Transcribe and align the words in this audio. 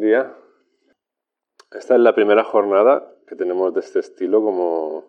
Día. 0.00 0.34
Esta 1.72 1.94
es 1.94 2.00
la 2.00 2.14
primera 2.14 2.42
jornada 2.42 3.14
que 3.26 3.36
tenemos 3.36 3.72
de 3.74 3.80
este 3.80 4.00
estilo 4.00 4.42
como 4.42 5.04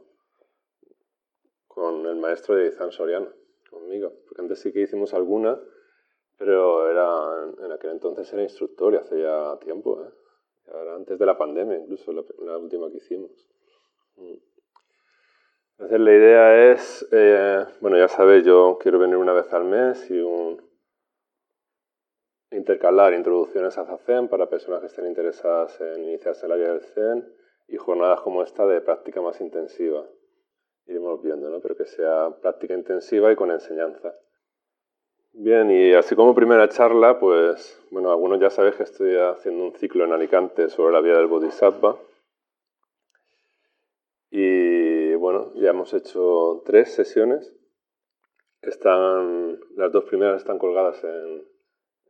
con 1.68 2.06
el 2.06 2.18
maestro 2.18 2.56
de 2.56 2.68
Izan 2.68 2.92
Soriano, 2.92 3.30
conmigo. 3.70 4.14
Porque 4.28 4.42
antes 4.42 4.60
sí 4.60 4.72
que 4.72 4.82
hicimos 4.82 5.14
alguna, 5.14 5.60
pero 6.38 6.90
era 6.90 7.52
en 7.66 7.72
aquel 7.72 7.92
entonces 7.92 8.32
era 8.34 8.44
instructor 8.44 8.94
y 8.94 8.98
hace 8.98 9.22
ya 9.22 9.58
tiempo, 9.60 10.04
¿eh? 10.04 10.10
Ahora, 10.74 10.96
antes 10.96 11.18
de 11.18 11.26
la 11.26 11.38
pandemia, 11.38 11.78
incluso 11.78 12.14
la, 12.14 12.58
última 12.58 12.90
que 12.92 12.98
hicimos. 12.98 13.32
Mm. 14.16 14.36
Entonces 15.72 16.00
la 16.00 16.12
idea 16.12 16.72
es, 16.72 17.08
eh, 17.12 17.66
bueno, 17.80 17.98
ya 17.98 18.08
sabéis, 18.08 18.46
yo 18.46 18.78
quiero 18.80 19.00
venir 19.00 19.18
una 19.18 19.34
vez 19.34 19.52
al 19.52 19.66
mes 19.66 20.12
y 20.12 20.20
un, 20.20 20.62
intercalar 22.52 23.14
introducciones 23.14 23.78
a 23.78 23.98
Zen 23.98 24.28
para 24.28 24.50
personas 24.50 24.82
que 24.82 24.88
estén 24.88 25.08
interesadas 25.08 25.80
en 25.82 26.04
iniciarse 26.04 26.46
en 26.46 26.50
la 26.50 26.58
vida 26.58 26.74
del 26.74 26.82
Zen 26.82 27.34
y 27.68 27.78
jornadas 27.78 28.22
como 28.22 28.44
esta 28.44 28.68
de 28.68 28.82
práctica 28.82 29.22
más 29.22 29.40
intensiva. 29.40 30.06
Iremos 30.86 31.22
viendo, 31.24 31.50
¿no? 31.50 31.62
Pero 31.62 31.78
que 31.78 31.86
sea 31.86 32.30
práctica 32.42 32.74
intensiva 32.74 33.32
y 33.32 33.36
con 33.36 33.52
enseñanza. 33.52 34.14
Bien, 35.34 35.72
y 35.72 35.94
así 35.94 36.14
como 36.14 36.36
primera 36.36 36.68
charla, 36.68 37.18
pues, 37.18 37.82
bueno, 37.90 38.12
algunos 38.12 38.42
ya 38.42 38.50
sabéis 38.50 38.76
que 38.76 38.84
estoy 38.84 39.16
haciendo 39.16 39.64
un 39.64 39.74
ciclo 39.76 40.04
en 40.04 40.12
Alicante 40.12 40.68
sobre 40.68 40.92
la 40.92 41.00
vida 41.00 41.18
del 41.18 41.28
Bodhisattva. 41.28 41.98
Y 44.30 45.14
bueno, 45.16 45.54
ya 45.56 45.70
hemos 45.70 45.94
hecho 45.94 46.62
tres 46.66 46.94
sesiones. 46.94 47.56
Están, 48.62 49.58
las 49.78 49.92
dos 49.94 50.04
primeras 50.04 50.42
están 50.42 50.60
colgadas 50.60 51.02
en, 51.06 51.46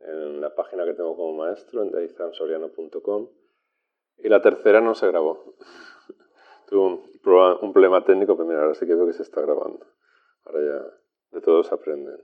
en 0.04 0.40
la 0.40 0.54
página 0.54 0.84
que 0.84 0.94
tengo 0.94 1.16
como 1.16 1.34
maestro, 1.44 1.82
en 1.82 1.90
deizansoriano.com. 1.90 3.28
Y 4.18 4.28
la 4.28 4.40
tercera 4.40 4.80
no 4.80 4.94
se 4.94 5.08
grabó. 5.08 5.54
Tuve 6.66 6.80
un, 6.80 7.72
problema 7.72 8.04
técnico, 8.04 8.36
pero 8.36 8.48
mira, 8.48 8.62
ahora 8.62 8.74
sí 8.74 8.86
que 8.86 8.94
veo 8.94 9.06
que 9.06 9.12
se 9.12 9.22
está 9.22 9.40
grabando. 9.40 9.86
Ahora 10.44 10.60
ya 10.60 11.36
de 11.36 11.40
todos 11.40 11.72
aprenden. 11.72 12.20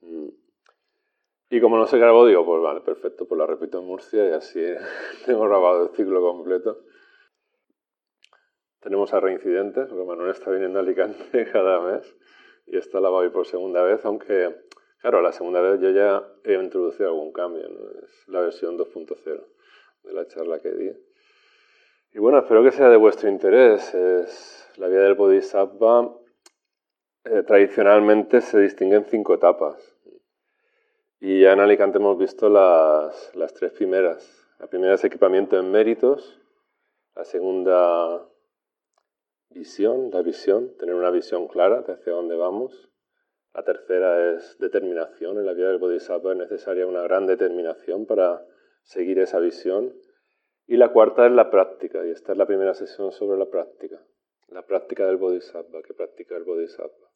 Mm. 0.00 0.28
Y 1.48 1.60
como 1.60 1.78
no 1.78 1.86
se 1.86 1.98
grabó, 1.98 2.26
digo, 2.26 2.44
pues 2.44 2.60
vale, 2.60 2.80
perfecto, 2.80 3.26
pues 3.26 3.38
la 3.38 3.46
repito 3.46 3.78
en 3.78 3.86
Murcia 3.86 4.28
y 4.28 4.32
así 4.32 4.60
hemos 5.26 5.48
grabado 5.48 5.84
el 5.84 5.90
ciclo 5.90 6.20
completo. 6.20 6.82
Tenemos 8.80 9.12
a 9.14 9.20
reincidentes, 9.20 9.88
porque 9.88 10.04
Manuel 10.04 10.30
está 10.30 10.50
viniendo 10.50 10.78
a 10.78 10.82
Alicante 10.82 11.48
cada 11.52 11.80
mes 11.80 12.16
y 12.66 12.76
esta 12.76 13.00
la 13.00 13.10
voy 13.10 13.30
por 13.30 13.46
segunda 13.46 13.82
vez, 13.82 14.04
aunque 14.04 14.65
Claro, 15.06 15.22
la 15.22 15.30
segunda 15.30 15.60
vez 15.60 15.80
yo 15.80 15.90
ya 15.90 16.20
he 16.42 16.54
introducido 16.54 17.10
algún 17.10 17.30
cambio, 17.30 17.64
es 18.02 18.26
la 18.26 18.40
versión 18.40 18.76
2.0 18.76 19.40
de 20.02 20.12
la 20.12 20.26
charla 20.26 20.58
que 20.58 20.72
di. 20.72 20.90
Y 22.12 22.18
bueno, 22.18 22.40
espero 22.40 22.64
que 22.64 22.72
sea 22.72 22.88
de 22.88 22.96
vuestro 22.96 23.28
interés. 23.28 23.94
Es 23.94 24.68
la 24.78 24.88
vida 24.88 25.02
del 25.02 25.14
Bodhisattva 25.14 26.12
eh, 27.22 27.44
tradicionalmente 27.44 28.40
se 28.40 28.58
distingue 28.58 28.96
en 28.96 29.04
cinco 29.04 29.34
etapas. 29.34 29.76
Y 31.20 31.42
ya 31.42 31.52
en 31.52 31.60
Alicante 31.60 31.98
hemos 31.98 32.18
visto 32.18 32.48
las, 32.48 33.32
las 33.36 33.54
tres 33.54 33.70
primeras. 33.70 34.44
La 34.58 34.66
primera 34.66 34.94
es 34.94 35.04
equipamiento 35.04 35.56
en 35.56 35.70
méritos, 35.70 36.36
la 37.14 37.24
segunda 37.24 38.26
visión, 39.50 40.10
la 40.12 40.22
visión, 40.22 40.76
tener 40.76 40.96
una 40.96 41.12
visión 41.12 41.46
clara 41.46 41.82
de 41.82 41.92
hacia 41.92 42.12
dónde 42.12 42.34
vamos. 42.34 42.90
La 43.56 43.64
tercera 43.64 44.34
es 44.34 44.58
determinación. 44.58 45.38
En 45.38 45.46
la 45.46 45.54
vida 45.54 45.68
del 45.68 45.78
Bodhisattva 45.78 46.32
es 46.32 46.36
necesaria 46.36 46.86
una 46.86 47.00
gran 47.00 47.26
determinación 47.26 48.04
para 48.04 48.46
seguir 48.82 49.18
esa 49.18 49.40
visión. 49.40 49.98
Y 50.66 50.76
la 50.76 50.92
cuarta 50.92 51.24
es 51.24 51.32
la 51.32 51.50
práctica, 51.50 52.04
y 52.04 52.10
esta 52.10 52.32
es 52.32 52.38
la 52.38 52.44
primera 52.44 52.74
sesión 52.74 53.12
sobre 53.12 53.38
la 53.38 53.46
práctica. 53.46 53.98
La 54.48 54.66
práctica 54.66 55.06
del 55.06 55.16
Bodhisattva, 55.16 55.80
que 55.80 55.94
practica 55.94 56.36
el 56.36 56.44
Bodhisattva. 56.44 57.08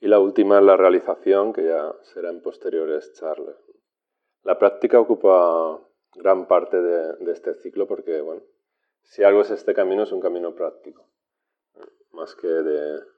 Y 0.00 0.08
la 0.08 0.18
última 0.18 0.60
es 0.60 0.64
la 0.64 0.78
realización, 0.78 1.52
que 1.52 1.64
ya 1.64 1.94
será 2.00 2.30
en 2.30 2.40
posteriores 2.40 3.12
charlas. 3.12 3.58
La 4.44 4.58
práctica 4.58 4.98
ocupa 4.98 5.78
gran 6.14 6.48
parte 6.48 6.80
de, 6.80 7.16
de 7.22 7.32
este 7.32 7.52
ciclo 7.52 7.86
porque, 7.86 8.22
bueno, 8.22 8.42
si 9.02 9.24
algo 9.24 9.42
es 9.42 9.50
este 9.50 9.74
camino, 9.74 10.04
es 10.04 10.12
un 10.12 10.20
camino 10.22 10.54
práctico, 10.54 11.06
más 12.12 12.34
que 12.34 12.48
de, 12.48 13.11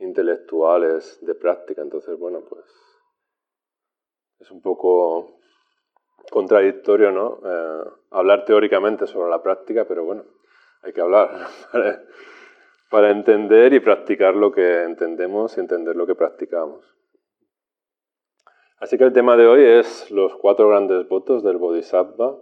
intelectuales 0.00 1.18
de 1.24 1.34
práctica. 1.34 1.82
Entonces, 1.82 2.18
bueno, 2.18 2.40
pues 2.48 2.64
es 4.40 4.50
un 4.50 4.60
poco 4.60 5.40
contradictorio, 6.30 7.12
¿no? 7.12 7.40
Eh, 7.44 7.90
hablar 8.10 8.44
teóricamente 8.44 9.06
sobre 9.06 9.30
la 9.30 9.42
práctica, 9.42 9.84
pero 9.86 10.04
bueno, 10.04 10.24
hay 10.82 10.92
que 10.92 11.00
hablar 11.00 11.46
para, 12.90 13.10
entender 13.10 13.72
y 13.72 13.80
practicar 13.80 14.34
lo 14.34 14.50
que 14.50 14.82
entendemos 14.84 15.56
y 15.56 15.60
entender 15.60 15.96
lo 15.96 16.06
que 16.06 16.14
practicamos. 16.14 16.84
Así 18.78 18.96
que 18.96 19.04
el 19.04 19.12
tema 19.12 19.36
de 19.36 19.46
hoy 19.46 19.62
es 19.62 20.10
los 20.10 20.34
cuatro 20.36 20.68
grandes 20.68 21.06
votos 21.06 21.42
del 21.44 21.58
Bodhisattva 21.58 22.38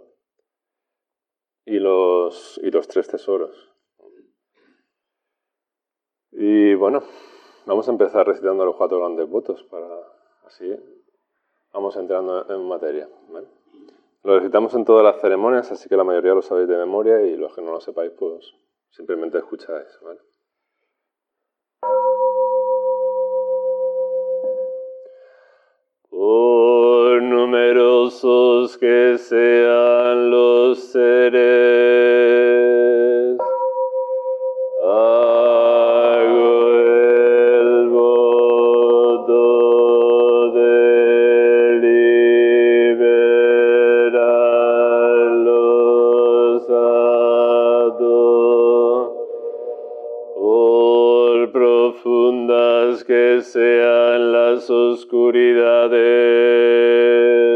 y 1.65 1.79
los, 1.79 2.59
y 2.63 2.71
los 2.71 2.87
tres 2.87 3.09
tesoros. 3.09 3.69
Y 6.31 6.73
bueno, 6.75 7.03
Vamos 7.69 7.87
a 7.87 7.91
empezar 7.91 8.25
recitando 8.25 8.65
los 8.65 8.75
cuatro 8.75 8.97
grandes 8.97 9.29
votos 9.29 9.61
para 9.65 9.85
así 10.47 10.75
vamos 11.71 11.95
entrando 11.97 12.43
en 12.49 12.67
materia. 12.67 13.07
Lo 14.23 14.39
recitamos 14.39 14.73
en 14.73 14.85
todas 14.85 15.03
las 15.03 15.21
ceremonias, 15.21 15.71
así 15.71 15.87
que 15.87 15.95
la 15.95 16.03
mayoría 16.03 16.33
lo 16.33 16.41
sabéis 16.41 16.67
de 16.67 16.77
memoria 16.77 17.21
y 17.21 17.37
los 17.37 17.53
que 17.53 17.61
no 17.61 17.71
lo 17.73 17.79
sepáis, 17.79 18.11
pues 18.17 18.55
simplemente 18.89 19.37
escucháis. 19.37 19.85
Por 26.09 27.21
numerosos 27.21 28.79
que 28.79 29.19
sean 29.19 30.31
los 30.31 30.79
seres, 30.79 32.09
sean 53.41 54.31
las 54.31 54.69
oscuridades. 54.69 57.48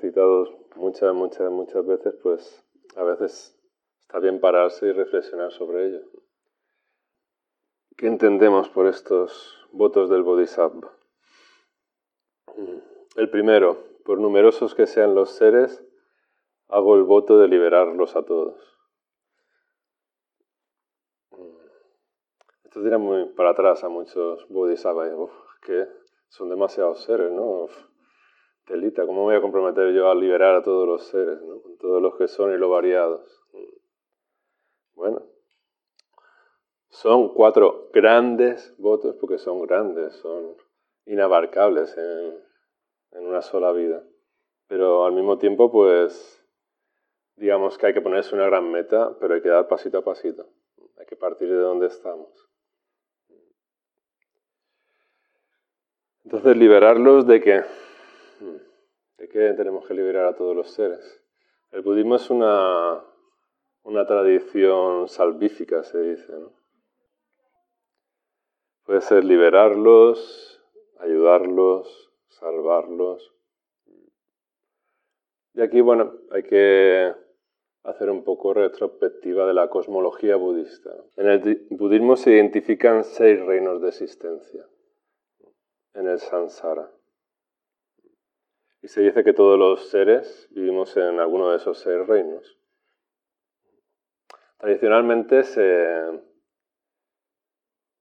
Recitado 0.00 0.66
muchas, 0.76 1.14
muchas, 1.14 1.50
muchas 1.50 1.86
veces, 1.86 2.14
pues 2.22 2.64
a 2.96 3.04
veces 3.04 3.60
Está 4.10 4.18
bien 4.18 4.40
pararse 4.40 4.88
y 4.88 4.92
reflexionar 4.92 5.52
sobre 5.52 5.86
ello. 5.86 6.00
¿Qué 7.96 8.08
entendemos 8.08 8.68
por 8.68 8.88
estos 8.88 9.56
votos 9.70 10.10
del 10.10 10.24
Bodhisattva. 10.24 10.92
El 13.14 13.30
primero, 13.30 13.84
por 14.04 14.18
numerosos 14.18 14.74
que 14.74 14.88
sean 14.88 15.14
los 15.14 15.30
seres, 15.30 15.80
hago 16.66 16.96
el 16.96 17.04
voto 17.04 17.38
de 17.38 17.46
liberarlos 17.46 18.16
a 18.16 18.24
todos. 18.24 18.60
Esto 22.64 22.82
tira 22.82 22.98
muy 22.98 23.26
para 23.26 23.50
atrás 23.50 23.84
a 23.84 23.88
muchos 23.88 24.44
bodhisattvas, 24.48 25.12
que 25.62 25.86
son 26.30 26.48
demasiados 26.48 27.04
seres, 27.04 27.30
¿no? 27.30 27.68
Telita, 28.70 29.04
¿cómo 29.04 29.22
voy 29.22 29.34
a 29.34 29.40
comprometer 29.40 29.92
yo 29.92 30.08
a 30.08 30.14
liberar 30.14 30.54
a 30.54 30.62
todos 30.62 30.86
los 30.86 31.04
seres, 31.08 31.40
todos 31.80 32.00
los 32.00 32.16
que 32.16 32.28
son 32.28 32.54
y 32.54 32.56
lo 32.56 32.70
variados? 32.70 33.42
Bueno, 34.94 35.22
son 36.88 37.34
cuatro 37.34 37.90
grandes 37.92 38.74
votos, 38.78 39.16
porque 39.16 39.38
son 39.38 39.62
grandes, 39.62 40.14
son 40.16 40.54
inabarcables 41.06 41.96
en, 41.98 42.38
en 43.12 43.26
una 43.26 43.42
sola 43.42 43.72
vida. 43.72 44.04
Pero 44.68 45.04
al 45.04 45.12
mismo 45.12 45.38
tiempo, 45.38 45.72
pues, 45.72 46.46
digamos 47.36 47.76
que 47.76 47.86
hay 47.86 47.94
que 47.94 48.02
ponerse 48.02 48.36
una 48.36 48.46
gran 48.46 48.70
meta, 48.70 49.16
pero 49.18 49.34
hay 49.34 49.42
que 49.42 49.48
dar 49.48 49.66
pasito 49.66 49.98
a 49.98 50.04
pasito. 50.04 50.46
Hay 50.96 51.06
que 51.06 51.16
partir 51.16 51.48
de 51.48 51.56
donde 51.56 51.88
estamos. 51.88 52.30
Entonces, 56.24 56.56
liberarlos 56.56 57.26
de 57.26 57.40
qué? 57.40 57.64
¿De 59.18 59.28
qué 59.28 59.52
tenemos 59.54 59.86
que 59.86 59.94
liberar 59.94 60.26
a 60.26 60.34
todos 60.34 60.56
los 60.56 60.70
seres? 60.70 61.22
El 61.70 61.82
budismo 61.82 62.16
es 62.16 62.30
una, 62.30 63.04
una 63.82 64.06
tradición 64.06 65.08
salvífica, 65.08 65.82
se 65.84 66.00
dice. 66.00 66.32
Puede 68.84 69.02
ser 69.02 69.24
liberarlos, 69.24 70.60
ayudarlos, 70.98 72.12
salvarlos. 72.28 73.34
Y 75.54 75.60
aquí, 75.60 75.80
bueno, 75.80 76.14
hay 76.30 76.42
que 76.44 77.14
hacer 77.82 78.10
un 78.10 78.24
poco 78.24 78.54
retrospectiva 78.54 79.46
de 79.46 79.54
la 79.54 79.68
cosmología 79.68 80.36
budista. 80.36 80.90
En 81.16 81.28
el 81.28 81.66
budismo 81.70 82.16
se 82.16 82.32
identifican 82.32 83.04
seis 83.04 83.40
reinos 83.40 83.80
de 83.82 83.88
existencia 83.88 84.66
en 85.94 86.08
el 86.08 86.18
samsara. 86.18 86.90
Y 88.82 88.88
se 88.88 89.02
dice 89.02 89.22
que 89.22 89.32
todos 89.32 89.58
los 89.58 89.90
seres 89.90 90.48
vivimos 90.50 90.96
en 90.96 91.20
alguno 91.20 91.50
de 91.50 91.56
esos 91.56 91.78
seis 91.78 92.06
reinos. 92.06 92.58
Tradicionalmente 94.58 95.42
se, 95.42 96.20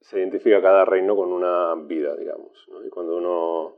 se 0.02 0.20
identifica 0.20 0.62
cada 0.62 0.86
reino 0.86 1.16
con 1.16 1.31
una 1.31 1.76
vida, 1.76 2.16
digamos. 2.16 2.68
Y 2.86 2.90
cuando 2.90 3.18
uno, 3.18 3.78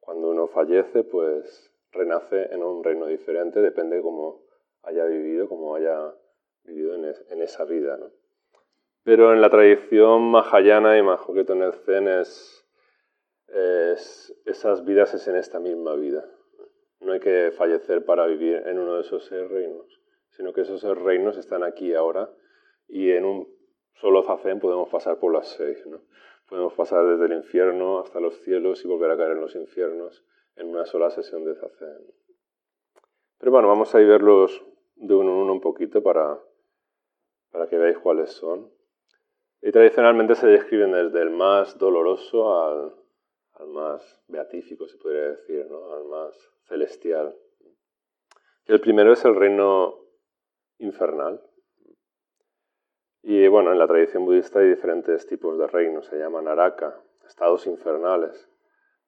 cuando 0.00 0.30
uno 0.30 0.46
fallece, 0.48 1.04
pues 1.04 1.72
renace 1.92 2.52
en 2.52 2.62
un 2.62 2.82
reino 2.82 3.06
diferente, 3.06 3.60
depende 3.60 3.96
de 3.96 4.02
cómo 4.02 4.42
haya 4.82 5.04
vivido, 5.04 5.48
cómo 5.48 5.74
haya 5.74 6.14
vivido 6.64 6.94
en, 6.94 7.14
en 7.30 7.42
esa 7.42 7.64
vida. 7.64 7.96
¿no? 7.96 8.10
Pero 9.02 9.32
en 9.32 9.40
la 9.40 9.50
tradición 9.50 10.30
mahayana 10.30 10.98
y 10.98 11.02
más 11.02 11.20
en 11.28 11.62
el 11.62 11.72
zen 11.72 12.08
es 12.08 12.58
esas 14.44 14.84
vidas 14.84 15.14
es 15.14 15.26
en 15.28 15.36
esta 15.36 15.58
misma 15.58 15.94
vida. 15.94 16.24
No 17.08 17.14
hay 17.14 17.20
que 17.20 17.52
fallecer 17.52 18.04
para 18.04 18.26
vivir 18.26 18.64
en 18.66 18.78
uno 18.78 18.96
de 18.96 19.00
esos 19.00 19.24
seis 19.24 19.48
reinos, 19.48 19.98
sino 20.28 20.52
que 20.52 20.60
esos 20.60 20.82
seis 20.82 20.94
reinos 20.94 21.38
están 21.38 21.64
aquí 21.64 21.94
ahora 21.94 22.30
y 22.86 23.12
en 23.12 23.24
un 23.24 23.48
solo 23.94 24.22
zazen 24.24 24.60
podemos 24.60 24.90
pasar 24.90 25.18
por 25.18 25.32
las 25.32 25.48
seis. 25.48 25.86
¿no? 25.86 26.02
Podemos 26.50 26.74
pasar 26.74 27.06
desde 27.06 27.24
el 27.24 27.32
infierno 27.40 28.00
hasta 28.00 28.20
los 28.20 28.34
cielos 28.42 28.84
y 28.84 28.88
volver 28.88 29.10
a 29.10 29.16
caer 29.16 29.30
en 29.30 29.40
los 29.40 29.54
infiernos 29.54 30.22
en 30.56 30.68
una 30.68 30.84
sola 30.84 31.08
sesión 31.08 31.46
de 31.46 31.54
zazen. 31.54 32.12
Pero 33.38 33.52
bueno, 33.52 33.68
vamos 33.68 33.94
a 33.94 34.02
ir 34.02 34.06
verlos 34.06 34.62
de 34.96 35.14
uno 35.14 35.30
en 35.30 35.38
uno 35.38 35.52
un 35.54 35.62
poquito 35.62 36.02
para, 36.02 36.38
para 37.50 37.68
que 37.68 37.78
veáis 37.78 37.96
cuáles 38.00 38.32
son. 38.32 38.70
Y 39.62 39.72
tradicionalmente 39.72 40.34
se 40.34 40.46
describen 40.46 40.92
desde 40.92 41.22
el 41.22 41.30
más 41.30 41.78
doloroso 41.78 42.62
al, 42.62 42.94
al 43.54 43.68
más 43.68 44.22
beatífico, 44.28 44.86
se 44.86 44.98
podría 44.98 45.30
decir, 45.30 45.66
¿no? 45.70 45.94
al 45.94 46.04
más 46.04 46.57
celestial. 46.68 47.34
El 48.66 48.80
primero 48.80 49.12
es 49.12 49.24
el 49.24 49.34
reino 49.34 49.98
infernal. 50.78 51.42
Y 53.22 53.48
bueno, 53.48 53.72
en 53.72 53.78
la 53.78 53.86
tradición 53.86 54.24
budista 54.24 54.60
hay 54.60 54.68
diferentes 54.68 55.26
tipos 55.26 55.58
de 55.58 55.66
reinos, 55.66 56.06
se 56.06 56.18
llaman 56.18 56.48
araka, 56.48 57.02
estados 57.26 57.66
infernales, 57.66 58.48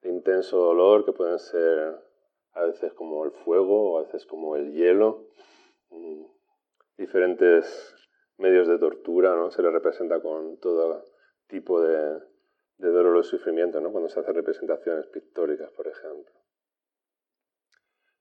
de 0.03 0.11
intenso 0.11 0.59
dolor 0.59 1.05
que 1.05 1.13
pueden 1.13 1.39
ser 1.39 1.97
a 2.53 2.63
veces 2.65 2.93
como 2.95 3.25
el 3.25 3.31
fuego 3.31 3.93
o 3.93 3.99
a 3.99 4.03
veces 4.03 4.27
como 4.27 4.57
el 4.57 4.73
hielo, 4.73 5.27
diferentes 6.97 7.95
medios 8.39 8.69
de 8.69 8.79
tortura, 8.79 9.35
¿no? 9.37 9.51
Se 9.51 9.63
le 9.63 9.71
representa 9.71 10.21
con 10.21 10.59
todo 10.59 11.05
tipo 11.47 11.81
de, 11.81 12.21
de 12.81 12.89
dolor 12.91 13.17
o 13.17 13.23
sufrimiento, 13.23 13.81
¿no? 13.81 13.93
cuando 13.93 14.09
se 14.09 14.21
hacen 14.21 14.35
representaciones 14.35 15.07
pictóricas, 15.09 15.71
por 15.73 15.87
ejemplo. 15.87 16.40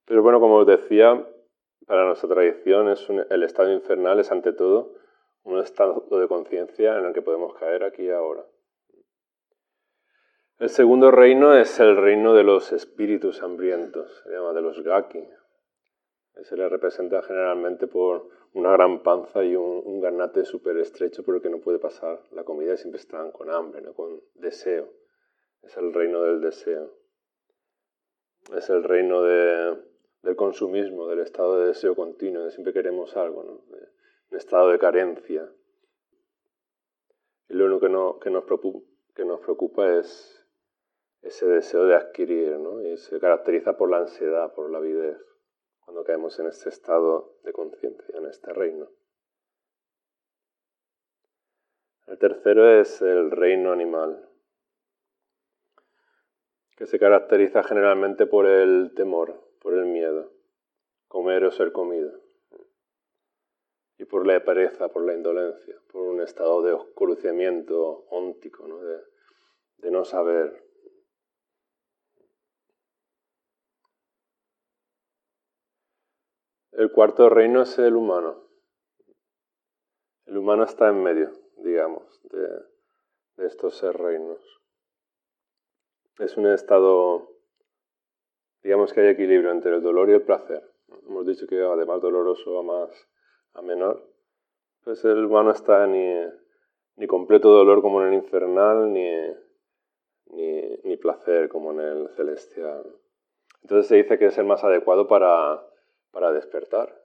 Pero 0.09 0.23
bueno, 0.23 0.39
como 0.39 0.56
os 0.56 0.65
decía, 0.65 1.23
para 1.85 2.03
nuestra 2.03 2.27
tradición 2.27 2.89
es 2.89 3.07
el 3.29 3.44
estado 3.44 3.71
infernal 3.71 4.19
es 4.19 4.31
ante 4.31 4.53
todo 4.53 4.95
un 5.44 5.59
estado 5.59 6.03
de 6.09 6.27
conciencia 6.27 6.97
en 6.97 7.06
el 7.06 7.13
que 7.13 7.21
podemos 7.21 7.53
caer 7.53 7.83
aquí 7.83 8.06
y 8.06 8.09
ahora. 8.09 8.44
El 10.57 10.69
segundo 10.69 11.11
reino 11.11 11.56
es 11.56 11.79
el 11.79 11.95
reino 11.95 12.33
de 12.33 12.44
los 12.44 12.71
espíritus 12.71 13.44
hambrientos, 13.44 14.23
se 14.23 14.31
llama 14.31 14.51
de 14.53 14.63
los 14.63 14.81
gaki. 14.81 15.23
Se 16.41 16.57
le 16.57 16.67
representa 16.67 17.21
generalmente 17.21 17.85
por 17.85 18.29
una 18.53 18.71
gran 18.71 19.03
panza 19.03 19.44
y 19.44 19.55
un, 19.55 19.83
un 19.85 20.01
garnate 20.01 20.44
súper 20.44 20.77
estrecho 20.77 21.23
por 21.23 21.39
que 21.39 21.51
no 21.51 21.59
puede 21.59 21.77
pasar 21.77 22.19
la 22.31 22.44
comida 22.44 22.73
y 22.73 22.77
siempre 22.77 23.00
están 23.00 23.31
con 23.31 23.51
hambre, 23.51 23.81
¿no? 23.81 23.94
con 23.94 24.19
deseo. 24.33 24.89
Es 25.62 25.77
el 25.77 25.94
reino 25.94 26.23
del 26.23 26.41
deseo. 26.41 26.95
Es 28.55 28.71
el 28.71 28.83
reino 28.83 29.21
del 30.21 30.36
consumismo, 30.36 31.07
del 31.07 31.19
estado 31.19 31.60
de 31.60 31.68
deseo 31.68 31.95
continuo, 31.95 32.44
de 32.44 32.51
siempre 32.51 32.74
queremos 32.74 33.16
algo, 33.16 33.44
¿no? 33.44 33.63
un 34.31 34.38
estado 34.38 34.69
de 34.69 34.80
carencia. 34.80 35.50
Y 37.48 37.54
lo 37.54 37.66
único 37.66 37.80
que, 37.81 37.89
no, 37.89 38.19
que, 38.19 38.30
nos, 38.30 39.39
preocupa, 39.42 39.98
es 39.98 40.45
ese 41.21 41.48
deseo 41.48 41.86
de 41.86 41.95
adquirir, 41.95 42.58
y 42.86 42.98
se 42.98 43.20
caracteriza 43.20 43.77
por 43.77 43.89
la 43.89 43.98
ansiedad, 43.98 44.53
por 44.53 44.70
la 44.70 44.77
avidez 44.77 45.17
cuando 45.89 46.03
caemos 46.03 46.39
en 46.39 46.46
este 46.46 46.70
estado 46.70 47.39
de 47.43 47.51
conciencia, 47.51 48.15
en 48.15 48.27
este 48.27 48.53
reino. 48.53 48.91
El 52.05 52.20
tercero 52.20 52.79
es 52.79 53.01
el 53.01 53.32
reino 53.32 53.72
animal, 53.72 54.29
que 56.75 56.86
se 56.86 57.00
caracteriza 57.00 57.63
generalmente 57.63 58.27
por 58.27 58.46
el 58.46 58.93
temor, 58.96 59.49
por 59.60 59.74
el 59.74 59.86
miedo, 59.86 60.32
comer 61.08 61.44
o 61.44 61.51
ser 61.51 61.72
comido, 61.72 62.20
y 63.98 64.06
por 64.06 64.25
la 64.25 64.44
pereza, 64.44 64.89
por 64.89 65.06
la 65.06 65.13
indolencia, 65.13 65.75
por 65.92 66.04
un 66.04 66.22
estado 66.22 66.62
de 66.62 66.74
oscurecimiento 66.74 68.06
óntico, 68.10 68.68
De, 68.68 69.01
de 69.78 69.92
no 69.92 70.06
saber 70.06 70.70
El 76.80 76.94
cuarto 76.94 77.28
reino 77.28 77.63
es 77.63 77.78
el 77.78 77.98
humano. 77.98 78.42
El 80.25 80.38
humano 80.38 80.63
está 80.63 80.88
en 80.88 81.04
medio, 81.04 81.34
digamos, 81.58 82.22
de, 82.24 83.46
estos 83.46 83.75
seis 83.80 83.94
reinos. 83.94 84.39
Es 86.20 86.38
un 86.38 86.48
estado, 86.48 87.28
digamos 88.63 88.94
que 88.94 89.01
hay 89.01 89.08
equilibrio 89.08 89.51
entre 89.51 89.75
el 89.75 89.82
dolor 89.82 90.10
y 90.10 90.13
el 90.13 90.24
placer. 90.24 90.63
Hemos 91.08 91.25
dicho 91.25 91.48
que 91.48 91.60
va 91.60 91.75
de 91.75 91.86
más 91.86 92.01
doloroso 92.01 92.60
a 92.60 92.63
más 92.63 93.08
a 93.54 93.62
menor. 93.62 94.08
Pues 94.84 95.04
el 95.06 95.25
humano 95.25 95.51
está 95.51 95.86
ni, 95.88 96.13
ni 96.96 97.08
completo 97.08 97.50
dolor 97.50 97.82
como 97.82 98.01
en 98.01 98.10
el 98.10 98.13
infernal, 98.16 98.92
ni, 98.92 99.10
ni, 100.28 100.62
ni 100.84 100.98
placer 100.98 101.50
como 101.50 101.72
en 101.74 101.80
el 101.80 102.10
celestial. 102.16 102.84
Entonces 103.62 103.88
se 103.88 103.96
dice 103.98 104.18
que 104.18 104.28
es 104.28 104.38
el 104.38 104.46
más 104.46 104.63
adecuado 104.63 105.08
para 105.08 105.63
para 106.12 106.32
despertar. 106.32 106.96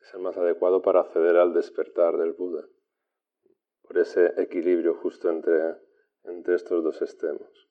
Es 0.00 0.14
el 0.14 0.20
más 0.20 0.36
adecuado 0.36 0.82
para 0.82 1.00
acceder 1.00 1.36
al 1.36 1.54
despertar 1.54 2.16
del 2.18 2.32
Buda, 2.32 2.66
por 3.82 3.98
ese 3.98 4.32
equilibrio 4.40 4.94
justo 4.94 5.30
entre, 5.30 5.76
entre 6.24 6.56
estos 6.56 6.84
dos 6.84 7.00
extremos. 7.00 7.68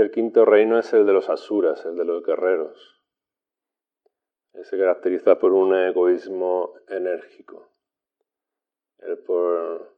El 0.00 0.10
quinto 0.10 0.46
reino 0.46 0.78
es 0.78 0.94
el 0.94 1.04
de 1.04 1.12
los 1.12 1.28
asuras, 1.28 1.84
el 1.84 1.94
de 1.94 2.06
los 2.06 2.24
guerreros. 2.24 3.02
Se 4.62 4.78
caracteriza 4.78 5.38
por 5.38 5.52
un 5.52 5.74
egoísmo 5.74 6.72
enérgico, 6.88 7.68
por, 9.26 9.94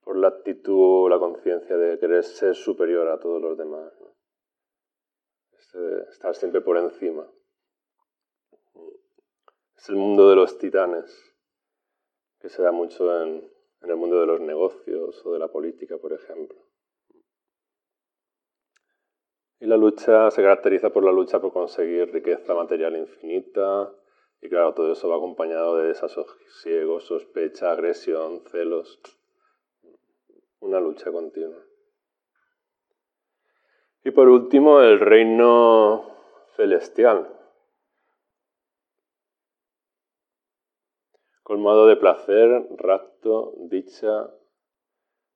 por 0.00 0.16
la 0.16 0.26
actitud 0.26 1.04
o 1.04 1.08
la 1.08 1.20
conciencia 1.20 1.76
de 1.76 2.00
querer 2.00 2.24
ser 2.24 2.56
superior 2.56 3.06
a 3.06 3.20
todos 3.20 3.40
los 3.40 3.56
demás. 3.56 3.92
Este, 5.56 6.10
estar 6.10 6.34
siempre 6.34 6.60
por 6.60 6.76
encima. 6.76 7.30
Es 9.76 9.88
el 9.88 9.96
mundo 9.96 10.28
de 10.28 10.34
los 10.34 10.58
titanes, 10.58 11.32
que 12.40 12.48
se 12.48 12.60
da 12.60 12.72
mucho 12.72 13.22
en 13.22 13.48
el 13.82 13.96
mundo 13.96 14.18
de 14.18 14.26
los 14.26 14.40
negocios 14.40 15.24
o 15.24 15.32
de 15.32 15.38
la 15.38 15.46
política, 15.46 15.96
por 15.96 16.12
ejemplo. 16.12 16.65
Y 19.58 19.66
la 19.66 19.76
lucha 19.76 20.30
se 20.30 20.42
caracteriza 20.42 20.90
por 20.90 21.04
la 21.04 21.12
lucha 21.12 21.40
por 21.40 21.52
conseguir 21.52 22.12
riqueza 22.12 22.54
material 22.54 22.96
infinita, 22.96 23.90
y 24.40 24.48
claro, 24.48 24.74
todo 24.74 24.92
eso 24.92 25.08
va 25.08 25.16
acompañado 25.16 25.76
de 25.76 25.88
desasosiego, 25.88 27.00
sospecha, 27.00 27.70
agresión, 27.70 28.42
celos. 28.50 29.00
Una 30.60 30.78
lucha 30.78 31.10
continua. 31.10 31.62
Y 34.04 34.10
por 34.10 34.28
último, 34.28 34.80
el 34.82 35.00
reino 35.00 36.16
celestial, 36.56 37.28
colmado 41.42 41.86
de 41.86 41.96
placer, 41.96 42.68
rapto, 42.76 43.54
dicha, 43.56 44.30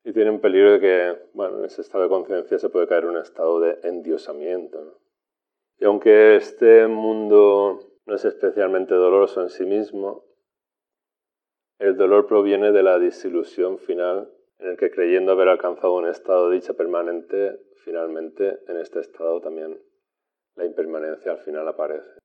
y 0.05 0.13
tienen 0.13 0.41
peligro 0.41 0.73
de 0.73 0.81
que, 0.81 1.19
bueno, 1.35 1.59
en 1.59 1.65
ese 1.67 1.83
estado 1.83 2.05
de 2.05 2.11
conciencia 2.11 2.59
se 2.59 2.69
puede 2.69 2.87
caer 2.87 3.05
en 3.05 3.11
un 3.11 3.17
estado 3.19 3.61
de 3.61 3.79
endiosamiento. 3.83 4.99
Y 5.79 5.85
aunque 5.85 6.37
este 6.37 6.87
mundo 6.87 7.81
no 8.07 8.15
es 8.15 8.25
especialmente 8.25 8.95
doloroso 8.95 9.43
en 9.43 9.51
sí 9.51 9.65
mismo, 9.65 10.25
el 11.79 11.97
dolor 11.97 12.27
proviene 12.27 12.73
de 12.73 12.83
la 12.83 12.99
disilusión 12.99 13.79
final 13.79 14.31
en 14.59 14.69
el 14.69 14.77
que 14.77 14.91
creyendo 14.91 15.33
haber 15.33 15.49
alcanzado 15.49 15.95
un 15.95 16.07
estado 16.07 16.51
de 16.51 16.57
dicha 16.57 16.75
permanente, 16.75 17.59
finalmente 17.85 18.59
en 18.69 18.77
este 18.77 19.01
estado 19.01 19.41
también 19.41 19.81
la 20.57 20.67
impermanencia 20.67 21.33
al 21.33 21.39
final 21.39 21.67
aparece. 21.67 22.19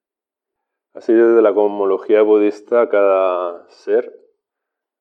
Así 0.94 1.13
desde 1.13 1.41
la 1.41 1.53
cosmología 1.53 2.22
budista 2.22 2.89
cada 2.89 3.70
ser 3.70 4.13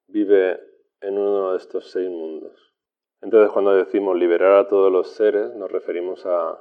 vive 0.09 0.61
en 1.04 1.18
uno 1.18 1.52
de 1.52 1.58
estos 1.58 1.90
seis 1.90 2.08
mundos. 2.08 2.73
Entonces 3.20 3.52
cuando 3.52 3.75
decimos 3.75 4.16
liberar 4.16 4.58
a 4.58 4.68
todos 4.68 4.90
los 4.90 5.11
seres 5.11 5.54
nos 5.54 5.70
referimos 5.70 6.25
a, 6.26 6.61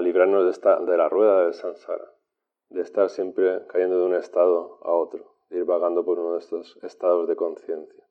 librarnos 0.00 0.44
de, 0.44 0.50
esta, 0.50 0.80
de 0.80 0.96
la 0.96 1.08
rueda 1.08 1.44
del 1.44 1.54
samsara, 1.54 2.10
de 2.70 2.80
estar 2.80 3.08
siempre 3.10 3.66
cayendo 3.68 3.98
de 3.98 4.06
un 4.06 4.14
estado 4.14 4.78
a 4.82 4.92
otro, 4.92 5.36
de 5.50 5.58
ir 5.58 5.64
vagando 5.64 6.04
por 6.04 6.18
uno 6.18 6.32
de 6.32 6.38
estos 6.40 6.78
estados 6.82 7.28
de 7.28 7.36
conciencia. 7.36 8.04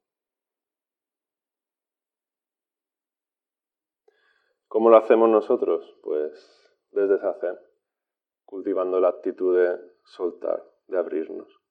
¿Cómo 4.67 4.89
lo 4.89 4.97
hacemos 4.97 5.29
nosotros? 5.29 5.97
Pues 6.01 6.33
desde 6.91 7.19
Zazen, 7.19 7.59
cultivando 8.45 8.99
la 8.99 9.09
actitud 9.09 9.55
de 9.55 9.79
soltar, 10.03 10.63
de 10.87 10.97
abrirnos. 10.97 11.62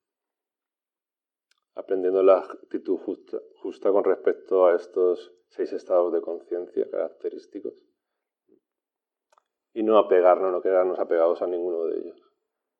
Aprendiendo 1.75 2.21
la 2.21 2.39
actitud 2.39 2.97
justa, 2.97 3.91
con 3.91 4.03
respecto 4.03 4.65
a 4.65 4.75
estos 4.75 5.33
seis 5.47 5.73
estados 5.73 6.13
de 6.13 6.21
conciencia 6.21 6.89
característicos. 6.89 7.73
Y 9.73 9.81
no 9.81 9.97
apegarnos, 9.97 10.51
no 10.51 10.61
quedarnos 10.61 10.99
apegados 10.99 11.41
a 11.41 11.47
ninguno 11.47 11.85
de 11.85 11.99
ellos, 11.99 12.21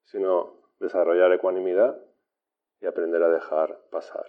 sino 0.04 0.62
desarrollar 0.80 1.32
ecuanimidad 1.34 2.00
y 2.82 2.86
aprender 2.86 3.24
a 3.24 3.30
dejar 3.30 3.90
pasar. 3.90 4.26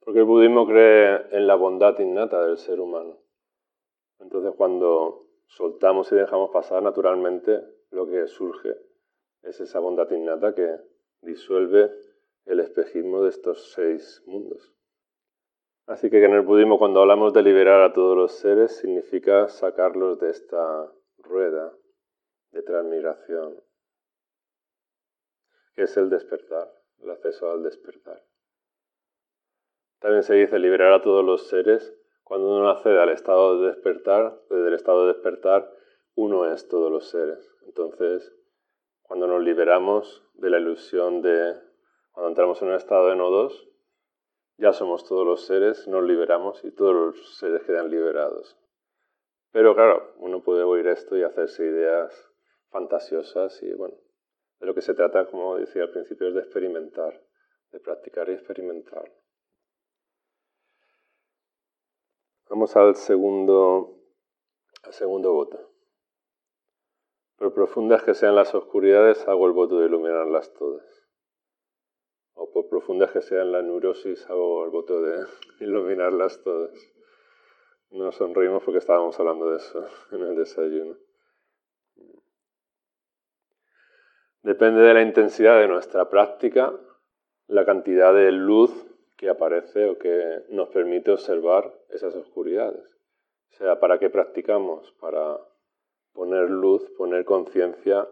Porque 0.00 0.18
el 0.18 0.26
budismo 0.26 0.66
cree 0.66 1.28
en 1.30 1.46
la 1.46 1.54
bondad 1.54 1.98
innata 2.00 2.44
del 2.44 2.58
ser 2.58 2.80
humano. 2.80 3.18
Entonces 4.18 4.52
cuando 4.56 5.28
soltamos 5.46 6.10
y 6.12 6.16
dejamos 6.16 6.50
pasar 6.50 6.82
naturalmente, 6.82 7.62
lo 7.90 8.06
que 8.06 8.26
surge 8.26 8.91
es 9.42 9.60
esa 9.60 9.78
bondad 9.80 10.10
innata 10.10 10.54
que 10.54 10.78
disuelve 11.20 11.90
el 12.44 12.60
espejismo 12.60 13.22
de 13.22 13.30
estos 13.30 13.72
seis 13.72 14.22
mundos. 14.26 14.72
Así 15.86 16.10
que 16.10 16.24
en 16.24 16.32
el 16.32 16.42
budismo 16.42 16.78
cuando 16.78 17.00
hablamos 17.00 17.32
de 17.32 17.42
liberar 17.42 17.82
a 17.82 17.92
todos 17.92 18.16
los 18.16 18.32
seres 18.32 18.76
significa 18.76 19.48
sacarlos 19.48 20.18
de 20.20 20.30
esta 20.30 20.92
rueda 21.18 21.72
de 22.52 22.62
transmigración, 22.62 23.62
que 25.74 25.82
es 25.82 25.96
el 25.96 26.08
despertar, 26.08 26.70
el 26.98 27.10
acceso 27.10 27.50
al 27.50 27.62
despertar. 27.62 28.22
También 29.98 30.22
se 30.22 30.34
dice 30.34 30.58
liberar 30.58 30.92
a 30.92 31.02
todos 31.02 31.24
los 31.24 31.48
seres 31.48 31.94
cuando 32.22 32.48
uno 32.48 32.70
accede 32.70 33.00
al 33.00 33.10
estado 33.10 33.60
de 33.60 33.68
despertar, 33.68 34.40
desde 34.48 34.68
el 34.68 34.74
estado 34.74 35.06
de 35.06 35.12
despertar, 35.12 35.70
uno 36.14 36.50
es 36.50 36.68
todos 36.68 36.90
los 36.90 37.08
seres. 37.08 37.54
Entonces, 37.66 38.32
cuando 39.12 39.26
nos 39.26 39.42
liberamos 39.42 40.24
de 40.36 40.48
la 40.48 40.58
ilusión 40.58 41.20
de, 41.20 41.54
cuando 42.12 42.30
entramos 42.30 42.62
en 42.62 42.68
un 42.68 42.74
estado 42.76 43.10
de 43.10 43.16
nodos, 43.16 43.68
ya 44.56 44.72
somos 44.72 45.04
todos 45.04 45.26
los 45.26 45.44
seres, 45.44 45.86
nos 45.86 46.02
liberamos 46.02 46.64
y 46.64 46.70
todos 46.70 46.94
los 46.94 47.36
seres 47.36 47.62
quedan 47.64 47.90
liberados. 47.90 48.58
Pero 49.50 49.74
claro, 49.74 50.14
uno 50.16 50.42
puede 50.42 50.62
oír 50.62 50.86
esto 50.86 51.14
y 51.18 51.24
hacerse 51.24 51.62
ideas 51.62 52.32
fantasiosas 52.70 53.62
y 53.62 53.74
bueno, 53.74 53.98
de 54.60 54.66
lo 54.66 54.74
que 54.74 54.80
se 54.80 54.94
trata, 54.94 55.26
como 55.26 55.58
decía 55.58 55.82
al 55.82 55.90
principio, 55.90 56.28
es 56.28 56.34
de 56.34 56.40
experimentar, 56.40 57.22
de 57.70 57.80
practicar 57.80 58.30
y 58.30 58.32
experimentar. 58.32 59.12
Vamos 62.48 62.74
al 62.76 62.94
segundo, 62.94 63.94
al 64.84 64.92
segundo 64.94 65.34
voto. 65.34 65.71
Por 67.42 67.54
profundas 67.54 68.04
que 68.04 68.14
sean 68.14 68.36
las 68.36 68.54
oscuridades, 68.54 69.26
hago 69.26 69.48
el 69.48 69.52
voto 69.52 69.80
de 69.80 69.86
iluminarlas 69.86 70.54
todas. 70.54 70.86
O 72.34 72.52
por 72.52 72.68
profundas 72.68 73.10
que 73.10 73.20
sean 73.20 73.50
la 73.50 73.60
neurosis, 73.62 74.30
hago 74.30 74.64
el 74.64 74.70
voto 74.70 75.02
de 75.02 75.26
iluminarlas 75.58 76.40
todas. 76.44 76.70
Nos 77.90 78.14
sonreímos 78.14 78.62
porque 78.62 78.78
estábamos 78.78 79.18
hablando 79.18 79.50
de 79.50 79.56
eso 79.56 79.84
en 80.12 80.20
el 80.20 80.36
desayuno. 80.36 80.96
Depende 84.42 84.82
de 84.82 84.94
la 84.94 85.02
intensidad 85.02 85.58
de 85.58 85.66
nuestra 85.66 86.08
práctica, 86.08 86.72
la 87.48 87.64
cantidad 87.64 88.14
de 88.14 88.30
luz 88.30 88.70
que 89.16 89.28
aparece 89.28 89.86
o 89.86 89.98
que 89.98 90.44
nos 90.50 90.68
permite 90.68 91.10
observar 91.10 91.74
esas 91.88 92.14
oscuridades. 92.14 92.84
O 93.50 93.54
sea, 93.56 93.80
¿para 93.80 93.98
qué 93.98 94.10
practicamos? 94.10 94.92
Para 95.00 95.40
poner 96.12 96.50
luz, 96.50 96.88
poner 96.96 97.24
conciencia 97.24 98.08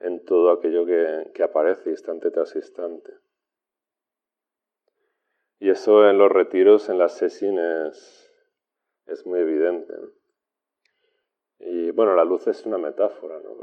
en 0.00 0.24
todo 0.24 0.50
aquello 0.50 0.84
que, 0.86 1.42
aparece 1.42 1.90
instante 1.90 2.30
tras 2.30 2.54
instante. 2.56 3.12
Y 5.58 5.70
eso 5.70 6.08
en 6.08 6.18
los 6.18 6.30
retiros, 6.30 6.88
en 6.88 6.98
las 6.98 7.16
sesiones, 7.16 8.30
es 9.06 9.26
muy 9.26 9.40
evidente. 9.40 9.94
Y 11.58 11.90
bueno, 11.92 12.14
la 12.14 12.24
luz 12.24 12.46
es 12.46 12.66
una 12.66 12.78
metáfora, 12.78 13.40
¿no? 13.40 13.54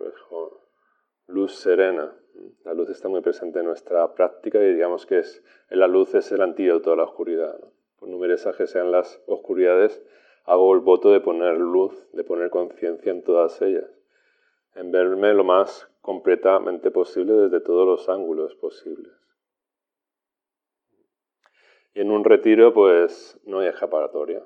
luz 1.32 1.56
serena. 1.56 2.16
La 2.63 2.74
luz 2.74 2.90
está 2.90 3.08
muy 3.08 3.22
presente 3.22 3.60
en 3.60 3.66
nuestra 3.66 4.13
práctica 4.13 4.60
y 4.60 4.74
digamos 4.74 5.06
que 5.06 5.20
es, 5.20 5.44
la 5.70 5.88
luz 5.88 6.13
es 6.16 6.32
el 6.32 6.42
antídoto 6.42 6.94
a 6.94 6.96
la 6.96 7.04
oscuridad. 7.04 7.60
Por 7.98 8.10
numerosas 8.10 8.56
que 8.56 8.68
sean 8.68 8.92
las 8.92 9.22
oscuridades, 9.28 10.01
hago 10.45 10.74
el 10.74 10.81
voto 10.81 11.12
de 11.12 11.21
poner 11.21 11.57
luz, 11.57 12.07
de 12.13 12.24
poner 12.24 12.50
conciencia 12.50 13.12
en 13.12 13.24
todas 13.24 13.62
ellas, 13.62 13.89
en 14.75 14.91
verme 14.91 15.33
lo 15.33 15.43
más 15.43 15.89
completamente 16.01 16.91
posible 16.91 17.33
desde 17.33 17.62
todos 17.62 17.86
los 17.86 18.10
ángulos 18.10 18.55
posibles. 18.55 19.13
Y 21.93 22.01
en 22.01 22.12
un 22.12 22.24
retiro, 22.24 22.74
pues 22.74 23.39
no 23.45 23.60
hay 23.60 23.67
escapatoria. 23.67 24.43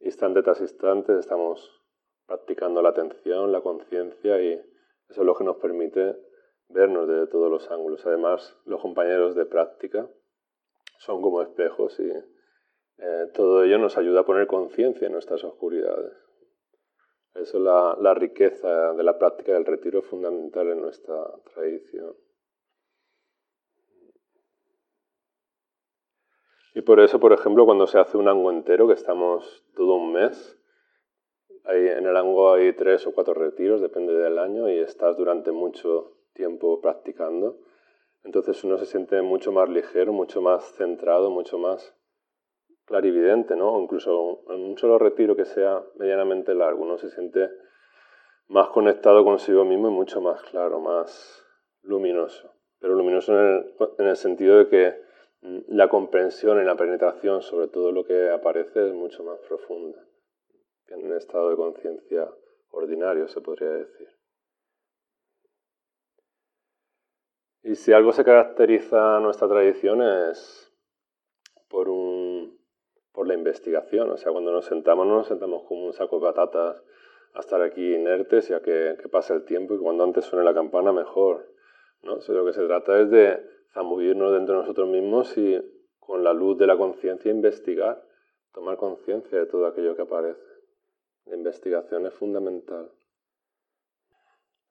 Instante 0.00 0.42
tras 0.42 0.60
instante 0.60 1.18
estamos 1.18 1.70
practicando 2.26 2.82
la 2.82 2.88
atención, 2.88 3.52
la 3.52 3.60
conciencia 3.60 4.40
y 4.42 4.52
eso 5.08 5.20
es 5.20 5.26
lo 5.26 5.34
que 5.34 5.44
nos 5.44 5.58
permite 5.58 6.16
vernos 6.68 7.06
desde 7.06 7.26
todos 7.26 7.50
los 7.50 7.70
ángulos. 7.70 8.04
Además, 8.06 8.58
los 8.64 8.80
compañeros 8.80 9.34
de 9.34 9.44
práctica 9.44 10.08
son 10.98 11.20
como 11.20 11.42
espejos 11.42 12.00
y 12.00 12.10
eh, 12.98 13.30
todo 13.34 13.64
ello 13.64 13.78
nos 13.78 13.96
ayuda 13.96 14.20
a 14.20 14.26
poner 14.26 14.46
conciencia 14.46 15.06
en 15.06 15.12
nuestras 15.12 15.42
oscuridades. 15.44 16.12
Eso 17.34 17.58
es 17.58 17.64
la, 17.64 17.96
la, 18.00 18.14
riqueza 18.14 18.92
de 18.92 19.02
la 19.02 19.18
práctica 19.18 19.52
del 19.52 19.64
retiro 19.64 20.02
fundamental 20.02 20.68
en 20.68 20.80
nuestra 20.82 21.16
tradición. 21.54 22.14
Y 26.74 26.82
por 26.82 27.00
eso, 27.00 27.20
por 27.20 27.32
ejemplo, 27.32 27.64
cuando 27.64 27.86
se 27.86 27.98
hace 27.98 28.16
un 28.16 28.28
ango 28.28 28.50
entero, 28.50 28.86
que 28.86 28.94
estamos 28.94 29.64
todo 29.74 29.94
un 29.94 30.12
mes, 30.12 30.58
en 31.64 32.06
el 32.06 32.16
Ango 32.16 32.52
hay 32.52 32.72
tres 32.72 33.06
o 33.06 33.12
cuatro 33.12 33.34
retiros, 33.34 33.80
depende 33.80 34.14
del 34.14 34.38
año, 34.38 34.68
y 34.68 34.78
estás 34.78 35.16
durante 35.16 35.52
mucho 35.52 36.16
tiempo 36.34 36.80
practicando. 36.80 37.58
Entonces 38.24 38.62
uno 38.64 38.78
se 38.78 38.86
siente 38.86 39.20
mucho 39.22 39.52
más 39.52 39.68
ligero, 39.68 40.12
mucho 40.12 40.40
más 40.40 40.72
centrado, 40.74 41.30
mucho 41.30 41.58
más 41.58 41.94
clarividente, 42.92 43.56
¿no? 43.56 43.80
incluso 43.80 44.42
en 44.50 44.60
un 44.60 44.76
solo 44.76 44.98
retiro 44.98 45.34
que 45.34 45.46
sea 45.46 45.82
medianamente 45.96 46.54
largo, 46.54 46.82
uno 46.82 46.98
se 46.98 47.08
siente 47.08 47.48
más 48.48 48.68
conectado 48.68 49.24
consigo 49.24 49.64
mismo 49.64 49.88
y 49.88 49.92
mucho 49.92 50.20
más 50.20 50.42
claro, 50.42 50.78
más 50.78 51.42
luminoso. 51.80 52.52
Pero 52.80 52.94
luminoso 52.94 53.32
en 53.32 54.06
el, 54.06 54.16
sentido 54.16 54.58
de 54.58 54.68
que 54.68 54.94
mm, 55.40 55.58
la 55.68 55.88
comprensión 55.88 56.60
y 56.60 56.64
la 56.66 56.76
penetración 56.76 57.40
sobre 57.40 57.68
todo 57.68 57.92
lo 57.92 58.04
que 58.04 58.28
aparece 58.28 58.86
es 58.86 58.92
mucho 58.92 59.24
más 59.24 59.38
profunda 59.48 59.98
que 60.86 60.92
en 60.92 61.06
un 61.06 61.16
estado 61.16 61.48
de 61.48 61.56
conciencia 61.56 62.28
ordinario, 62.72 63.26
se 63.26 63.40
podría 63.40 63.70
decir. 63.70 64.08
Y 67.62 67.74
si 67.74 67.94
algo 67.94 68.12
se 68.12 68.22
caracteriza 68.22 69.18
nuestra 69.20 69.48
tradición 69.48 70.02
es 70.02 70.70
por 71.70 71.88
un 71.88 72.21
por 73.12 73.26
la 73.26 73.34
investigación. 73.34 74.10
O 74.10 74.16
sea, 74.16 74.32
cuando 74.32 74.52
nos 74.52 74.66
sentamos 74.66 75.06
no 75.06 75.16
nos 75.16 75.28
sentamos 75.28 75.62
como 75.64 75.86
un 75.86 75.92
saco 75.92 76.16
de 76.16 76.26
patatas 76.26 76.82
a 77.34 77.40
estar 77.40 77.62
aquí 77.62 77.94
inertes 77.94 78.50
y 78.50 78.54
a 78.54 78.60
que, 78.60 78.96
pase 79.10 79.34
el 79.34 79.44
tiempo 79.44 79.74
y 79.74 79.78
cuando 79.78 80.04
antes 80.04 80.24
suene 80.24 80.44
la 80.44 80.54
campana 80.54 80.92
mejor. 80.92 81.48
¿no? 82.02 82.14
O 82.14 82.32
lo 82.32 82.44
que 82.44 82.52
se 82.52 82.66
trata 82.66 82.98
es 83.00 83.10
de 83.10 83.42
zambullirnos 83.72 84.32
dentro 84.32 84.54
de 84.54 84.60
nosotros 84.62 84.88
mismos 84.88 85.36
y 85.38 85.60
con 85.98 86.24
la 86.24 86.32
luz 86.32 86.58
de 86.58 86.66
la 86.66 86.76
conciencia 86.76 87.30
investigar, 87.30 88.04
tomar 88.52 88.76
conciencia 88.76 89.38
de 89.38 89.46
todo 89.46 89.66
aquello 89.66 89.94
que 89.96 90.02
aparece. 90.02 90.42
La 91.26 91.36
investigación 91.36 92.06
es 92.06 92.14
fundamental. 92.14 92.90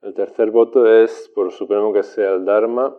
El 0.02 0.14
tercer 0.14 0.52
voto 0.52 0.88
es, 0.88 1.32
por 1.34 1.52
supremo 1.52 1.94
que 1.94 2.04
sea 2.04 2.34
el 2.34 2.44
Dharma, 2.44 2.98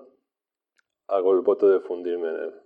hago 1.09 1.33
el 1.33 1.41
voto 1.41 1.69
de 1.69 1.81
fundirme 1.81 2.29
en 2.29 2.37
él. 2.37 2.62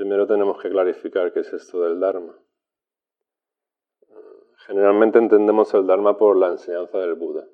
Primero 0.00 0.26
tenemos 0.26 0.58
que 0.62 0.70
clarificar 0.70 1.30
qué 1.30 1.40
es 1.40 1.52
esto 1.52 1.82
del 1.82 2.00
Dharma. 2.00 2.34
Generalmente 4.64 5.18
entendemos 5.18 5.74
el 5.74 5.86
Dharma 5.86 6.16
por 6.16 6.38
la 6.38 6.46
enseñanza 6.46 6.96
del 6.96 7.16
Buda, 7.16 7.46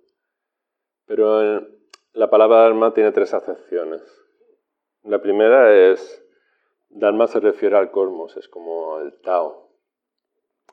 pero 1.06 1.66
la 2.12 2.30
palabra 2.30 2.58
Dharma 2.58 2.94
tiene 2.94 3.10
tres 3.10 3.34
acepciones. 3.34 4.00
La 5.02 5.20
primera 5.20 5.74
es, 5.74 6.24
Dharma 6.88 7.26
se 7.26 7.40
refiere 7.40 7.76
al 7.76 7.90
cosmos, 7.90 8.36
es 8.36 8.48
como 8.48 9.00
el 9.00 9.20
Tao, 9.22 9.72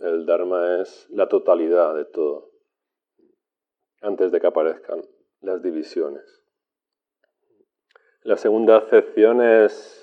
el 0.00 0.26
Dharma 0.26 0.80
es 0.80 1.08
la 1.10 1.28
totalidad 1.28 1.94
de 1.94 2.04
todo, 2.06 2.50
antes 4.00 4.32
de 4.32 4.40
que 4.40 4.48
aparezcan 4.48 5.02
las 5.40 5.62
divisiones. 5.62 6.39
La 8.22 8.36
segunda 8.36 8.76
acepción 8.76 9.40
es 9.40 10.00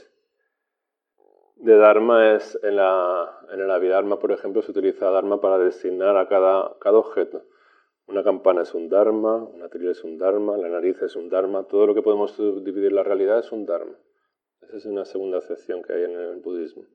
de 1.58 1.76
Dharma 1.78 2.36
es 2.36 2.58
en, 2.64 2.76
la, 2.76 3.40
en 3.52 3.62
el 3.62 3.70
Abhidharma, 3.70 4.18
por 4.20 4.32
ejemplo, 4.32 4.62
se 4.62 4.72
utiliza 4.72 5.12
Dharma 5.12 5.40
para 5.40 5.60
designar 5.60 6.18
a 6.18 6.28
cada, 6.28 6.98
objeto. 6.98 7.44
Una 8.08 8.24
campana 8.24 8.64
es 8.64 8.74
un 8.74 8.90
Dharma, 8.90 9.36
una 9.36 9.70
trilla 9.70 9.92
es 9.92 10.04
un 10.04 10.18
Dharma, 10.18 10.58
la 10.58 10.70
nariz 10.70 11.02
es 11.02 11.16
un 11.16 11.30
Dharma, 11.30 11.64
todo 11.64 11.86
lo 11.86 11.94
que 11.94 12.02
podemos 12.02 12.36
dividir 12.64 12.92
la 12.92 13.04
realidad 13.04 13.40
es 13.40 13.52
un 13.52 13.66
Dharma. 13.66 13.96
Esa 14.62 14.78
es 14.78 14.86
una 14.86 15.06
segunda 15.06 15.38
acepción 15.38 15.84
que 15.84 15.94
hay 15.94 16.04
en 16.06 16.12
el 16.12 16.38
budismo. 16.38 16.86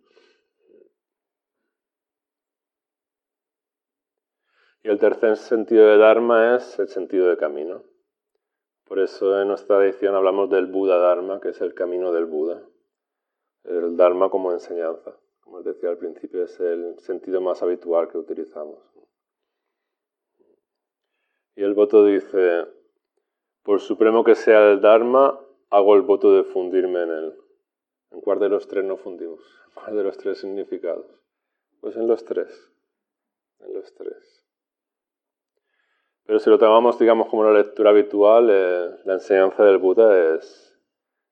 Y 4.83 4.89
el 4.89 4.99
tercer 4.99 5.37
sentido 5.37 5.87
de 5.87 5.99
Dharma 5.99 6.57
es 6.57 6.79
el 6.81 6.89
sentido 6.89 7.29
de 7.29 7.37
camino. 7.37 7.92
Por 8.93 9.01
eso 9.01 9.41
en 9.41 9.49
nuestra 9.49 9.83
edición 9.83 10.15
hablamos 10.15 10.51
del 10.51 10.67
Buda 10.67 10.99
Dharma, 10.99 11.41
que 11.41 11.49
es 11.49 11.63
el 11.63 11.73
camino 11.73 12.13
del 12.13 12.27
Buda. 12.27 12.63
El 13.65 13.97
Dharma 13.97 14.29
como 14.29 14.53
enseñanza. 14.53 15.17
Como 15.41 15.57
os 15.57 15.65
decía 15.65 15.89
al 15.89 15.97
principio, 15.97 16.43
es 16.43 16.61
el 16.61 16.99
sentido 16.99 17.41
más 17.41 17.63
habitual 17.63 18.09
que 18.09 18.19
utilizamos. 18.19 18.79
Y 21.57 21.63
el 21.63 21.73
voto 21.73 22.05
dice, 22.05 22.67
por 23.63 23.81
supremo 23.81 24.25
que 24.25 24.35
sea 24.35 24.71
el 24.71 24.83
Dharma, 24.83 25.41
hago 25.71 25.95
el 25.95 26.03
voto 26.03 26.31
de 26.37 26.45
fundirme 26.45 27.05
en 27.05 27.11
él. 27.13 27.35
¿En 28.11 28.21
cuál 28.21 28.41
de 28.41 28.51
los 28.51 28.69
tres 28.69 28.85
no 28.85 28.99
fundimos? 28.99 29.41
¿En 29.69 29.73
cuál 29.73 29.97
de 29.97 30.03
los 30.03 30.19
tres 30.19 30.37
significados? 30.37 31.07
Pues 31.81 31.97
en 31.97 32.07
los 32.07 32.27
tres. 32.27 32.71
En 33.61 33.73
los 33.73 33.95
tres. 33.95 34.42
Pero 36.33 36.41
si 36.41 36.49
lo 36.49 36.59
tomamos, 36.59 36.99
digamos, 36.99 37.29
como 37.29 37.43
una 37.43 37.53
lectura 37.53 37.91
habitual, 37.91 38.49
eh, 38.51 38.89
la 39.05 39.13
enseñanza 39.13 39.65
del 39.65 39.77
Buda 39.77 40.35
es, 40.35 40.75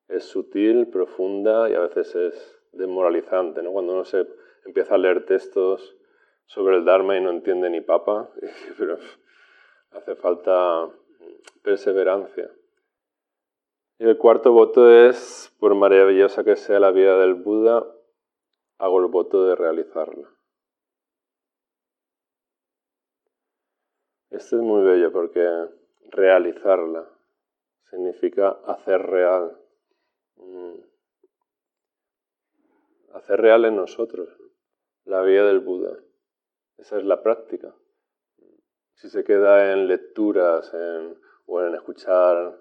es 0.08 0.24
sutil, 0.24 0.88
profunda 0.88 1.70
y 1.70 1.72
a 1.72 1.80
veces 1.80 2.14
es 2.14 2.60
desmoralizante. 2.72 3.62
¿no? 3.62 3.72
Cuando 3.72 3.94
uno 3.94 4.04
se 4.04 4.26
empieza 4.66 4.96
a 4.96 4.98
leer 4.98 5.24
textos 5.24 5.96
sobre 6.44 6.76
el 6.76 6.84
Dharma 6.84 7.16
y 7.16 7.22
no 7.22 7.30
entiende 7.30 7.70
ni 7.70 7.80
papa, 7.80 8.28
pero 8.78 8.98
hace 9.92 10.16
falta 10.16 10.90
perseverancia. 11.62 12.50
Y 13.98 14.04
el 14.04 14.18
cuarto 14.18 14.52
voto 14.52 14.90
es, 14.90 15.50
por 15.58 15.74
maravillosa 15.76 16.44
que 16.44 16.56
sea 16.56 16.78
la 16.78 16.90
vida 16.90 17.16
del 17.16 17.36
Buda, 17.36 17.86
hago 18.76 19.00
el 19.00 19.06
voto 19.06 19.46
de 19.46 19.56
realizarla. 19.56 20.28
Esto 24.40 24.57
es 24.57 24.62
muy 24.62 24.83
bello 24.83 25.12
porque 25.12 25.46
realizarla 26.09 27.07
significa 27.90 28.48
hacer 28.64 29.03
real. 29.03 29.55
Mm. 30.37 30.76
Hacer 33.12 33.38
real 33.42 33.66
en 33.66 33.76
nosotros 33.76 34.31
la 35.05 35.20
vida 35.20 35.44
del 35.44 35.61
Buda. 35.61 35.94
Esa 36.79 36.96
es 36.96 37.05
la 37.05 37.22
práctica. 37.22 37.74
Si 38.94 39.11
se 39.11 39.24
queda 39.24 39.74
en 39.74 39.87
lecturas 39.87 40.72
o 41.44 41.61
en 41.61 41.74
escuchar 41.74 42.59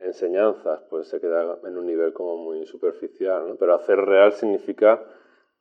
enseñanzas, 0.00 0.82
pues 0.90 1.08
se 1.08 1.22
queda 1.22 1.58
en 1.64 1.78
un 1.78 1.86
nivel 1.86 2.12
como 2.12 2.36
muy 2.36 2.66
superficial. 2.66 3.56
Pero 3.58 3.74
hacer 3.74 3.98
real 3.98 4.34
significa 4.34 5.02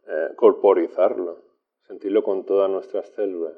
eh, 0.07 0.33
corporizarlo, 0.35 1.41
sentirlo 1.87 2.21
con 2.21 2.45
todas 2.45 2.69
nuestras 2.69 3.07
células 3.11 3.55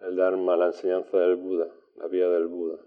el 0.00 0.16
Dharma, 0.16 0.56
la 0.56 0.66
enseñanza 0.66 1.18
del 1.18 1.36
Buda, 1.36 1.68
la 1.96 2.06
vida 2.08 2.30
del 2.30 2.46
Buda. 2.46 2.78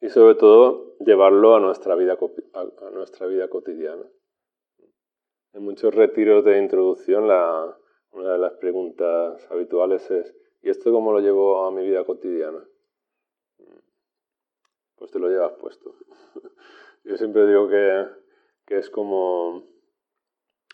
Y 0.00 0.08
sobre 0.08 0.34
todo 0.34 0.96
llevarlo 0.98 1.56
a 1.56 1.60
nuestra 1.60 1.94
vida, 1.94 2.18
a 2.54 2.90
nuestra 2.90 3.26
vida 3.26 3.48
cotidiana. 3.48 4.04
En 5.52 5.62
muchos 5.62 5.94
retiros 5.94 6.44
de 6.44 6.58
introducción, 6.58 7.24
una 7.24 8.32
de 8.32 8.38
las 8.38 8.52
preguntas 8.54 9.50
habituales 9.50 10.10
es, 10.10 10.34
¿y 10.62 10.70
esto 10.70 10.92
cómo 10.92 11.12
lo 11.12 11.20
llevo 11.20 11.64
a 11.64 11.70
mi 11.70 11.86
vida 11.86 12.04
cotidiana? 12.04 12.62
Pues 14.96 15.10
te 15.10 15.18
lo 15.18 15.28
llevas 15.28 15.52
puesto. 15.52 15.94
Yo 17.04 17.16
siempre 17.16 17.46
digo 17.46 17.68
que, 17.68 18.06
que 18.66 18.78
es 18.78 18.90
como 18.90 19.75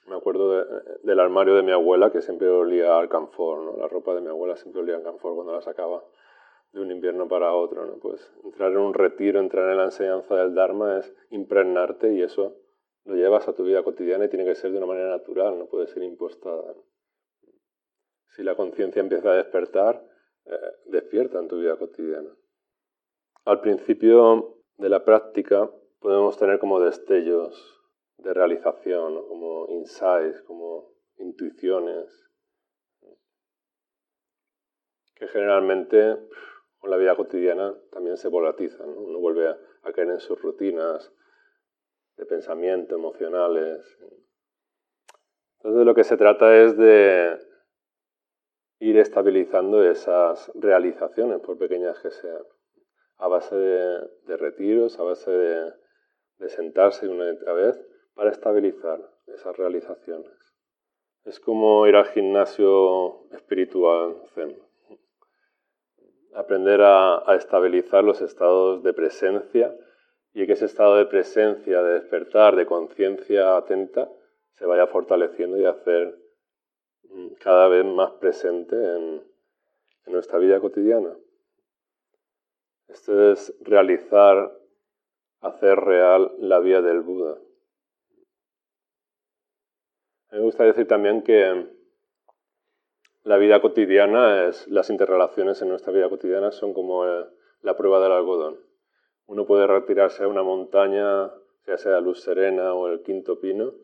me 0.06 0.16
acuerdo 0.16 0.64
del 1.02 1.20
armario 1.20 1.54
de 1.54 1.62
mi 1.62 1.72
abuela 1.72 2.10
que 2.10 2.22
siempre 2.22 2.48
olía 2.48 2.98
al 2.98 3.08
canfor, 3.08 3.58
¿no? 3.60 3.76
La 3.76 3.88
ropa 3.88 4.14
de 4.14 4.20
mi 4.20 4.28
abuela 4.28 4.56
siempre 4.56 4.82
olía 4.82 4.96
al 4.96 5.02
canfor 5.02 5.34
cuando 5.34 5.52
la 5.52 5.62
sacaba 5.62 6.02
de 6.72 6.80
un 6.80 6.90
invierno 6.90 7.28
para 7.28 7.54
otro. 7.54 7.98
Pues 8.00 8.32
entrar 8.44 8.72
en 8.72 8.78
un 8.78 8.94
retiro, 8.94 9.40
entrar 9.40 9.70
en 9.70 9.76
la 9.76 9.84
enseñanza 9.84 10.34
del 10.36 10.54
Dharma 10.54 10.98
es 10.98 11.14
impregnarte 11.30 12.12
y 12.14 12.22
eso 12.22 12.56
lo 13.04 13.14
llevas 13.14 13.48
a 13.48 13.52
tu 13.52 13.64
vida 13.64 13.82
cotidiana 13.82 14.24
y 14.24 14.28
tiene 14.28 14.44
que 14.44 14.54
ser 14.54 14.72
de 14.72 14.78
una 14.78 14.86
manera 14.86 15.10
natural, 15.10 15.58
no 15.58 15.66
puede 15.66 15.86
ser 15.86 16.02
impostada. 16.02 16.74
Si 18.30 18.42
la 18.42 18.54
conciencia 18.54 19.00
empieza 19.00 19.30
a 19.30 19.36
despertar, 19.36 20.04
eh, 20.46 20.56
despierta 20.86 21.38
en 21.38 21.48
tu 21.48 21.58
vida 21.58 21.76
cotidiana. 21.76 22.30
Al 23.44 23.60
principio 23.60 24.58
de 24.78 24.88
la 24.88 25.04
práctica 25.04 25.70
podemos 26.00 26.36
tener 26.36 26.58
como 26.58 26.80
destellos 26.80 27.81
de 28.18 28.34
realización, 28.34 29.26
como 29.28 29.68
insights, 29.68 30.42
como 30.42 30.92
intuiciones, 31.16 32.28
que 35.14 35.28
generalmente 35.28 36.18
con 36.78 36.90
la 36.90 36.96
vida 36.96 37.16
cotidiana 37.16 37.74
también 37.90 38.16
se 38.16 38.28
volatizan. 38.28 38.88
Uno 38.88 39.18
vuelve 39.18 39.48
a, 39.48 39.92
caer 39.92 40.08
en 40.08 40.20
sus 40.20 40.40
rutinas 40.40 41.12
de 42.16 42.26
pensamiento, 42.26 42.96
emocionales. 42.96 43.98
Entonces 45.58 45.78
de 45.78 45.84
lo 45.84 45.94
que 45.94 46.04
se 46.04 46.16
trata 46.16 46.56
es 46.56 46.76
de 46.76 47.38
ir 48.80 48.98
estabilizando 48.98 49.84
esas 49.84 50.50
realizaciones, 50.54 51.40
por 51.40 51.56
pequeñas 51.56 52.00
que 52.00 52.10
sean, 52.10 52.42
a 53.18 53.28
base 53.28 53.54
de, 53.54 54.36
retiros, 54.36 54.98
a 54.98 55.04
base 55.04 55.30
de, 55.30 55.72
de 56.38 56.48
sentarse 56.48 57.08
una 57.08 57.26
y 57.26 57.36
otra 57.36 57.52
vez 57.52 57.91
para 58.14 58.30
estabilizar 58.30 59.00
esas 59.26 59.56
realizaciones. 59.56 60.32
Es 61.24 61.38
como 61.38 61.86
ir 61.86 61.96
al 61.96 62.06
gimnasio 62.06 63.30
espiritual 63.30 64.16
zen. 64.34 64.56
aprender 66.34 66.80
a, 66.82 67.22
estabilizar 67.36 68.02
los 68.02 68.20
estados 68.22 68.82
de 68.82 68.94
presencia 68.94 69.76
y 70.32 70.46
que 70.46 70.54
ese 70.54 70.64
estado 70.64 70.96
de 70.96 71.06
presencia, 71.06 71.82
de 71.82 72.00
despertar, 72.00 72.56
de 72.56 72.66
conciencia 72.66 73.56
atenta, 73.56 74.10
se 74.54 74.64
vaya 74.66 74.86
fortaleciendo 74.86 75.58
y 75.58 75.66
hacer 75.66 76.18
mm, 77.04 77.34
cada 77.40 77.68
vez 77.68 77.84
más 77.84 78.12
presente 78.12 78.74
en, 78.74 79.22
en 80.06 80.12
nuestra 80.12 80.38
vida 80.38 80.58
cotidiana. 80.58 81.14
Esto 82.88 83.32
es 83.32 83.54
realizar, 83.60 84.52
hacer 85.40 85.78
real 85.78 86.32
la 86.38 86.58
vía 86.58 86.82
del 86.82 87.00
Buda. 87.00 87.38
Me 90.32 90.40
gusta 90.40 90.64
decir 90.64 90.88
también 90.88 91.22
que 91.22 91.66
la 93.22 93.36
vida 93.36 93.60
cotidiana 93.60 94.50
las 94.68 94.88
interrelaciones 94.88 95.60
en 95.60 95.68
nuestra 95.68 95.92
vida 95.92 96.08
cotidiana 96.08 96.50
son 96.50 96.72
como 96.72 97.06
eh, 97.06 97.26
la 97.60 97.76
prueba 97.76 98.02
del 98.02 98.12
algodón. 98.12 98.58
Uno 99.26 99.44
puede 99.44 99.66
retirarse 99.66 100.24
a 100.24 100.28
una 100.28 100.42
montaña, 100.42 101.30
ya 101.66 101.76
sea 101.76 102.00
luz 102.00 102.22
serena 102.22 102.72
o 102.72 102.88
el 102.88 103.02
quinto 103.02 103.40
pino, 103.40 103.74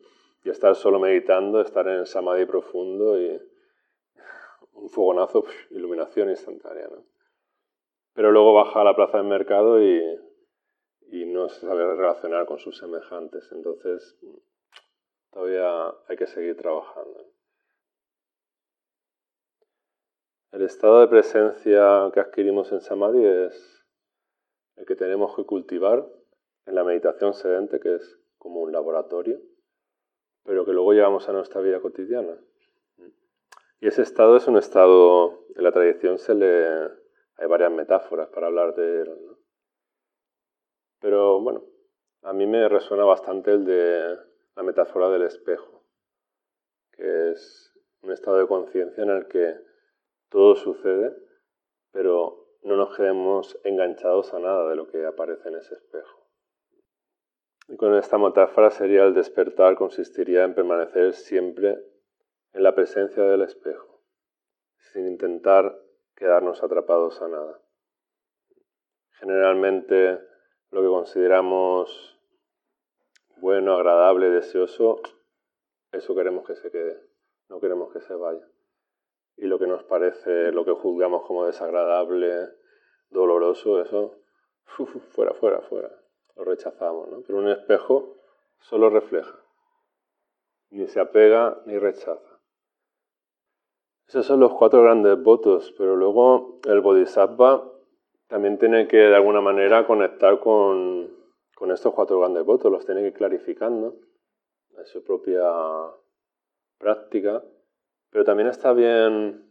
y 0.43 0.49
estar 0.49 0.73
solo 0.73 0.99
meditando, 0.99 1.61
estar 1.61 1.87
en 1.87 2.07
samadhi 2.07 2.47
profundo 2.47 3.21
y 3.21 3.39
un 4.73 4.89
fogonazo, 4.89 5.45
iluminación 5.69 6.31
instantánea. 6.31 6.89
Pero 8.13 8.31
luego 8.31 8.55
baja 8.55 8.81
a 8.81 8.85
la 8.85 8.95
plaza 8.95 9.19
del 9.19 9.27
mercado 9.27 9.79
y, 9.83 10.01
y 11.11 11.25
no 11.25 11.47
se 11.47 11.61
sabe 11.61 11.95
relacionar 11.95 12.47
con 12.47 12.57
sus 12.57 12.75
semejantes. 12.75 13.51
Entonces, 13.51 14.17
todavía 15.39 15.95
hay 16.09 16.17
que 16.17 16.27
seguir 16.27 16.57
trabajando. 16.57 17.25
El 20.51 20.63
estado 20.63 20.99
de 20.99 21.07
presencia 21.07 22.11
que 22.13 22.19
adquirimos 22.19 22.71
en 22.73 22.81
Samadhi 22.81 23.25
es 23.25 23.85
el 24.75 24.85
que 24.85 24.97
tenemos 24.97 25.33
que 25.35 25.45
cultivar 25.45 26.05
en 26.65 26.75
la 26.75 26.83
meditación 26.83 27.33
sedente, 27.33 27.79
que 27.79 27.95
es 27.95 28.19
como 28.37 28.59
un 28.59 28.73
laboratorio, 28.73 29.39
pero 30.43 30.65
que 30.65 30.73
luego 30.73 30.91
llevamos 30.91 31.29
a 31.29 31.33
nuestra 31.33 31.61
vida 31.61 31.79
cotidiana. 31.79 32.37
Y 33.79 33.87
ese 33.87 34.01
estado 34.01 34.35
es 34.35 34.47
un 34.47 34.57
estado, 34.57 35.45
en 35.55 35.63
la 35.63 35.71
tradición 35.71 36.17
se 36.17 36.35
le, 36.35 36.65
hay 37.37 37.47
varias 37.47 37.71
metáforas 37.71 38.27
para 38.27 38.47
hablar 38.47 38.75
de 38.75 39.01
él. 39.03 39.37
Pero 40.99 41.39
bueno, 41.39 41.63
a 42.23 42.33
mí 42.33 42.45
me 42.45 42.67
resuena 42.67 43.05
bastante 43.05 43.51
el 43.51 43.63
de 43.63 44.28
la 44.59 44.63
metáfora 44.63 45.07
del 45.09 45.21
espejo, 45.21 45.85
que 46.91 47.31
es 47.31 47.73
un 48.01 48.11
estado 48.11 48.39
de 48.39 48.47
conciencia 48.47 49.01
en 49.03 49.09
el 49.09 49.25
que 49.29 49.57
todo 50.27 50.53
sucede, 50.57 51.15
pero 51.93 52.45
no 52.63 52.75
nos 52.75 52.93
quedemos 52.93 53.57
enganchados 53.63 54.33
a 54.33 54.39
nada 54.39 54.69
de 54.69 54.75
lo 54.75 54.85
que 54.89 55.05
aparece 55.05 55.47
en 55.47 55.55
ese 55.55 55.75
espejo. 55.75 56.27
Y 57.69 57.77
con 57.77 57.95
esta 57.95 58.17
metáfora 58.17 58.69
sería 58.69 59.05
el 59.05 59.13
despertar 59.13 59.77
consistiría 59.77 60.43
en 60.43 60.53
permanecer 60.53 61.13
siempre 61.13 61.81
en 62.51 62.61
la 62.61 62.75
presencia 62.75 63.23
del 63.23 63.43
espejo, 63.43 64.03
sin 64.91 65.07
intentar 65.07 65.73
quedarnos 66.17 66.61
atrapados 66.61 67.21
a 67.21 67.29
nada. 67.29 67.61
Generalmente 69.11 70.19
lo 70.71 70.81
que 70.81 70.87
consideramos 70.89 72.18
bueno, 73.41 73.75
agradable, 73.75 74.29
deseoso, 74.29 75.01
eso 75.91 76.15
queremos 76.15 76.45
que 76.45 76.55
se 76.55 76.71
quede, 76.71 77.01
no 77.49 77.59
queremos 77.59 77.91
que 77.91 78.01
se 78.01 78.13
vaya 78.13 78.45
y 79.41 79.47
lo 79.47 79.57
que 79.57 79.67
nos 79.67 79.83
parece, 79.83 80.51
lo 80.51 80.65
que 80.65 80.73
juzgamos 80.73 81.25
como 81.25 81.45
desagradable, 81.45 82.49
doloroso, 83.09 83.81
eso, 83.81 84.17
fuera, 84.65 85.33
fuera, 85.33 85.61
fuera, 85.61 85.89
lo 86.35 86.43
rechazamos, 86.43 87.07
¿no? 87.09 87.21
Pero 87.25 87.39
un 87.39 87.47
espejo 87.47 88.17
solo 88.59 88.89
refleja, 88.89 89.39
ni 90.71 90.87
se 90.87 90.99
apega 90.99 91.61
ni 91.65 91.77
rechaza. 91.77 92.39
Esos 94.07 94.25
son 94.25 94.41
los 94.41 94.53
cuatro 94.53 94.81
grandes 94.81 95.21
votos, 95.21 95.73
pero 95.77 95.95
luego 95.95 96.59
el 96.67 96.81
Bodhisattva 96.81 97.63
también 98.27 98.57
tiene 98.57 98.87
que 98.87 98.97
de 98.97 99.15
alguna 99.15 99.39
manera 99.39 99.87
conectar 99.87 100.39
con, 100.41 101.15
con 101.59 101.71
estos 101.71 101.93
cuatro 101.93 102.19
grandes 102.19 102.43
votos, 102.43 102.71
los 102.71 102.85
tiene 102.85 103.01
que 103.01 103.07
ir 103.07 103.13
clarificando 103.13 103.99
en 104.75 104.85
su 104.87 105.03
propia 105.03 105.43
práctica 106.79 107.43
pero 108.09 108.23
también 108.23 108.47
está 108.47 108.73
bien 108.73 109.45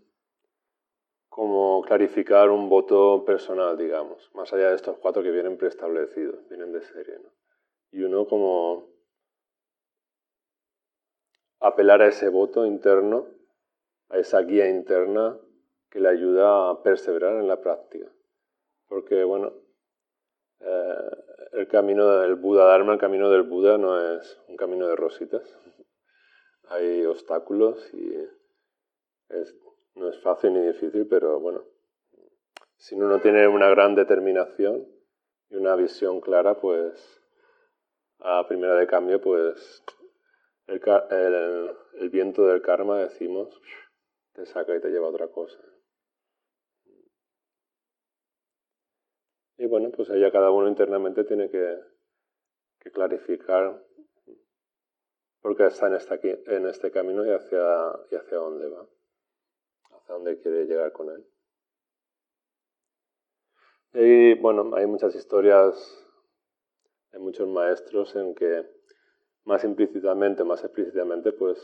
como 1.29 1.83
clarificar 1.83 2.51
un 2.51 2.68
voto 2.68 3.25
personal, 3.25 3.77
digamos, 3.79 4.31
más 4.35 4.53
allá 4.53 4.71
de 4.71 4.77
estos 4.77 4.99
cuatro 4.99 5.23
que 5.23 5.31
vienen 5.31 5.57
preestablecidos, 5.57 6.49
vienen 6.49 6.73
de 6.73 6.83
serie. 6.83 7.18
¿no? 7.21 7.31
Y 7.92 8.03
uno 8.03 8.27
como 8.27 8.88
apelar 11.61 12.03
a 12.03 12.09
ese 12.09 12.29
voto 12.29 12.66
interno, 12.66 13.27
a 14.09 14.18
esa 14.18 14.40
guía 14.40 14.68
interna 14.68 15.38
que 15.90 16.01
le 16.01 16.09
ayuda 16.09 16.71
a 16.71 16.83
perseverar 16.83 17.37
en 17.37 17.47
la 17.47 17.61
práctica. 17.61 18.11
Porque, 18.88 19.23
bueno, 19.23 19.53
eh, 20.61 21.11
el 21.53 21.68
camino 21.68 22.07
del 22.21 22.35
Buda 22.37 22.64
Dharma, 22.64 22.92
el 22.92 22.99
camino 22.99 23.31
del 23.31 23.42
Buda 23.42 23.79
no 23.79 24.16
es 24.16 24.40
un 24.49 24.57
camino 24.57 24.87
de 24.87 24.97
rositas. 24.97 25.42
Hay 26.68 27.05
obstáculos 27.07 27.92
y 27.94 28.14
no 29.94 30.09
es 30.09 30.21
fácil 30.21 30.53
ni 30.53 30.66
difícil, 30.66 31.07
pero 31.09 31.40
bueno, 31.40 31.64
si 32.77 32.94
uno 32.94 33.09
no 33.09 33.21
tiene 33.21 33.49
una 33.49 33.68
gran 33.68 33.94
determinación 33.94 34.87
y 35.51 35.57
una 35.57 35.75
visión 35.75 36.21
clara, 36.21 36.61
pues 36.61 37.21
a 38.21 38.47
primera 38.47 38.75
de 38.75 38.87
cambio, 38.87 39.21
pues 39.21 39.83
el, 40.66 40.81
el, 42.01 42.11
viento 42.11 42.47
del 42.47 42.62
karma, 42.62 42.99
decimos, 42.99 43.61
te 44.33 44.47
saca 44.47 44.77
y 44.77 44.81
te 44.81 44.90
lleva 44.90 45.07
a 45.07 45.11
otra 45.11 45.29
cosa. 45.29 45.59
Y 49.59 49.66
bueno, 49.66 49.90
pues 49.90 50.09
ya 50.09 50.31
cada 50.31 50.51
uno 50.51 50.68
internamente 50.68 51.25
tiene 51.25 51.51
que, 51.51 51.79
que 52.81 52.90
clarificar 52.90 53.85
por 55.40 55.57
qué 55.57 55.66
está 55.66 55.88
en, 55.88 55.94
esta, 55.94 56.18
en 56.23 56.66
este 56.66 56.90
camino 56.90 57.27
y 57.27 57.31
hacia, 57.31 57.92
y 58.11 58.14
hacia 58.16 58.38
dónde 58.38 58.68
va 58.68 58.87
a 60.09 60.12
dónde 60.12 60.40
quiere 60.40 60.64
llegar 60.64 60.92
con 60.92 61.11
él. 61.11 61.27
Y 63.94 64.35
bueno, 64.40 64.75
hay 64.75 64.87
muchas 64.87 65.14
historias 65.14 65.75
de 67.12 67.18
muchos 67.18 67.49
maestros 67.49 68.14
en 68.16 68.35
que 68.35 68.66
más 69.44 69.64
implícitamente, 69.64 70.44
más 70.44 70.62
explícitamente, 70.64 71.33
pues 71.33 71.59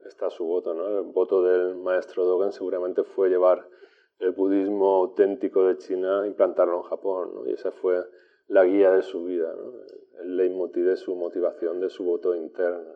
está 0.00 0.30
su 0.30 0.44
voto. 0.44 0.74
¿no? 0.74 0.98
El 0.98 1.12
voto 1.12 1.42
del 1.42 1.76
maestro 1.76 2.24
Dogen 2.24 2.52
seguramente 2.52 3.04
fue 3.04 3.28
llevar 3.28 3.68
el 4.18 4.32
budismo 4.32 4.96
auténtico 4.96 5.64
de 5.66 5.78
China, 5.78 6.26
implantarlo 6.26 6.78
en 6.78 6.82
Japón, 6.84 7.30
y 7.46 7.52
esa 7.52 7.70
fue 7.70 8.04
la 8.48 8.64
guía 8.64 8.92
de 8.92 9.02
su 9.02 9.24
vida, 9.24 9.54
¿no? 9.54 9.72
el 10.20 10.36
leitmotiv 10.36 10.84
de 10.84 10.96
su 10.96 11.14
motivación, 11.14 11.80
de 11.80 11.90
su 11.90 12.04
voto 12.04 12.34
interno. 12.34 12.94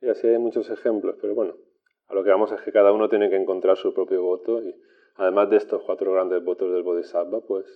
Y 0.00 0.08
así 0.08 0.28
hay 0.28 0.38
muchos 0.38 0.70
ejemplos, 0.70 1.16
pero 1.20 1.34
bueno, 1.34 1.56
a 2.06 2.14
lo 2.14 2.24
que 2.24 2.30
vamos 2.30 2.52
es 2.52 2.60
que 2.62 2.72
cada 2.72 2.92
uno 2.92 3.08
tiene 3.08 3.28
que 3.30 3.36
encontrar 3.36 3.76
su 3.76 3.92
propio 3.92 4.22
voto 4.22 4.62
y 4.62 4.74
además 5.16 5.50
de 5.50 5.56
estos 5.56 5.82
cuatro 5.82 6.12
grandes 6.12 6.42
votos 6.42 6.72
del 6.72 6.82
Bodhisattva, 6.82 7.40
pues 7.40 7.66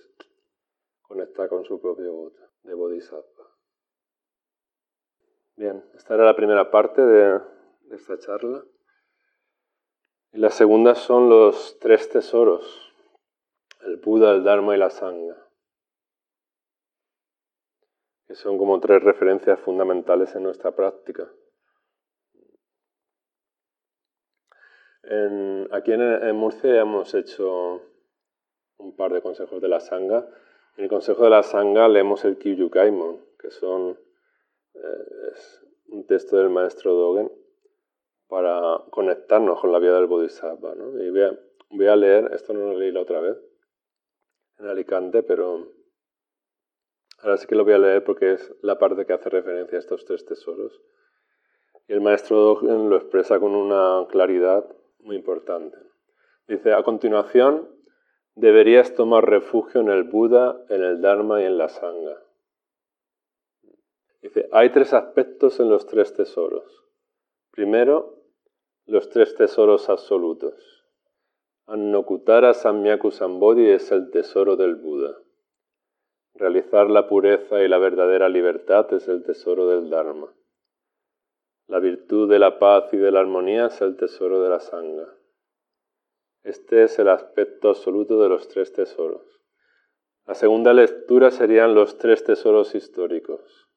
conecta 1.01 1.47
con 1.47 1.63
su 1.65 1.79
propio 1.79 2.13
voto 2.13 2.41
de 2.63 2.73
Bodhisattva. 2.73 3.45
Bien, 5.55 5.83
esta 5.95 6.15
era 6.15 6.25
la 6.25 6.35
primera 6.35 6.69
parte 6.69 7.01
de 7.01 7.39
esta 7.91 8.17
charla. 8.17 8.63
Y 10.35 10.39
la 10.39 10.49
segunda 10.49 10.95
son 10.95 11.29
los 11.29 11.79
tres 11.79 12.09
tesoros, 12.09 12.93
el 13.85 13.95
Buda, 13.95 14.31
el 14.31 14.43
Dharma 14.43 14.75
y 14.75 14.77
la 14.77 14.89
Sangha, 14.89 15.37
que 18.27 18.35
son 18.35 18.57
como 18.57 18.81
tres 18.81 19.01
referencias 19.01 19.57
fundamentales 19.61 20.35
en 20.35 20.43
nuestra 20.43 20.75
práctica. 20.75 21.31
aquí 25.71 25.93
en, 25.93 26.35
Murcia 26.35 26.81
hemos 26.81 27.13
hecho 27.13 27.81
un 28.77 28.93
par 28.97 29.13
de 29.13 29.21
consejos 29.21 29.61
de 29.61 29.69
la 29.69 29.79
Sangha. 29.79 30.27
En 30.75 30.83
el 30.83 30.89
consejo 30.89 31.23
de 31.23 31.29
la 31.29 31.43
Sangha 31.43 31.87
leemos 31.87 32.25
el 32.25 32.37
Kaimon, 32.69 33.25
que 33.39 33.51
son, 33.51 33.97
eh, 34.73 35.31
es 35.31 35.65
un 35.87 36.05
texto 36.05 36.35
del 36.35 36.49
maestro 36.49 36.93
Dogen 36.93 37.44
para 38.27 38.81
conectarnos 38.89 39.59
con 39.59 39.71
la 39.71 39.79
vida 39.79 39.95
del 39.95 40.07
Bodhisattva. 40.07 40.73
Y 40.99 41.09
voy 41.09 41.87
a, 41.87 41.95
leer, 41.95 42.31
esto 42.33 42.53
no 42.53 42.71
lo 42.71 42.79
leí 42.79 42.91
la 42.91 43.01
otra 43.01 43.19
vez, 43.19 43.37
en 44.59 44.67
Alicante, 44.67 45.23
pero 45.23 45.67
ahora 47.19 47.37
sí 47.37 47.47
que 47.47 47.55
lo 47.55 47.63
voy 47.63 47.73
a 47.73 47.79
leer 47.79 48.03
porque 48.03 48.33
es 48.33 48.53
la 48.61 48.77
parte 48.79 49.05
que 49.05 49.13
hace 49.13 49.29
referencia 49.29 49.77
a 49.77 49.79
estos 49.79 50.05
tres 50.05 50.25
tesoros. 50.25 50.81
Y 51.87 51.93
el 51.93 52.01
maestro 52.01 52.61
lo 52.61 52.95
expresa 52.95 53.39
con 53.39 53.55
una 53.55 54.07
claridad 54.09 54.65
muy 54.99 55.15
importante. 55.15 55.77
Dice, 56.47 56.73
a 56.73 56.83
continuación, 56.83 57.69
deberías 58.35 58.93
tomar 58.95 59.29
refugio 59.29 59.81
en 59.81 59.89
el 59.89 60.03
Buda, 60.03 60.63
en 60.69 60.83
el 60.83 61.01
Dharma 61.01 61.41
y 61.41 61.45
en 61.45 61.57
la 61.57 61.69
Sangha. 61.69 62.21
Dice, 64.21 64.49
hay 64.51 64.71
tres 64.71 64.93
aspectos 64.93 65.59
en 65.59 65.69
los 65.69 65.85
tres 65.85 66.13
tesoros. 66.13 66.83
Primero, 67.51 68.14
los 68.87 69.09
tres 69.09 69.33
tesoros 69.35 69.89
absolutos. 69.89 70.85
Annokutara 71.65 72.53
Samyaku 72.53 73.09
Sambodhi 73.09 73.69
es 73.69 73.91
el 73.91 74.11
tesoro 74.11 74.55
del 74.55 74.75
Buda. 74.75 75.17
Realizar 76.35 76.91
la 76.91 77.07
pureza 77.07 77.63
y 77.63 77.67
la 77.67 77.79
verdadera 77.79 78.29
libertad 78.29 78.93
es 78.93 79.07
el 79.07 79.23
tesoro 79.23 79.67
del 79.67 79.89
Dharma. 79.89 80.31
La 81.67 81.79
virtud 81.79 82.29
de 82.29 82.37
la 82.37 82.59
paz 82.59 82.93
y 82.93 82.97
de 82.97 83.11
la 83.11 83.21
armonía 83.21 83.67
es 83.67 83.81
el 83.81 83.97
tesoro 83.97 84.43
de 84.43 84.49
la 84.49 84.59
Sangha. 84.59 85.07
Este 86.43 86.83
es 86.83 86.99
el 86.99 87.09
aspecto 87.09 87.69
absoluto 87.69 88.21
de 88.21 88.29
los 88.29 88.47
tres 88.49 88.71
tesoros. 88.71 89.41
La 90.27 90.35
segunda 90.35 90.73
lectura 90.73 91.31
serían 91.31 91.73
los 91.73 91.97
tres 91.97 92.23
tesoros 92.23 92.75
históricos. 92.75 93.67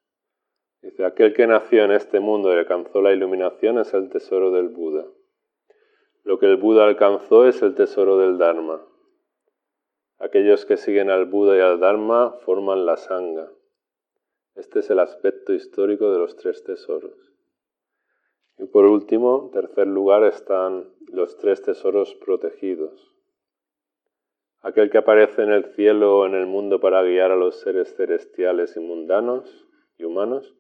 Dice, 0.80 1.04
aquel 1.04 1.34
que 1.34 1.46
nació 1.46 1.84
en 1.84 1.90
este 1.90 2.20
mundo 2.20 2.52
y 2.52 2.56
alcanzó 2.56 3.02
la 3.02 3.12
iluminación 3.12 3.78
es 3.78 3.92
el 3.94 4.08
tesoro 4.10 4.52
del 4.52 4.68
Buda. 4.68 5.06
Lo 6.22 6.38
que 6.38 6.46
el 6.46 6.56
Buda 6.56 6.84
alcanzó 6.84 7.46
es 7.46 7.62
el 7.62 7.74
tesoro 7.74 8.16
del 8.18 8.38
Dharma. 8.38 8.86
Aquellos 10.18 10.66
que 10.66 10.76
siguen 10.76 11.10
al 11.10 11.26
Buda 11.26 11.56
y 11.56 11.60
al 11.60 11.80
Dharma 11.80 12.32
forman 12.44 12.86
la 12.86 12.96
Sangha. 12.96 13.48
Este 14.54 14.80
es 14.80 14.90
el 14.90 14.98
aspecto 14.98 15.52
histórico 15.52 16.12
de 16.12 16.18
los 16.18 16.36
tres 16.36 16.62
tesoros. 16.64 17.32
Y 18.56 18.66
por 18.66 18.84
último, 18.86 19.44
en 19.44 19.50
tercer 19.52 19.86
lugar, 19.86 20.24
están 20.24 20.92
los 21.06 21.36
tres 21.38 21.62
tesoros 21.62 22.14
protegidos. 22.16 23.14
Aquel 24.60 24.90
que 24.90 24.98
aparece 24.98 25.42
en 25.42 25.50
el 25.50 25.64
cielo 25.74 26.18
o 26.18 26.26
en 26.26 26.34
el 26.34 26.46
mundo 26.46 26.80
para 26.80 27.02
guiar 27.02 27.30
a 27.30 27.36
los 27.36 27.60
seres 27.60 27.94
celestiales 27.96 28.76
y 28.76 28.80
mundanos 28.80 29.66
y 29.96 30.04
humanos 30.04 30.57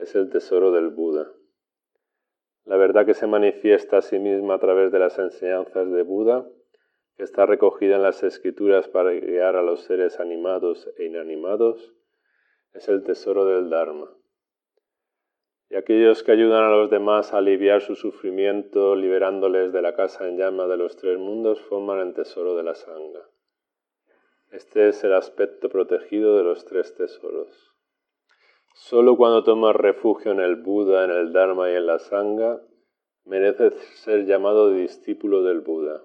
es 0.00 0.14
el 0.14 0.30
tesoro 0.30 0.72
del 0.72 0.88
Buda. 0.88 1.30
La 2.64 2.76
verdad 2.76 3.04
que 3.04 3.14
se 3.14 3.26
manifiesta 3.26 3.98
a 3.98 4.02
sí 4.02 4.18
misma 4.18 4.54
a 4.54 4.58
través 4.58 4.90
de 4.90 4.98
las 4.98 5.18
enseñanzas 5.18 5.90
de 5.90 6.02
Buda, 6.02 6.46
que 7.16 7.24
está 7.24 7.44
recogida 7.44 7.96
en 7.96 8.02
las 8.02 8.22
escrituras 8.22 8.88
para 8.88 9.12
guiar 9.12 9.56
a 9.56 9.62
los 9.62 9.82
seres 9.82 10.18
animados 10.18 10.88
e 10.96 11.04
inanimados, 11.04 11.94
es 12.72 12.88
el 12.88 13.02
tesoro 13.02 13.44
del 13.44 13.68
Dharma. 13.68 14.10
Y 15.68 15.76
aquellos 15.76 16.22
que 16.22 16.32
ayudan 16.32 16.64
a 16.64 16.70
los 16.70 16.90
demás 16.90 17.34
a 17.34 17.38
aliviar 17.38 17.82
su 17.82 17.94
sufrimiento, 17.94 18.96
liberándoles 18.96 19.72
de 19.72 19.82
la 19.82 19.94
casa 19.94 20.26
en 20.26 20.38
llama 20.38 20.66
de 20.66 20.78
los 20.78 20.96
tres 20.96 21.18
mundos, 21.18 21.60
forman 21.60 22.00
el 22.00 22.14
tesoro 22.14 22.56
de 22.56 22.62
la 22.62 22.74
sangha. 22.74 23.28
Este 24.50 24.88
es 24.88 25.04
el 25.04 25.12
aspecto 25.12 25.68
protegido 25.68 26.38
de 26.38 26.44
los 26.44 26.64
tres 26.64 26.94
tesoros. 26.94 27.69
Solo 28.74 29.16
cuando 29.16 29.44
tomas 29.44 29.76
refugio 29.76 30.32
en 30.32 30.40
el 30.40 30.56
Buda, 30.56 31.04
en 31.04 31.10
el 31.10 31.32
Dharma 31.32 31.70
y 31.70 31.74
en 31.74 31.86
la 31.86 31.98
sangha, 31.98 32.60
mereces 33.24 33.74
ser 34.02 34.26
llamado 34.26 34.72
discípulo 34.72 35.42
del 35.42 35.60
Buda 35.60 36.02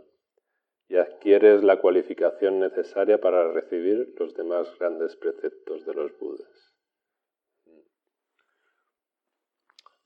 y 0.87 0.97
adquieres 0.97 1.63
la 1.63 1.79
cualificación 1.79 2.59
necesaria 2.59 3.19
para 3.19 3.51
recibir 3.51 4.13
los 4.19 4.35
demás 4.35 4.71
grandes 4.77 5.15
preceptos 5.15 5.85
de 5.85 5.93
los 5.93 6.17
Budas. 6.19 6.73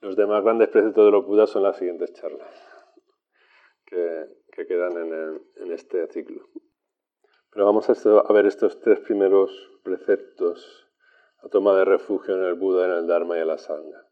Los 0.02 0.16
demás 0.16 0.44
grandes 0.44 0.70
preceptos 0.70 1.06
de 1.06 1.12
los 1.12 1.26
Budas 1.26 1.50
son 1.50 1.64
las 1.64 1.78
siguientes 1.78 2.14
charlas 2.14 2.70
que, 3.86 4.66
quedan 4.68 5.42
en, 5.56 5.72
este 5.72 6.06
ciclo. 6.08 6.48
Pero 7.52 7.66
vamos 7.66 7.90
a, 7.90 8.34
ver 8.34 8.46
estos 8.46 8.80
tres 8.82 9.00
primeros 9.00 9.52
preceptos 9.84 10.89
a 11.42 11.50
toma 11.50 11.76
de 11.76 11.86
refugio 11.86 12.36
en 12.36 12.44
el 12.44 12.56
Buda, 12.56 12.86
en 12.86 12.92
el 12.92 13.08
Dharma 13.08 13.38
y 13.38 13.42
en 13.42 13.48
la 13.48 13.58
Sangha. 13.58 14.06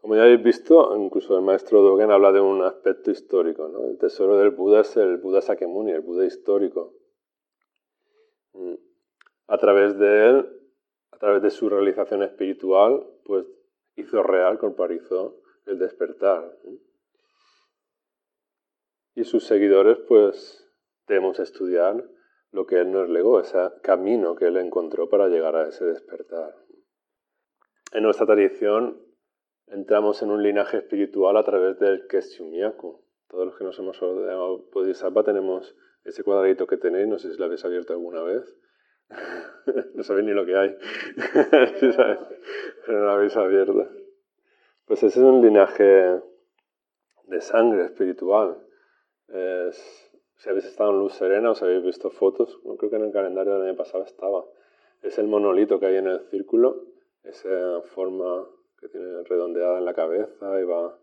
Como 0.00 0.14
ya 0.14 0.22
habéis 0.22 0.42
visto, 0.42 0.96
incluso 0.96 1.36
el 1.36 1.42
maestro 1.42 1.82
Dogen 1.82 2.10
habla 2.10 2.30
de 2.32 2.40
un 2.40 2.62
aspecto 2.62 3.10
histórico. 3.10 3.66
El 3.88 3.98
tesoro 3.98 4.36
del 4.38 4.50
Buda 4.50 4.82
es 4.82 4.96
el 4.96 5.16
Buda 5.16 5.40
Sakyamuni, 5.40 5.90
el 5.90 6.00
Buda 6.00 6.24
histórico. 6.24 6.94
Mm. 8.52 8.74
A 9.48 9.58
través 9.58 9.98
de 9.98 10.28
él, 10.28 10.56
a 11.10 11.18
través 11.18 11.42
de 11.42 11.50
su 11.50 11.68
realización 11.68 12.22
espiritual, 12.22 13.04
pues 13.24 13.46
hizo 13.96 14.22
real, 14.22 14.58
corporizó 14.58 15.40
el 15.66 15.78
despertar. 15.78 16.56
Y 19.14 19.24
sus 19.24 19.44
seguidores, 19.44 19.98
pues, 20.06 20.70
debemos 21.08 21.40
estudiar 21.40 22.04
lo 22.56 22.66
que 22.66 22.80
él 22.80 22.90
nos 22.90 23.10
legó, 23.10 23.38
ese 23.38 23.58
camino 23.82 24.34
que 24.34 24.46
él 24.46 24.56
encontró 24.56 25.10
para 25.10 25.28
llegar 25.28 25.54
a 25.56 25.68
ese 25.68 25.84
despertar. 25.84 26.54
En 27.92 28.02
nuestra 28.02 28.24
tradición 28.24 28.98
entramos 29.66 30.22
en 30.22 30.30
un 30.30 30.42
linaje 30.42 30.78
espiritual 30.78 31.36
a 31.36 31.44
través 31.44 31.78
del 31.78 32.06
Kesyumyaku. 32.06 33.04
Todos 33.28 33.46
los 33.46 33.58
que 33.58 33.64
nos 33.64 33.78
hemos 33.78 34.00
ordenado 34.00 34.64
Bodhisattva 34.72 35.22
tenemos 35.22 35.76
ese 36.04 36.24
cuadradito 36.24 36.66
que 36.66 36.78
tenéis, 36.78 37.06
no 37.06 37.18
sé 37.18 37.30
si 37.30 37.38
lo 37.38 37.44
habéis 37.44 37.62
abierto 37.66 37.92
alguna 37.92 38.22
vez. 38.22 38.56
no 39.94 40.02
sabéis 40.02 40.26
ni 40.26 40.32
lo 40.32 40.46
que 40.46 40.56
hay. 40.56 40.78
Pero 42.86 43.00
no 43.00 43.04
lo 43.04 43.10
habéis 43.10 43.36
abierto. 43.36 43.86
Pues 44.86 45.02
ese 45.02 45.18
es 45.18 45.24
un 45.24 45.42
linaje 45.42 46.22
de 47.24 47.40
sangre 47.42 47.84
espiritual. 47.84 48.56
Si 50.36 50.48
habéis 50.48 50.66
estado 50.66 50.90
en 50.90 50.98
Luz 50.98 51.14
Serena, 51.14 51.50
os 51.50 51.62
habéis 51.62 51.82
visto 51.82 52.10
fotos, 52.10 52.58
creo 52.78 52.90
que 52.90 52.96
en 52.96 53.04
el 53.04 53.12
calendario 53.12 53.54
del 53.54 53.68
año 53.68 53.76
pasado 53.76 54.04
estaba. 54.04 54.44
Es 55.02 55.18
el 55.18 55.26
monolito 55.26 55.78
que 55.78 55.86
hay 55.86 55.96
en 55.96 56.06
el 56.06 56.20
círculo, 56.30 56.84
esa 57.22 57.80
forma 57.94 58.46
que 58.78 58.88
tiene 58.88 59.22
redondeada 59.24 59.78
en 59.78 59.84
la 59.84 59.94
cabeza 59.94 60.60
y 60.60 60.64
va 60.64 60.98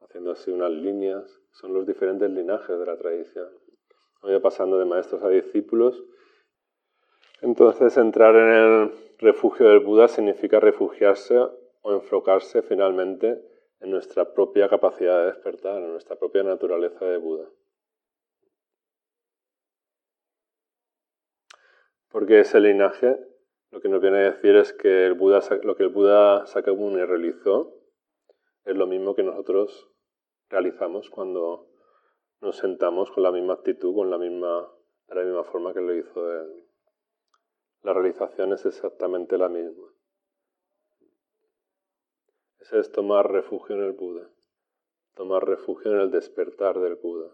haciendo 0.00 0.32
así 0.32 0.50
unas 0.50 0.70
líneas. 0.70 1.40
Son 1.52 1.72
los 1.72 1.86
diferentes 1.86 2.30
linajes 2.30 2.78
de 2.78 2.86
la 2.86 2.96
tradición. 2.96 3.48
Voy 4.22 4.38
pasando 4.40 4.78
de 4.78 4.84
maestros 4.84 5.22
a 5.22 5.28
discípulos 5.28 6.02
entonces, 7.44 7.98
entrar 7.98 8.34
en 8.36 8.48
el 8.48 8.92
refugio 9.18 9.68
del 9.68 9.80
Buda 9.80 10.08
significa 10.08 10.60
refugiarse 10.60 11.38
o 11.82 11.92
enfocarse 11.92 12.62
finalmente 12.62 13.38
en 13.80 13.90
nuestra 13.90 14.32
propia 14.32 14.66
capacidad 14.66 15.20
de 15.20 15.26
despertar, 15.26 15.82
en 15.82 15.92
nuestra 15.92 16.16
propia 16.16 16.42
naturaleza 16.42 17.04
de 17.04 17.18
Buda. 17.18 17.44
Porque 22.14 22.38
ese 22.38 22.60
linaje 22.60 23.18
lo 23.72 23.80
que 23.80 23.88
nos 23.88 24.00
viene 24.00 24.18
a 24.18 24.30
decir 24.30 24.54
es 24.54 24.72
que 24.72 25.04
el 25.04 25.14
Buda, 25.14 25.40
lo 25.64 25.74
que 25.74 25.82
el 25.82 25.88
Buda 25.88 26.46
Sakyamuni 26.46 27.04
realizó 27.04 27.74
es 28.64 28.76
lo 28.76 28.86
mismo 28.86 29.16
que 29.16 29.24
nosotros 29.24 29.90
realizamos 30.48 31.10
cuando 31.10 31.66
nos 32.40 32.56
sentamos 32.56 33.10
con 33.10 33.24
la 33.24 33.32
misma 33.32 33.54
actitud, 33.54 33.96
con 33.96 34.12
la 34.12 34.18
misma, 34.18 34.70
de 35.08 35.14
la 35.16 35.24
misma 35.24 35.42
forma 35.42 35.74
que 35.74 35.80
lo 35.80 35.92
hizo 35.92 36.32
él 36.40 36.64
la 37.82 37.92
realización 37.92 38.54
es 38.54 38.64
exactamente 38.64 39.36
la 39.36 39.50
misma. 39.50 39.86
Ese 42.58 42.78
es 42.78 42.90
tomar 42.90 43.30
refugio 43.30 43.76
en 43.76 43.82
el 43.82 43.92
Buda, 43.92 44.30
tomar 45.14 45.44
refugio 45.44 45.92
en 45.92 46.00
el 46.00 46.10
despertar 46.10 46.80
del 46.80 46.94
Buda. 46.94 47.30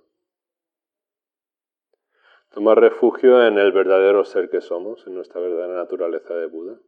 Tomar 2.53 2.81
refugio 2.81 3.47
en 3.47 3.59
el 3.59 3.73
verdadero 3.73 4.25
ser 4.25 4.51
que 4.51 4.61
somos, 4.61 5.07
en 5.07 5.15
nuestra 5.15 5.41
verdadera 5.41 5.75
naturaleza 5.75 6.35
de 6.35 6.47
Buda. 6.47 6.79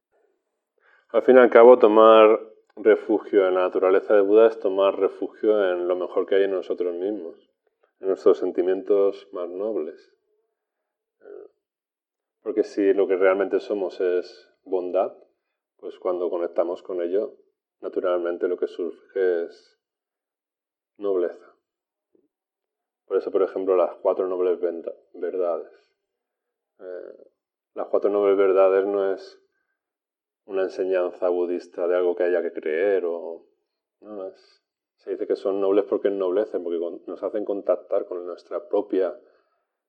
Al 1.11 1.23
fin 1.23 1.37
y 1.37 1.41
al 1.41 1.51
cabo, 1.51 1.79
tomar 1.79 2.41
refugio 2.77 3.47
en 3.47 3.55
la 3.55 3.63
naturaleza 3.63 4.15
de 4.15 4.23
Buda 4.23 4.49
es 4.49 4.59
tomar 4.59 4.99
refugio 4.99 5.73
en 5.73 5.87
lo 5.87 5.95
mejor 5.95 6.27
que 6.27 6.35
hay 6.35 6.45
en 6.45 6.53
nosotros 6.53 6.95
mismos, 6.95 7.37
en 8.01 8.09
nuestros 8.09 8.39
sentimientos 8.39 9.29
más 9.33 9.49
nobles, 9.49 10.13
porque 12.43 12.65
si 12.65 12.93
lo 12.93 13.07
que 13.07 13.17
realmente 13.17 13.61
somos 13.61 14.01
es 14.01 14.51
bondad, 14.65 15.13
pues 15.77 15.99
cuando 15.99 16.29
conectamos 16.29 16.83
con 16.83 17.01
ello, 17.01 17.37
naturalmente 17.81 18.49
lo 18.49 18.57
que 18.57 18.67
surge 18.67 19.45
es 19.45 19.79
nobleza. 20.97 21.55
Por 23.07 23.17
eso, 23.17 23.31
por 23.31 23.43
ejemplo, 23.43 23.77
las 23.77 23.95
cuatro 23.97 24.27
nobles 24.27 24.59
verdades. 25.15 25.95
Eh, 26.81 27.31
las 27.75 27.89
cuatro 27.89 28.11
nobles 28.11 28.37
verdades 28.37 28.87
no 28.87 29.13
es 29.13 29.41
una 30.45 30.63
enseñanza 30.63 31.29
budista 31.29 31.87
de 31.89 31.97
algo 31.97 32.15
que 32.17 32.25
haya 32.25 32.43
que 32.43 32.53
creer 32.53 33.05
o... 33.07 33.47
No, 34.01 34.27
es, 34.27 34.63
se 34.97 35.13
dice 35.13 35.27
que 35.27 35.37
son 35.37 35.61
nobles 35.61 35.85
porque 35.85 36.09
ennoblecen, 36.09 36.65
porque 36.65 36.81
nos 37.07 37.23
hacen 37.23 37.45
contactar 37.45 38.07
con 38.07 38.27
nuestra 38.27 38.69
propia 38.69 39.17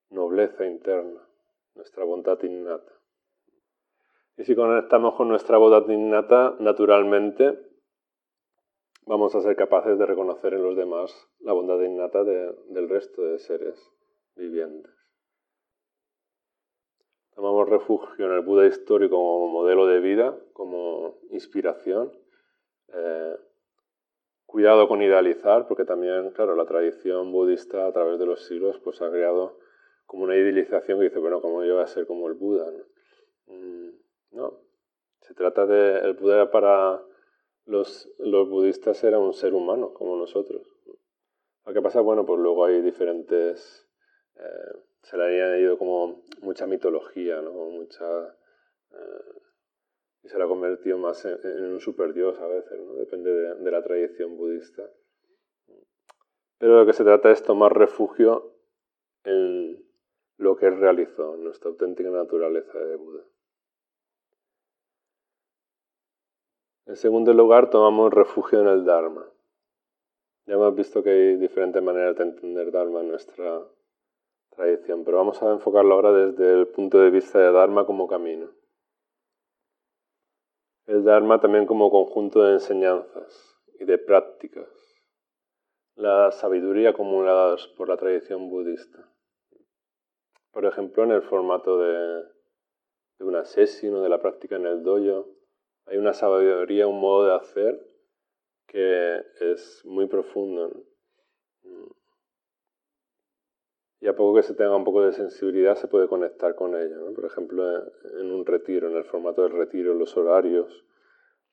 nobleza 0.10 0.66
interna 0.66 1.28
nuestra 1.76 2.04
bondad 2.04 2.42
innata. 2.44 2.92
Y 4.38 4.44
si 4.44 4.56
conectamos 4.56 5.16
con 5.16 5.28
nuestra 5.28 5.58
bondad 5.58 5.88
innata, 5.90 6.56
naturalmente 6.60 7.58
vamos 9.06 9.36
a 9.36 9.42
ser 9.42 9.56
capaces 9.56 9.98
de 9.98 10.06
reconocer 10.06 10.54
en 10.54 10.64
los 10.64 10.76
demás 10.76 11.30
la 11.40 11.54
bondad 11.54 11.80
innata 11.82 12.24
del 12.24 12.90
resto 12.90 13.24
de 13.24 13.40
seres 13.40 13.80
vivientes. 14.36 15.03
Tomamos 17.36 17.70
refugio 17.70 18.26
en 18.26 18.34
el 18.34 18.42
Buda 18.42 18.66
histórico 18.66 19.16
como 19.16 19.48
modelo 19.48 19.88
de 19.88 20.00
vida, 20.00 20.38
como 20.54 21.18
inspiración. 21.32 22.12
Eh, 22.94 23.36
cuidado 24.46 24.88
con 24.88 25.02
idealizar, 25.02 25.68
porque 25.68 25.84
también, 25.84 26.30
claro, 26.32 26.56
la 26.56 26.66
tradición 26.66 27.32
budista 27.32 27.88
a 27.88 27.92
través 27.92 28.20
de 28.20 28.28
los 28.28 28.46
siglos 28.46 28.80
pues, 28.84 29.02
ha 29.02 29.10
creado 29.10 29.58
como 30.06 30.26
una 30.26 30.36
idealización 30.36 31.00
que 31.00 31.06
dice, 31.06 31.18
bueno, 31.18 31.42
¿cómo 31.42 31.64
yo 31.64 31.74
voy 31.74 31.84
a 31.84 31.88
ser 31.88 32.06
como 32.06 32.28
el 32.28 32.36
Buda? 32.36 32.72
No, 34.32 34.48
mm, 34.48 34.54
se 35.22 35.34
trata 35.34 35.66
de, 35.66 35.98
el 36.00 36.14
Buda 36.14 36.52
para 36.52 37.02
los, 37.66 38.12
los 38.20 38.48
budistas 38.50 39.04
era 39.04 39.18
un 39.18 39.34
ser 39.34 39.54
humano, 39.54 39.94
como 39.94 40.18
nosotros. 40.18 40.68
Lo 41.66 41.74
que 41.74 41.82
pasa, 41.82 42.02
bueno, 42.02 42.26
pues 42.26 42.40
luego 42.40 42.66
hay 42.66 42.82
diferentes, 42.82 43.88
eh, 44.36 44.78
se 45.04 45.18
le 45.18 45.24
han 45.24 45.32
añadido 45.32 45.78
como 45.78 46.24
mucha 46.42 46.66
mitología, 46.66 47.42
¿no? 47.42 47.52
Mucha... 47.52 48.28
Eh, 48.92 49.40
y 50.24 50.30
se 50.30 50.38
la 50.38 50.46
ha 50.46 50.48
convertido 50.48 50.98
más 50.98 51.26
en, 51.26 51.66
un 51.66 51.82
superdios 51.82 52.40
a 52.40 52.48
veces, 52.48 52.80
depende 52.98 53.30
de, 53.32 53.72
la 53.72 53.84
tradición 53.84 54.38
budista. 54.38 54.90
Pero 56.58 56.80
lo 56.80 56.86
que 56.86 56.94
se 56.94 57.04
trata 57.04 57.30
es 57.30 57.44
tomar 57.44 57.78
refugio 57.78 58.56
en 59.26 59.86
lo 60.38 60.56
que 60.56 60.68
él 60.68 60.80
realizó, 60.80 61.36
en 61.36 61.44
nuestra 61.44 61.70
auténtica 61.70 62.10
naturaleza 62.10 62.80
de 62.80 62.96
Buda. 62.96 63.24
En 66.86 66.96
segundo 66.96 67.34
lugar, 67.34 67.70
tomamos 67.70 68.14
refugio 68.14 68.62
en 68.62 68.68
el 68.68 68.86
Dharma. 68.86 69.30
Ya 70.46 70.54
hemos 70.54 70.74
visto 70.74 71.04
que 71.04 71.10
hay 71.10 71.36
diferentes 71.36 71.84
maneras 71.84 72.16
de 72.16 72.24
entender 72.24 72.72
Dharma 72.72 73.02
en 73.02 73.10
nuestra 73.10 73.62
tradición, 74.56 75.04
pero 75.04 75.18
vamos 75.18 75.42
a 75.42 75.52
enfocarlo 75.52 75.96
ahora 75.96 76.12
desde 76.12 76.54
el 76.54 76.68
punto 76.68 77.00
de 77.00 77.10
vista 77.10 77.40
de 77.40 77.52
Dharma 77.52 77.86
como 77.86 78.08
camino 78.08 78.50
el 80.86 81.04
Dharma 81.04 81.40
también 81.40 81.66
como 81.66 81.90
conjunto 81.90 82.44
de 82.44 82.54
enseñanzas 82.54 83.58
y 83.80 83.86
de 83.86 83.98
prácticas, 83.98 84.68
la 85.96 86.32
sabiduría 86.32 86.90
acumulada 86.90 87.56
por 87.78 87.88
la 87.88 87.98
tradición 87.98 88.50
budista. 88.50 89.10
Por 90.52 90.66
ejemplo, 90.66 91.04
en 91.04 91.12
el 91.12 91.22
formato 91.22 91.80
de, 91.80 92.26
una 93.20 93.46
sesión 93.46 93.96
o 93.96 94.02
de 94.02 94.10
la 94.10 94.20
práctica 94.20 94.58
en 94.58 94.66
el 94.66 94.84
dojo, 94.84 95.30
hay 95.86 95.98
una 95.98 96.14
sabiduría, 96.14 96.88
un 96.88 97.00
modo 97.00 97.28
de 97.28 97.36
hacer 97.36 97.80
que 98.68 99.22
es 99.40 99.82
muy 99.86 100.08
profundo. 100.08 100.84
Y 104.04 104.08
a 104.10 104.18
poco 104.18 104.36
que 104.36 104.44
se 104.44 104.54
tenga 104.54 104.76
un 104.76 104.84
poco 104.84 105.02
de 105.06 105.14
sensibilidad 105.14 105.76
se 105.78 105.88
puede 105.88 106.10
conectar 106.10 106.56
con 106.56 106.76
ella. 106.76 106.98
Por 107.16 107.24
ejemplo, 107.24 107.64
en 108.20 108.34
un 108.34 108.46
retiro, 108.46 108.90
en 108.90 108.98
el 108.98 109.06
formato 109.06 109.44
del 109.44 109.54
retiro, 109.54 109.94
los 109.94 110.18
horarios, 110.18 110.84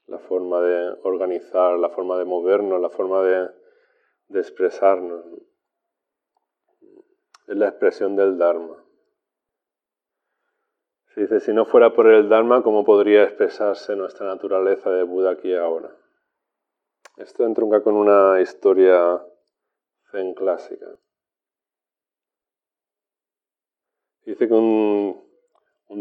la 0.08 0.18
forma 0.18 0.60
de 0.60 0.98
organizar, 1.04 1.78
la 1.78 1.90
forma 1.90 2.18
de 2.18 2.24
movernos, 2.24 2.80
la 2.80 2.90
forma 2.90 3.22
de, 3.22 3.50
de 4.26 4.40
expresarnos. 4.40 5.24
Es 7.46 7.56
la 7.56 7.68
expresión 7.68 8.16
del 8.16 8.36
Dharma. 8.36 8.84
Se 11.14 11.20
dice, 11.20 11.38
si 11.38 11.52
no 11.52 11.64
fuera 11.66 11.94
por 11.94 12.08
el 12.08 12.28
Dharma, 12.28 12.64
¿cómo 12.64 12.84
podría 12.84 13.22
expresarse 13.22 13.94
nuestra 13.94 14.26
naturaleza 14.26 14.90
de 14.90 15.04
Buda 15.04 15.30
aquí 15.30 15.50
y 15.50 15.54
ahora? 15.54 15.96
Esto 17.16 17.44
entronca 17.44 17.80
con 17.84 17.94
una 17.94 18.40
historia 18.40 19.24
zen 20.10 20.34
clásica. 20.34 20.88
Dice 24.30 24.46
que 24.46 24.54
un, 24.54 25.26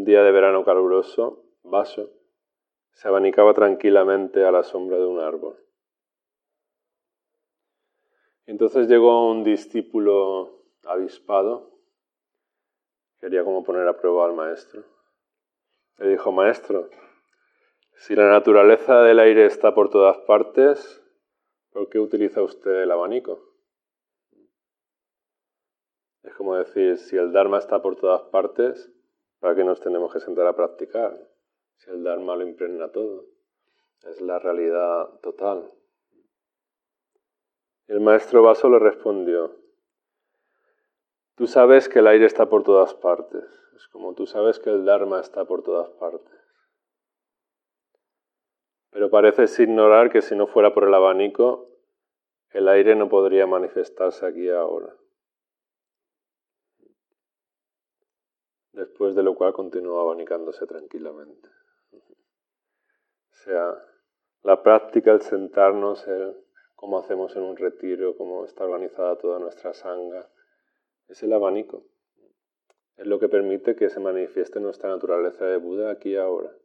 día 0.05 0.21
de 0.21 0.31
verano 0.31 0.63
caluroso, 0.63 1.45
Vaso 1.63 2.11
se 2.91 3.07
abanicaba 3.07 3.55
tranquilamente 3.55 4.45
a 4.45 4.51
la 4.51 4.61
sombra 4.61 4.97
de 4.97 5.05
un 5.07 5.19
árbol. 5.19 5.57
Entonces 8.45 8.87
llegó 8.87 9.31
un 9.31 9.43
discípulo 9.43 10.61
avispado, 10.83 11.71
quería 13.19 13.43
como 13.43 13.63
poner 13.63 13.87
a 13.87 13.97
prueba 13.97 14.25
al 14.27 14.35
maestro. 14.35 14.83
Le 15.97 16.09
dijo, 16.09 16.31
maestro, 16.31 16.87
si 17.95 18.15
la 18.15 18.29
naturaleza 18.29 19.01
del 19.01 19.17
aire 19.17 19.47
está 19.47 19.73
por 19.73 19.89
todas 19.89 20.19
partes, 20.19 21.01
¿por 21.71 21.89
qué 21.89 21.97
utiliza 21.97 22.43
usted 22.43 22.83
el 22.83 22.91
abanico? 22.91 23.48
Como 26.39 26.55
decir, 26.55 26.97
si 26.97 27.17
el 27.17 27.33
Dharma 27.33 27.57
está 27.57 27.81
por 27.81 27.97
todas 27.97 28.21
partes, 28.21 28.89
¿para 29.41 29.55
qué 29.55 29.65
nos 29.65 29.81
tenemos 29.81 30.13
que 30.13 30.21
sentar 30.21 30.47
a 30.47 30.55
practicar? 30.55 31.13
Si 31.75 31.89
el 31.89 32.01
Dharma 32.01 32.37
lo 32.37 32.47
impregna 32.47 32.93
todo, 32.93 33.25
es 34.03 34.21
la 34.21 34.39
realidad 34.39 35.19
total. 35.21 35.69
El 37.87 37.99
maestro 37.99 38.41
Vaso 38.41 38.69
le 38.69 38.79
respondió, 38.79 39.53
tú 41.35 41.45
sabes 41.45 41.89
que 41.89 41.99
el 41.99 42.07
aire 42.07 42.25
está 42.25 42.45
por 42.45 42.63
todas 42.63 42.93
partes, 42.93 43.43
es 43.75 43.89
como 43.89 44.13
tú 44.13 44.25
sabes 44.25 44.61
que 44.61 44.69
el 44.69 44.85
Dharma 44.85 45.19
está 45.19 45.43
por 45.43 45.61
todas 45.61 45.89
partes. 45.89 46.39
Pero 48.91 49.09
pareces 49.09 49.59
ignorar 49.59 50.09
que 50.09 50.21
si 50.21 50.37
no 50.37 50.47
fuera 50.47 50.73
por 50.73 50.85
el 50.85 50.93
abanico, 50.93 51.67
el 52.51 52.69
aire 52.69 52.95
no 52.95 53.09
podría 53.09 53.45
manifestarse 53.45 54.25
aquí 54.25 54.49
ahora. 54.49 54.95
Después 58.79 59.13
de 59.13 59.23
lo 59.23 59.35
cual 59.35 59.53
continuó 59.53 59.99
abanicándose 59.99 60.65
tranquilamente. 60.65 61.49
O 61.91 63.35
sea, 63.43 63.77
la 64.43 64.63
práctica, 64.63 65.11
el 65.11 65.21
sentarnos, 65.21 66.07
el 66.07 66.35
cómo 66.75 66.97
hacemos 66.99 67.35
en 67.35 67.43
un 67.43 67.57
retiro, 67.57 68.15
cómo 68.15 68.45
está 68.45 68.63
organizada 68.63 69.17
toda 69.17 69.39
nuestra 69.39 69.73
sanga, 69.73 70.29
es 71.07 71.21
el 71.23 71.33
abanico. 71.33 71.85
Es 72.95 73.07
lo 73.07 73.19
que 73.19 73.29
permite 73.29 73.75
que 73.75 73.89
se 73.89 73.99
manifieste 73.99 74.59
nuestra 74.59 74.89
naturaleza 74.89 75.45
de 75.45 75.57
Buda 75.57 75.91
aquí 75.91 76.11
y 76.11 76.15
ahora, 76.15 76.55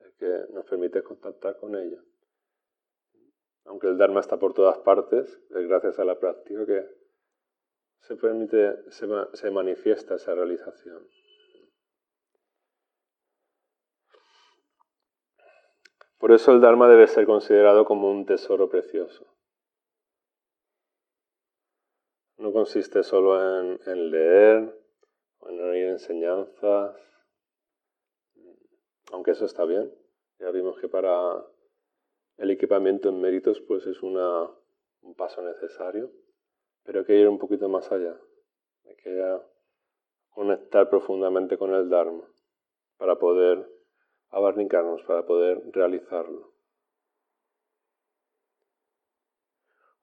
es 0.00 0.12
que 0.14 0.52
nos 0.52 0.64
permite 0.66 1.02
contactar 1.02 1.56
con 1.58 1.76
ella. 1.76 2.00
Aunque 3.64 3.88
el 3.88 3.96
Dharma 3.96 4.20
está 4.20 4.38
por 4.38 4.54
todas 4.54 4.78
partes, 4.78 5.40
es 5.50 5.68
gracias 5.68 5.98
a 5.98 6.04
la 6.04 6.18
práctica 6.18 6.66
que 6.66 6.86
se 8.00 8.16
permite, 8.16 8.76
se 8.90 9.50
manifiesta 9.50 10.16
esa 10.16 10.34
realización. 10.34 11.08
Por 16.24 16.32
eso 16.32 16.52
el 16.52 16.62
Dharma 16.62 16.88
debe 16.88 17.06
ser 17.06 17.26
considerado 17.26 17.84
como 17.84 18.10
un 18.10 18.24
tesoro 18.24 18.70
precioso. 18.70 19.26
No 22.38 22.50
consiste 22.50 23.02
solo 23.02 23.36
en, 23.60 24.10
leer 24.10 24.74
en 25.42 25.60
oír 25.60 25.88
enseñanzas, 25.88 26.96
aunque 29.12 29.32
eso 29.32 29.44
está 29.44 29.66
bien. 29.66 29.94
Ya 30.38 30.50
vimos 30.50 30.80
que 30.80 30.88
para 30.88 31.44
el 32.38 32.50
equipamiento 32.50 33.10
en 33.10 33.20
méritos 33.20 33.60
pues 33.60 33.86
es 33.86 34.02
un 34.02 34.16
paso 35.18 35.42
necesario, 35.42 36.10
pero 36.84 37.00
hay 37.00 37.04
que 37.04 37.18
ir 37.18 37.28
un 37.28 37.38
poquito 37.38 37.68
más 37.68 37.92
allá. 37.92 38.18
Hay 38.86 38.96
que 38.96 39.40
conectar 40.30 40.88
profundamente 40.88 41.58
con 41.58 41.74
el 41.74 41.90
Dharma 41.90 42.26
para 42.96 43.18
poder 43.18 43.73
abarnicarnos 44.34 45.02
para 45.04 45.24
poder 45.24 45.62
realizarlo. 45.72 46.52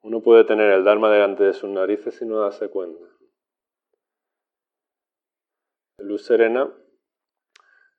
Uno 0.00 0.22
puede 0.22 0.44
tener 0.44 0.72
el 0.72 0.84
Dharma 0.84 1.12
delante 1.12 1.44
de 1.44 1.52
sus 1.52 1.70
narices 1.70 2.20
y 2.22 2.26
no 2.26 2.40
darse 2.40 2.68
cuenta. 2.68 3.04
Luz 5.98 6.24
Serena 6.24 6.74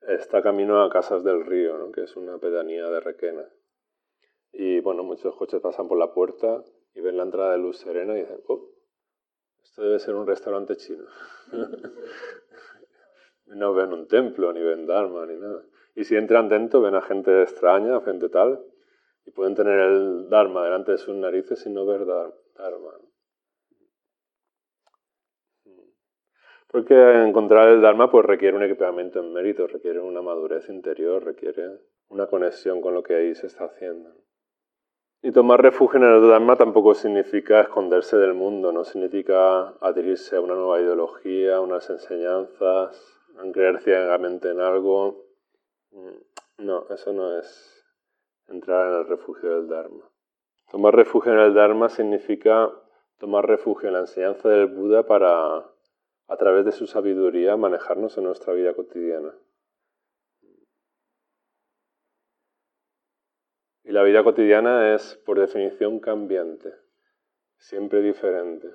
está 0.01 0.41
camino 0.41 0.83
a 0.83 0.89
Casas 0.89 1.23
del 1.23 1.45
Río, 1.45 1.91
que 1.91 2.01
es 2.01 2.15
una 2.17 2.37
pedanía 2.39 2.89
de 2.89 2.99
Requena. 2.99 3.47
Y 4.51 4.81
bueno, 4.81 5.03
muchos 5.03 5.35
coches 5.35 5.61
pasan 5.61 5.87
por 5.87 5.97
la 5.97 6.13
puerta 6.13 6.63
y 6.93 6.99
ven 6.99 7.15
la 7.15 7.23
entrada 7.23 7.53
de 7.53 7.59
Luz 7.59 7.77
Serena 7.77 8.17
y 8.17 8.21
dicen, 8.21 8.41
oh, 8.47 8.69
esto 9.63 9.83
debe 9.83 9.99
ser 9.99 10.15
un 10.15 10.27
restaurante 10.27 10.75
chino. 10.75 11.05
no 13.45 13.73
ven 13.73 13.93
un 13.93 14.07
templo, 14.07 14.51
ni 14.51 14.61
ven 14.61 14.85
Dharma, 14.85 15.25
ni 15.25 15.37
nada. 15.37 15.63
Y 15.95 16.03
si 16.03 16.15
entran 16.15 16.49
dentro, 16.49 16.81
ven 16.81 16.95
a 16.95 17.01
gente 17.01 17.43
extraña, 17.43 18.01
gente 18.01 18.29
tal, 18.29 18.63
y 19.25 19.31
pueden 19.31 19.55
tener 19.55 19.79
el 19.79 20.29
Dharma 20.29 20.63
delante 20.63 20.93
de 20.93 20.97
sus 20.97 21.15
narices 21.15 21.65
y 21.65 21.69
no 21.69 21.85
ver 21.85 22.05
Dharma. 22.05 22.91
Porque 26.67 26.95
encontrar 27.23 27.69
el 27.69 27.81
Dharma 27.81 28.09
pues, 28.09 28.25
requiere 28.25 28.57
un 28.57 28.63
equipamiento 28.63 29.19
en 29.19 29.31
mérito, 29.31 29.67
requiere 29.67 29.99
una 29.99 30.23
madurez 30.23 30.69
interior, 30.69 31.23
requiere 31.23 31.69
una 32.09 32.25
conexión 32.25 32.81
con 32.81 32.95
lo 32.95 33.03
que 33.03 33.13
ahí 33.13 33.35
se 33.35 33.45
está 33.45 33.65
haciendo. 33.65 34.09
Y 35.21 35.31
tomar 35.31 35.61
refugio 35.61 35.99
en 35.99 36.05
el 36.05 36.27
Dharma 36.27 36.55
tampoco 36.55 36.95
significa 36.95 37.61
esconderse 37.61 38.17
del 38.17 38.33
mundo, 38.33 38.71
no 38.71 38.83
significa 38.83 39.69
adherirse 39.79 40.35
a 40.35 40.41
una 40.41 40.55
nueva 40.55 40.81
ideología, 40.81 41.61
unas 41.61 41.89
enseñanzas, 41.89 43.21
en 43.41 43.51
creer 43.51 43.79
ciegamente 43.79 44.49
en 44.49 44.59
algo. 44.59 45.22
Mm, 45.93 46.65
no, 46.65 46.87
eso 46.89 47.13
no 47.13 47.37
es 47.39 47.85
entrar 48.47 48.91
en 48.91 48.99
el 48.99 49.07
refugio 49.07 49.55
del 49.55 49.67
Dharma. 49.67 50.09
Tomar 50.71 50.95
refugio 50.95 51.33
en 51.33 51.39
el 51.39 51.53
Dharma 51.53 51.87
significa 51.87 52.71
tomar 53.19 53.47
refugio 53.47 53.87
en 53.87 53.93
la 53.93 53.99
enseñanza 53.99 54.49
del 54.49 54.67
Buda 54.67 55.05
para, 55.05 55.57
a 55.57 56.37
través 56.37 56.65
de 56.65 56.71
su 56.71 56.87
sabiduría, 56.87 57.57
manejarnos 57.57 58.17
en 58.17 58.23
nuestra 58.23 58.53
vida 58.53 58.73
cotidiana. 58.73 59.33
Y 63.83 63.91
la 63.91 64.01
vida 64.03 64.23
cotidiana 64.23 64.95
es, 64.95 65.15
por 65.25 65.39
definición, 65.39 65.99
cambiante, 65.99 66.73
siempre 67.57 68.01
diferente, 68.01 68.69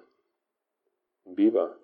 viva. 1.25 1.77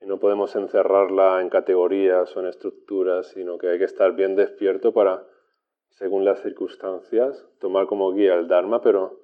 Y 0.00 0.06
no 0.06 0.18
podemos 0.18 0.56
encerrarla 0.56 1.40
en 1.42 1.50
categorías 1.50 2.34
o 2.36 2.40
en 2.40 2.46
estructuras, 2.46 3.28
sino 3.28 3.58
que 3.58 3.68
hay 3.68 3.78
que 3.78 3.84
estar 3.84 4.14
bien 4.14 4.34
despierto 4.34 4.92
para, 4.92 5.26
según 5.90 6.24
las 6.24 6.40
circunstancias, 6.40 7.46
tomar 7.58 7.86
como 7.86 8.12
guía 8.12 8.34
el 8.34 8.48
Dharma, 8.48 8.80
pero 8.80 9.20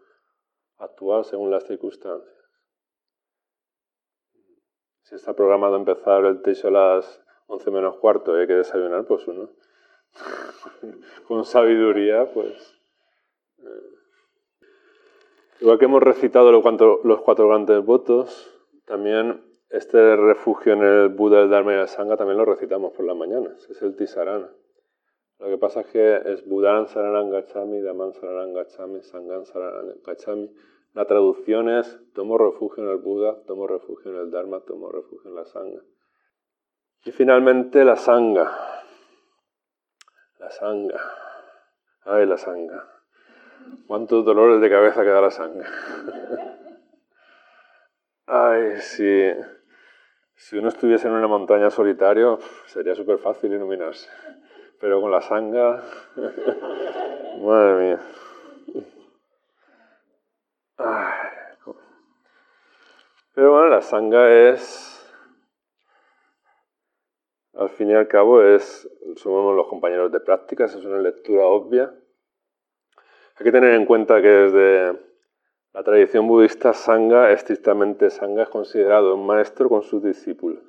actuar 0.78 1.24
según 1.24 1.50
las 1.50 1.64
circunstancias. 1.64 2.34
Si 5.02 5.14
está 5.14 5.34
programado 5.34 5.76
empezar 5.76 6.24
el 6.24 6.42
techo 6.42 6.68
a 6.68 6.72
las 6.72 7.24
11 7.46 7.70
menos 7.70 7.96
cuarto 7.96 8.36
y 8.36 8.40
hay 8.40 8.46
que 8.46 8.54
desayunar, 8.54 9.06
pues 9.06 9.26
uno, 9.28 9.50
con 11.28 11.44
sabiduría, 11.44 12.26
pues 12.32 12.76
Igual 15.60 15.78
que 15.78 15.86
hemos 15.86 16.02
recitado 16.02 16.52
los 16.52 17.20
cuatro 17.22 17.48
grandes 17.48 17.82
votos, 17.84 18.52
también 18.84 19.42
este 19.76 20.16
refugio 20.16 20.72
en 20.72 20.82
el 20.82 21.08
Buda, 21.08 21.42
el 21.42 21.50
Dharma 21.50 21.74
y 21.74 21.76
la 21.76 21.86
Sangha 21.86 22.16
también 22.16 22.38
lo 22.38 22.44
recitamos 22.44 22.92
por 22.92 23.04
las 23.04 23.16
mañanas. 23.16 23.68
Es 23.68 23.82
el 23.82 23.96
Tisarana. 23.96 24.50
Lo 25.38 25.48
que 25.48 25.58
pasa 25.58 25.80
es 25.82 25.86
que 25.88 26.16
es 26.32 26.46
Budan 26.46 26.88
Saranan 26.88 27.30
Gachami, 27.30 27.80
Dhaman 27.82 28.14
Saranan 28.14 28.54
Gachami, 28.54 29.02
Sanghan 29.02 29.44
Saranan 29.44 29.94
Gachami. 30.04 30.50
La 30.94 31.04
traducción 31.04 31.68
es 31.68 32.00
tomo 32.14 32.38
refugio 32.38 32.84
en 32.84 32.90
el 32.90 32.96
Buda, 32.96 33.42
tomo 33.46 33.66
refugio 33.66 34.12
en 34.12 34.18
el 34.18 34.30
Dharma, 34.30 34.60
tomo 34.60 34.90
refugio 34.90 35.30
en 35.30 35.36
la 35.36 35.44
Sangha. 35.44 35.82
Y 37.04 37.12
finalmente 37.12 37.84
la 37.84 37.96
Sangha. 37.96 38.50
La 40.38 40.50
Sangha. 40.50 41.00
Ay, 42.04 42.24
la 42.24 42.38
Sangha. 42.38 42.96
¿Cuántos 43.86 44.24
dolores 44.24 44.60
de 44.60 44.70
cabeza 44.70 45.02
queda 45.02 45.20
la 45.20 45.30
sangre? 45.30 45.66
Ay, 48.26 48.80
si, 48.80 49.30
si 50.36 50.58
uno 50.58 50.68
estuviese 50.68 51.08
en 51.08 51.14
una 51.14 51.26
montaña 51.26 51.70
solitario, 51.70 52.38
sería 52.66 52.94
súper 52.94 53.18
fácil 53.18 53.52
iluminarse. 53.52 54.08
Pero 54.78 55.00
con 55.00 55.10
la 55.10 55.22
sanga, 55.22 55.82
madre 57.40 57.82
mía. 57.82 58.00
Pero 63.34 63.52
bueno, 63.52 63.68
la 63.68 63.82
sanga 63.82 64.30
es, 64.30 65.10
al 67.54 67.70
fin 67.70 67.90
y 67.90 67.94
al 67.94 68.06
cabo, 68.06 68.42
es, 68.42 68.88
somos 69.16 69.56
los 69.56 69.66
compañeros 69.68 70.12
de 70.12 70.20
práctica, 70.20 70.66
es 70.66 70.74
una 70.76 70.98
lectura 70.98 71.44
obvia. 71.46 71.94
Hay 73.38 73.44
que 73.44 73.52
tener 73.52 73.74
en 73.74 73.86
cuenta 73.86 74.20
que 74.22 74.28
desde 74.28 75.05
la 75.76 75.82
tradición 75.82 76.26
budista 76.26 76.72
Sangha, 76.72 77.32
estrictamente 77.32 78.08
Sangha 78.08 78.44
es 78.44 78.48
considerado 78.48 79.14
un 79.14 79.26
maestro 79.26 79.68
con 79.68 79.82
sus 79.82 80.02
discípulos. 80.02 80.64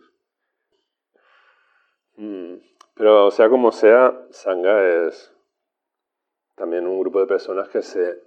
Mm, 2.17 2.55
pero 2.93 3.31
sea 3.31 3.47
como 3.47 3.71
sea, 3.71 4.27
Sangha 4.31 5.07
es 5.07 5.33
también 6.55 6.85
un 6.85 6.99
grupo 6.99 7.21
de 7.21 7.25
personas 7.25 7.69
que 7.69 7.81
se, 7.83 8.21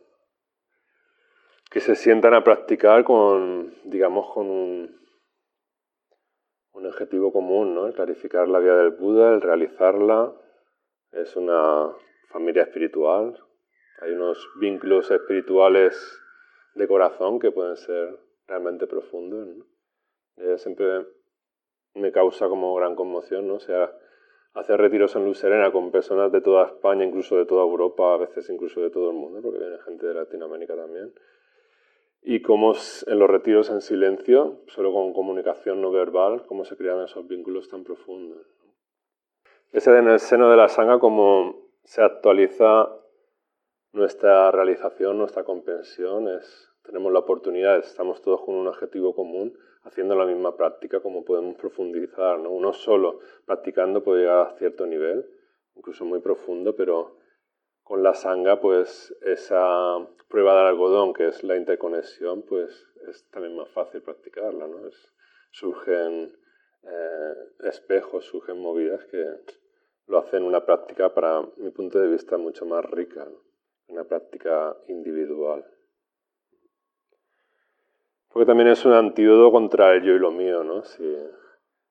que 1.70 1.80
se 1.80 1.96
sientan 1.96 2.32
a 2.32 2.42
practicar 2.42 3.04
con, 3.04 3.74
digamos, 3.84 4.32
con 4.32 4.48
un, 4.48 5.00
un 6.72 6.86
objetivo 6.86 7.30
común, 7.30 7.74
¿no? 7.74 7.88
El 7.88 7.92
clarificar 7.92 8.48
la 8.48 8.58
vida 8.58 8.76
del 8.78 8.92
Buda, 8.92 9.34
el 9.34 9.42
realizarla. 9.42 10.32
Es 11.12 11.36
una 11.36 11.92
familia 12.30 12.62
espiritual, 12.62 13.38
hay 14.00 14.12
unos 14.12 14.48
vínculos 14.58 15.10
espirituales 15.10 16.16
de 16.74 16.88
corazón 16.88 17.38
que 17.38 17.50
pueden 17.50 17.76
ser 17.76 18.18
realmente 18.46 18.86
profundos. 18.86 19.48
siempre 20.56 21.06
me 21.94 22.12
causa 22.12 22.48
como 22.48 22.74
gran 22.74 22.94
conmoción, 22.94 23.48
¿no? 23.48 23.54
O 23.54 23.60
sea, 23.60 23.92
hacer 24.54 24.80
retiros 24.80 25.14
en 25.16 25.24
Luz 25.24 25.38
Serena 25.38 25.70
con 25.70 25.90
personas 25.90 26.32
de 26.32 26.40
toda 26.40 26.66
España, 26.66 27.04
incluso 27.04 27.36
de 27.36 27.46
toda 27.46 27.62
Europa, 27.62 28.14
a 28.14 28.16
veces 28.16 28.48
incluso 28.50 28.80
de 28.80 28.90
todo 28.90 29.10
el 29.10 29.16
mundo, 29.16 29.40
porque 29.42 29.58
viene 29.58 29.78
gente 29.78 30.06
de 30.06 30.14
Latinoamérica 30.14 30.76
también. 30.76 31.12
Y 32.22 32.42
cómo 32.42 32.74
en 33.06 33.18
los 33.18 33.30
retiros 33.30 33.70
en 33.70 33.80
silencio, 33.80 34.60
solo 34.66 34.92
con 34.92 35.12
comunicación 35.12 35.80
no 35.80 35.90
verbal, 35.90 36.44
cómo 36.46 36.64
se 36.64 36.76
crean 36.76 37.02
esos 37.02 37.26
vínculos 37.26 37.68
tan 37.68 37.82
profundos. 37.82 38.46
Ese 39.72 39.96
en 39.96 40.08
el 40.08 40.18
seno 40.18 40.50
de 40.50 40.56
la 40.56 40.68
sangha, 40.68 40.98
como 40.98 41.70
se 41.84 42.02
actualiza 42.02 42.88
nuestra 43.92 44.50
realización, 44.50 45.18
nuestra 45.18 45.44
comprensión 45.44 46.28
es, 46.28 46.70
tenemos 46.82 47.12
la 47.12 47.20
oportunidad, 47.20 47.78
estamos 47.78 48.22
todos 48.22 48.42
con 48.42 48.54
un 48.54 48.68
objetivo 48.68 49.14
común, 49.14 49.58
haciendo 49.82 50.14
la 50.14 50.26
misma 50.26 50.56
práctica, 50.56 51.00
como 51.00 51.24
podemos 51.24 51.56
profundizar. 51.56 52.38
¿no? 52.38 52.50
Uno 52.50 52.72
solo 52.72 53.20
practicando 53.44 54.02
puede 54.02 54.22
llegar 54.22 54.46
a 54.46 54.58
cierto 54.58 54.86
nivel, 54.86 55.28
incluso 55.74 56.04
muy 56.04 56.20
profundo, 56.20 56.76
pero 56.76 57.18
con 57.82 58.02
la 58.02 58.14
sanga, 58.14 58.60
pues 58.60 59.14
esa 59.22 59.98
prueba 60.28 60.56
del 60.56 60.66
algodón, 60.68 61.12
que 61.12 61.26
es 61.26 61.42
la 61.42 61.56
interconexión, 61.56 62.42
pues 62.42 62.86
es 63.08 63.28
también 63.30 63.56
más 63.56 63.68
fácil 63.70 64.02
practicarla. 64.02 64.66
¿no? 64.66 64.88
surgen 65.50 66.32
eh, 66.84 67.34
espejos, 67.64 68.24
surgen 68.24 68.60
movidas 68.60 69.04
que 69.06 69.24
lo 70.06 70.18
hacen 70.18 70.44
una 70.44 70.64
práctica, 70.64 71.12
para 71.12 71.42
mi 71.56 71.70
punto 71.70 71.98
de 71.98 72.08
vista, 72.08 72.38
mucho 72.38 72.64
más 72.66 72.84
rica 72.84 73.26
una 73.90 74.04
práctica 74.04 74.76
individual. 74.88 75.64
Porque 78.28 78.46
también 78.46 78.68
es 78.68 78.84
un 78.84 78.92
antídoto 78.92 79.50
contra 79.50 79.94
el 79.94 80.02
yo 80.02 80.14
y 80.14 80.18
lo 80.18 80.30
mío, 80.30 80.62
¿no? 80.62 80.84
Si 80.84 81.04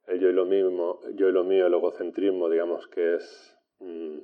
el 0.07 0.19
yo 0.19 0.29
y 0.29 0.33
lo 0.33 0.45
mismo, 0.45 1.01
yo 1.15 1.27
y 1.27 1.31
lo 1.31 1.43
mío, 1.43 1.67
el 1.67 1.73
egocentrismo, 1.73 2.49
digamos 2.49 2.87
que 2.87 3.15
es 3.15 3.57
mm, 3.79 4.19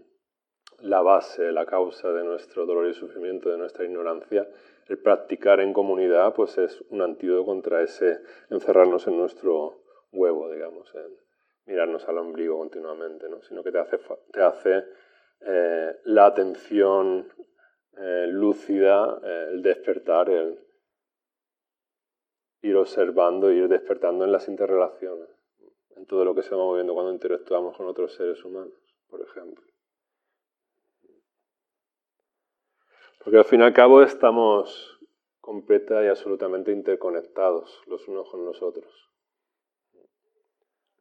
la 0.79 1.01
base, 1.01 1.51
la 1.51 1.65
causa 1.65 2.11
de 2.13 2.23
nuestro 2.23 2.65
dolor 2.65 2.87
y 2.87 2.93
sufrimiento, 2.93 3.49
de 3.49 3.57
nuestra 3.57 3.85
ignorancia, 3.85 4.47
el 4.87 4.97
practicar 4.99 5.59
en 5.59 5.73
comunidad, 5.73 6.33
pues 6.33 6.57
es 6.57 6.81
un 6.89 7.01
antídoto 7.01 7.45
contra 7.45 7.81
ese 7.81 8.21
encerrarnos 8.49 9.07
en 9.07 9.17
nuestro 9.17 9.83
huevo, 10.11 10.49
digamos, 10.49 10.93
en 10.95 11.17
mirarnos 11.65 12.07
al 12.07 12.17
ombligo 12.19 12.57
continuamente, 12.57 13.27
¿no? 13.27 13.41
Sino 13.41 13.63
que 13.63 13.71
te 13.71 13.79
hace, 13.79 13.99
te 14.31 14.41
hace 14.41 14.83
eh, 15.41 15.95
la 16.05 16.27
atención 16.27 17.27
eh, 17.97 18.27
lúcida, 18.29 19.19
eh, 19.23 19.47
el 19.51 19.61
despertar, 19.61 20.29
el 20.29 20.59
ir 22.61 22.75
observando, 22.75 23.51
ir 23.51 23.67
despertando 23.67 24.25
en 24.25 24.31
las 24.31 24.47
interrelaciones, 24.47 25.29
en 25.95 26.05
todo 26.05 26.25
lo 26.25 26.33
que 26.33 26.43
se 26.43 26.55
va 26.55 26.63
moviendo 26.63 26.93
cuando 26.93 27.13
interactuamos 27.13 27.77
con 27.77 27.85
otros 27.85 28.13
seres 28.13 28.43
humanos, 28.43 28.73
por 29.07 29.21
ejemplo. 29.21 29.63
Porque 33.23 33.37
al 33.37 33.45
fin 33.45 33.61
y 33.61 33.63
al 33.63 33.73
cabo 33.73 34.01
estamos 34.01 34.99
completa 35.39 36.03
y 36.03 36.07
absolutamente 36.07 36.71
interconectados 36.71 37.81
los 37.87 38.07
unos 38.07 38.29
con 38.29 38.45
los 38.45 38.61
otros. 38.61 39.09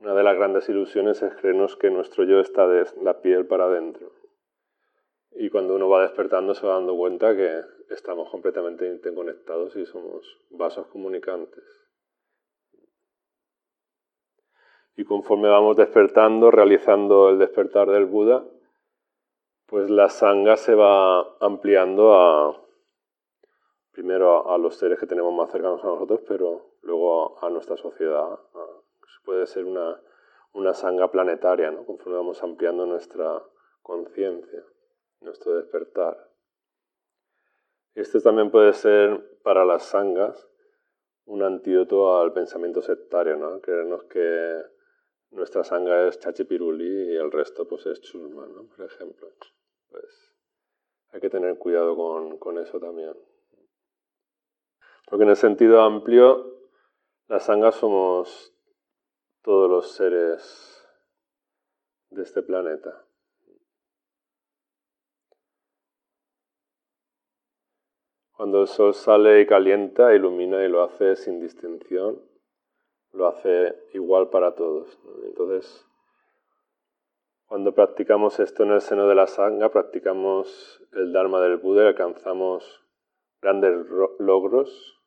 Una 0.01 0.15
de 0.15 0.23
las 0.23 0.37
grandes 0.37 0.69
ilusiones 0.69 1.23
es 1.23 1.35
creernos 1.35 1.77
que 1.77 1.91
nuestro 1.91 2.25
yo 2.25 2.41
está 2.41 2.69
de 2.69 2.87
la 3.03 3.23
piel 3.23 3.47
para 3.47 3.65
adentro. 3.65 4.13
Y 5.37 5.51
cuando 5.51 5.75
uno 5.75 5.89
va 5.89 6.03
despertando 6.03 6.55
se 6.55 6.67
va 6.67 6.75
dando 6.75 6.97
cuenta 6.97 7.35
que 7.35 7.61
estamos 7.91 8.31
completamente 8.31 8.87
interconectados 8.87 9.75
y 9.77 9.85
somos 9.85 10.39
vasos 10.51 10.87
comunicantes. 10.87 11.65
Y 14.97 15.05
conforme 15.05 15.49
vamos 15.49 15.77
despertando, 15.77 16.53
realizando 16.53 17.31
el 17.31 17.41
despertar 17.41 17.91
del 17.91 18.05
Buda, 18.05 18.45
pues 19.67 19.91
la 19.91 20.09
sangha 20.09 20.57
se 20.57 20.77
va 20.77 21.37
ampliando 21.41 22.15
a, 22.15 22.65
primero 23.91 24.53
a, 24.53 24.57
los 24.57 24.77
seres 24.77 25.01
que 25.01 25.07
tenemos 25.07 25.35
más 25.35 25.51
cercanos 25.51 25.83
a 25.83 25.89
nosotros, 25.89 26.21
pero 26.29 26.77
luego 26.83 27.45
a, 27.45 27.51
nuestra 27.51 27.77
sociedad. 27.77 28.39
puede 29.25 29.49
ser 29.49 29.65
una, 29.65 30.01
una 30.53 31.09
planetaria, 31.09 31.73
¿no? 31.73 31.85
conforme 31.85 32.19
vamos 32.19 32.41
ampliando 32.45 32.87
nuestra 32.87 33.43
conciencia 33.83 34.65
nuestro 35.25 35.55
despertar. 35.57 36.31
Este 37.95 38.21
también 38.21 38.51
puede 38.51 38.73
ser 38.73 39.39
para 39.43 39.65
las 39.65 39.85
sangas 39.85 40.49
un 41.27 41.43
antídoto 41.43 42.21
al 42.21 42.33
pensamiento 42.33 42.83
sectario, 42.83 43.37
¿no? 43.37 43.61
Creernos 43.61 44.05
que 44.05 44.63
nuestra 45.31 45.65
sanga 45.65 46.07
es 46.07 46.19
chachipiruli 46.19 47.13
y 47.13 47.17
el 47.17 47.33
resto 47.33 47.67
pues 47.67 47.87
es 47.87 48.01
chusma, 48.01 48.47
¿no? 48.47 48.67
por 48.67 48.85
ejemplo. 48.85 49.29
Pues 49.89 50.33
hay 51.09 51.21
que 51.21 51.31
tener 51.31 51.59
cuidado 51.59 51.97
con, 51.97 52.39
con 52.39 52.59
eso 52.59 52.79
también. 52.79 53.15
Porque 55.07 55.25
en 55.25 55.31
el 55.31 55.37
sentido 55.37 55.81
amplio, 55.81 56.69
la 57.29 57.41
sanga 57.41 57.73
somos 57.73 58.53
todos 59.43 59.71
los 59.71 59.93
seres 59.93 60.89
de 62.11 62.23
este 62.23 62.43
planeta. 62.43 63.04
Cuando 68.45 68.61
el 68.61 68.67
sol 68.67 68.93
sale 68.93 69.41
y 69.41 69.47
calienta, 69.47 70.15
ilumina 70.15 70.63
y 70.63 70.69
lo 70.69 70.83
hace 70.83 71.17
sin 71.17 71.41
distinción, 71.41 72.21
lo 73.13 73.29
hace 73.29 73.75
igual 73.95 74.29
para 74.29 74.55
todos. 74.55 74.99
Entonces, 75.25 75.89
cuando 77.47 77.75
practicamos 77.75 78.39
esto 78.41 78.65
en 78.65 78.73
el 78.73 78.83
seno 78.83 79.09
de 79.09 79.15
la 79.15 79.27
sangha, 79.27 79.71
practicamos 79.71 80.87
el 80.93 81.11
Dharma 81.11 81.41
del 81.41 81.57
Buda 81.57 81.85
y 81.85 81.87
alcanzamos 81.87 82.85
grandes 83.41 83.87
logros. 84.19 85.01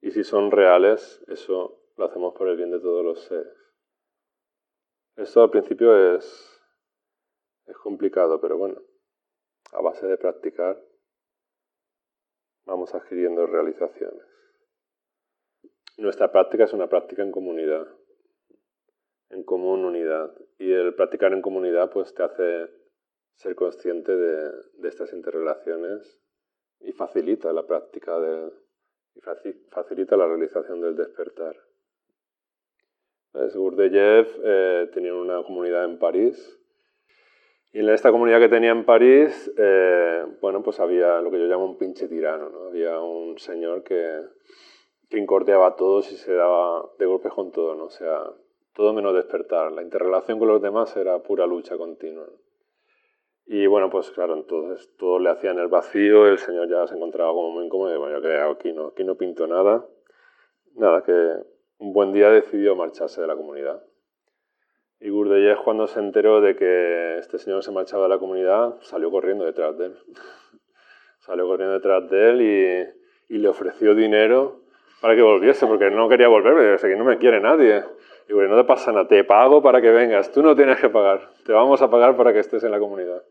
Y 0.00 0.12
si 0.12 0.24
son 0.24 0.50
reales, 0.50 1.22
eso 1.28 1.82
lo 1.98 2.06
hacemos 2.06 2.32
por 2.32 2.48
el 2.48 2.56
bien 2.56 2.70
de 2.70 2.80
todos 2.80 3.04
los 3.04 3.20
seres. 3.24 3.74
Esto 5.16 5.42
al 5.42 5.50
principio 5.50 6.16
es, 6.16 6.64
es 7.66 7.76
complicado, 7.76 8.40
pero 8.40 8.56
bueno, 8.56 8.80
a 9.72 9.82
base 9.82 10.06
de 10.06 10.16
practicar 10.16 10.82
vamos 12.64 12.94
adquiriendo 12.94 13.46
realizaciones. 13.46 14.26
Nuestra 15.98 16.32
práctica 16.32 16.64
es 16.64 16.72
una 16.72 16.88
práctica 16.88 17.22
en 17.22 17.32
comunidad, 17.32 17.86
en 19.30 19.44
común 19.44 19.84
unidad. 19.84 20.34
Y 20.58 20.72
el 20.72 20.94
practicar 20.94 21.32
en 21.32 21.42
comunidad 21.42 21.90
pues 21.90 22.14
te 22.14 22.22
hace 22.22 22.70
ser 23.34 23.54
consciente 23.54 24.16
de, 24.16 24.50
de 24.74 24.88
estas 24.88 25.12
interrelaciones 25.12 26.20
y 26.80 26.92
facilita 26.92 27.52
la 27.52 27.66
práctica 27.66 28.18
de, 28.18 28.52
y 29.14 29.20
facilita 29.70 30.16
la 30.16 30.26
realización 30.26 30.80
del 30.80 30.96
despertar. 30.96 31.56
Gurdjieff 33.32 34.38
eh, 34.42 34.90
tenía 34.92 35.14
una 35.14 35.42
comunidad 35.42 35.84
en 35.84 35.98
París 35.98 36.61
y 37.72 37.80
en 37.80 37.88
esta 37.88 38.10
comunidad 38.10 38.38
que 38.38 38.50
tenía 38.50 38.70
en 38.70 38.84
París, 38.84 39.50
eh, 39.56 40.24
bueno, 40.42 40.62
pues 40.62 40.78
había 40.78 41.20
lo 41.20 41.30
que 41.30 41.38
yo 41.38 41.46
llamo 41.46 41.64
un 41.64 41.78
pinche 41.78 42.06
tirano, 42.06 42.50
¿no? 42.50 42.66
Había 42.66 43.00
un 43.00 43.38
señor 43.38 43.82
que, 43.82 44.20
que 45.08 45.18
incordiaba 45.18 45.68
a 45.68 45.76
todos 45.76 46.12
y 46.12 46.16
se 46.16 46.34
daba 46.34 46.84
de 46.98 47.06
golpes 47.06 47.32
con 47.32 47.50
todo, 47.50 47.74
¿no? 47.74 47.84
O 47.84 47.90
sea, 47.90 48.24
todo 48.74 48.92
menos 48.92 49.14
despertar. 49.14 49.72
La 49.72 49.82
interrelación 49.82 50.38
con 50.38 50.48
los 50.48 50.60
demás 50.60 50.94
era 50.96 51.22
pura 51.22 51.46
lucha 51.46 51.78
continua. 51.78 52.26
Y 53.46 53.66
bueno, 53.66 53.88
pues 53.88 54.10
claro, 54.10 54.34
entonces 54.34 54.94
todos 54.98 55.20
le 55.20 55.30
hacían 55.30 55.58
el 55.58 55.68
vacío, 55.68 56.26
el 56.26 56.38
señor 56.38 56.68
ya 56.68 56.86
se 56.86 56.94
encontraba 56.94 57.32
como 57.32 57.50
muy 57.50 57.64
incómodo, 57.64 57.94
y 57.94 57.98
bueno, 57.98 58.16
yo 58.16 58.22
creo 58.22 58.50
aquí 58.50 58.72
no, 58.72 58.88
aquí 58.88 59.02
no 59.04 59.16
pinto 59.16 59.46
nada. 59.46 59.86
Nada, 60.74 61.02
que 61.02 61.12
un 61.78 61.92
buen 61.92 62.12
día 62.12 62.30
decidió 62.30 62.76
marcharse 62.76 63.20
de 63.20 63.26
la 63.26 63.36
comunidad. 63.36 63.82
Y 65.04 65.10
Gurdjieff 65.10 65.58
cuando 65.64 65.88
se 65.88 65.98
enteró 65.98 66.40
de 66.40 66.54
que 66.54 67.18
este 67.18 67.36
señor 67.38 67.64
se 67.64 67.72
marchaba 67.72 68.04
de 68.04 68.08
la 68.10 68.18
comunidad, 68.18 68.76
salió 68.82 69.10
corriendo 69.10 69.44
detrás 69.44 69.76
de 69.76 69.86
él. 69.86 69.96
salió 71.18 71.44
corriendo 71.48 71.74
detrás 71.74 72.08
de 72.08 72.30
él 72.30 72.94
y, 73.28 73.38
le 73.38 73.48
ofreció 73.48 73.94
dinero 73.96 74.60
para 75.00 75.16
que 75.16 75.22
volviese, 75.22 75.66
porque 75.66 75.90
no 75.90 76.08
quería 76.08 76.28
volver, 76.28 76.52
porque 76.52 76.86
aquí 76.86 76.96
no 76.96 77.04
me 77.04 77.18
quiere 77.18 77.40
nadie. 77.40 77.82
Y 78.28 78.32
bueno, 78.32 78.54
no 78.54 78.62
te 78.62 78.68
pasa 78.68 78.92
nada, 78.92 79.08
te 79.08 79.24
pago 79.24 79.60
para 79.60 79.80
que 79.80 79.90
vengas, 79.90 80.30
tú 80.30 80.40
no 80.40 80.54
tienes 80.54 80.78
que 80.78 80.88
pagar, 80.88 81.30
te 81.44 81.52
vamos 81.52 81.82
a 81.82 81.90
pagar 81.90 82.16
para 82.16 82.32
que 82.32 82.38
estés 82.38 82.62
en 82.62 82.70
la 82.70 82.78
comunidad. 82.78 83.22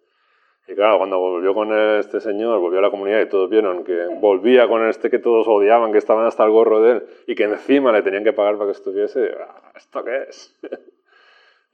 Y 0.67 0.75
claro, 0.75 0.97
cuando 0.97 1.19
volvió 1.19 1.53
con 1.53 1.71
este 1.99 2.19
señor, 2.19 2.59
volvió 2.59 2.79
a 2.79 2.81
la 2.81 2.91
comunidad 2.91 3.21
y 3.21 3.29
todos 3.29 3.49
vieron 3.49 3.85
que 3.85 4.07
volvía 4.19 4.67
con 4.67 4.85
este 4.89 5.09
que 5.09 5.19
todos 5.19 5.47
odiaban, 5.47 5.93
que 5.93 5.99
estaban 5.99 6.25
hasta 6.25 6.43
el 6.43 6.51
gorro 6.51 6.81
de 6.81 6.91
él 6.91 7.03
y 7.27 7.35
que 7.35 7.43
encima 7.43 7.93
le 7.93 8.01
tenían 8.01 8.25
que 8.25 8.33
pagar 8.33 8.55
para 8.55 8.65
que 8.65 8.77
estuviese, 8.77 9.31
ah, 9.39 9.71
¿esto 9.75 10.03
qué 10.03 10.23
es? 10.27 10.59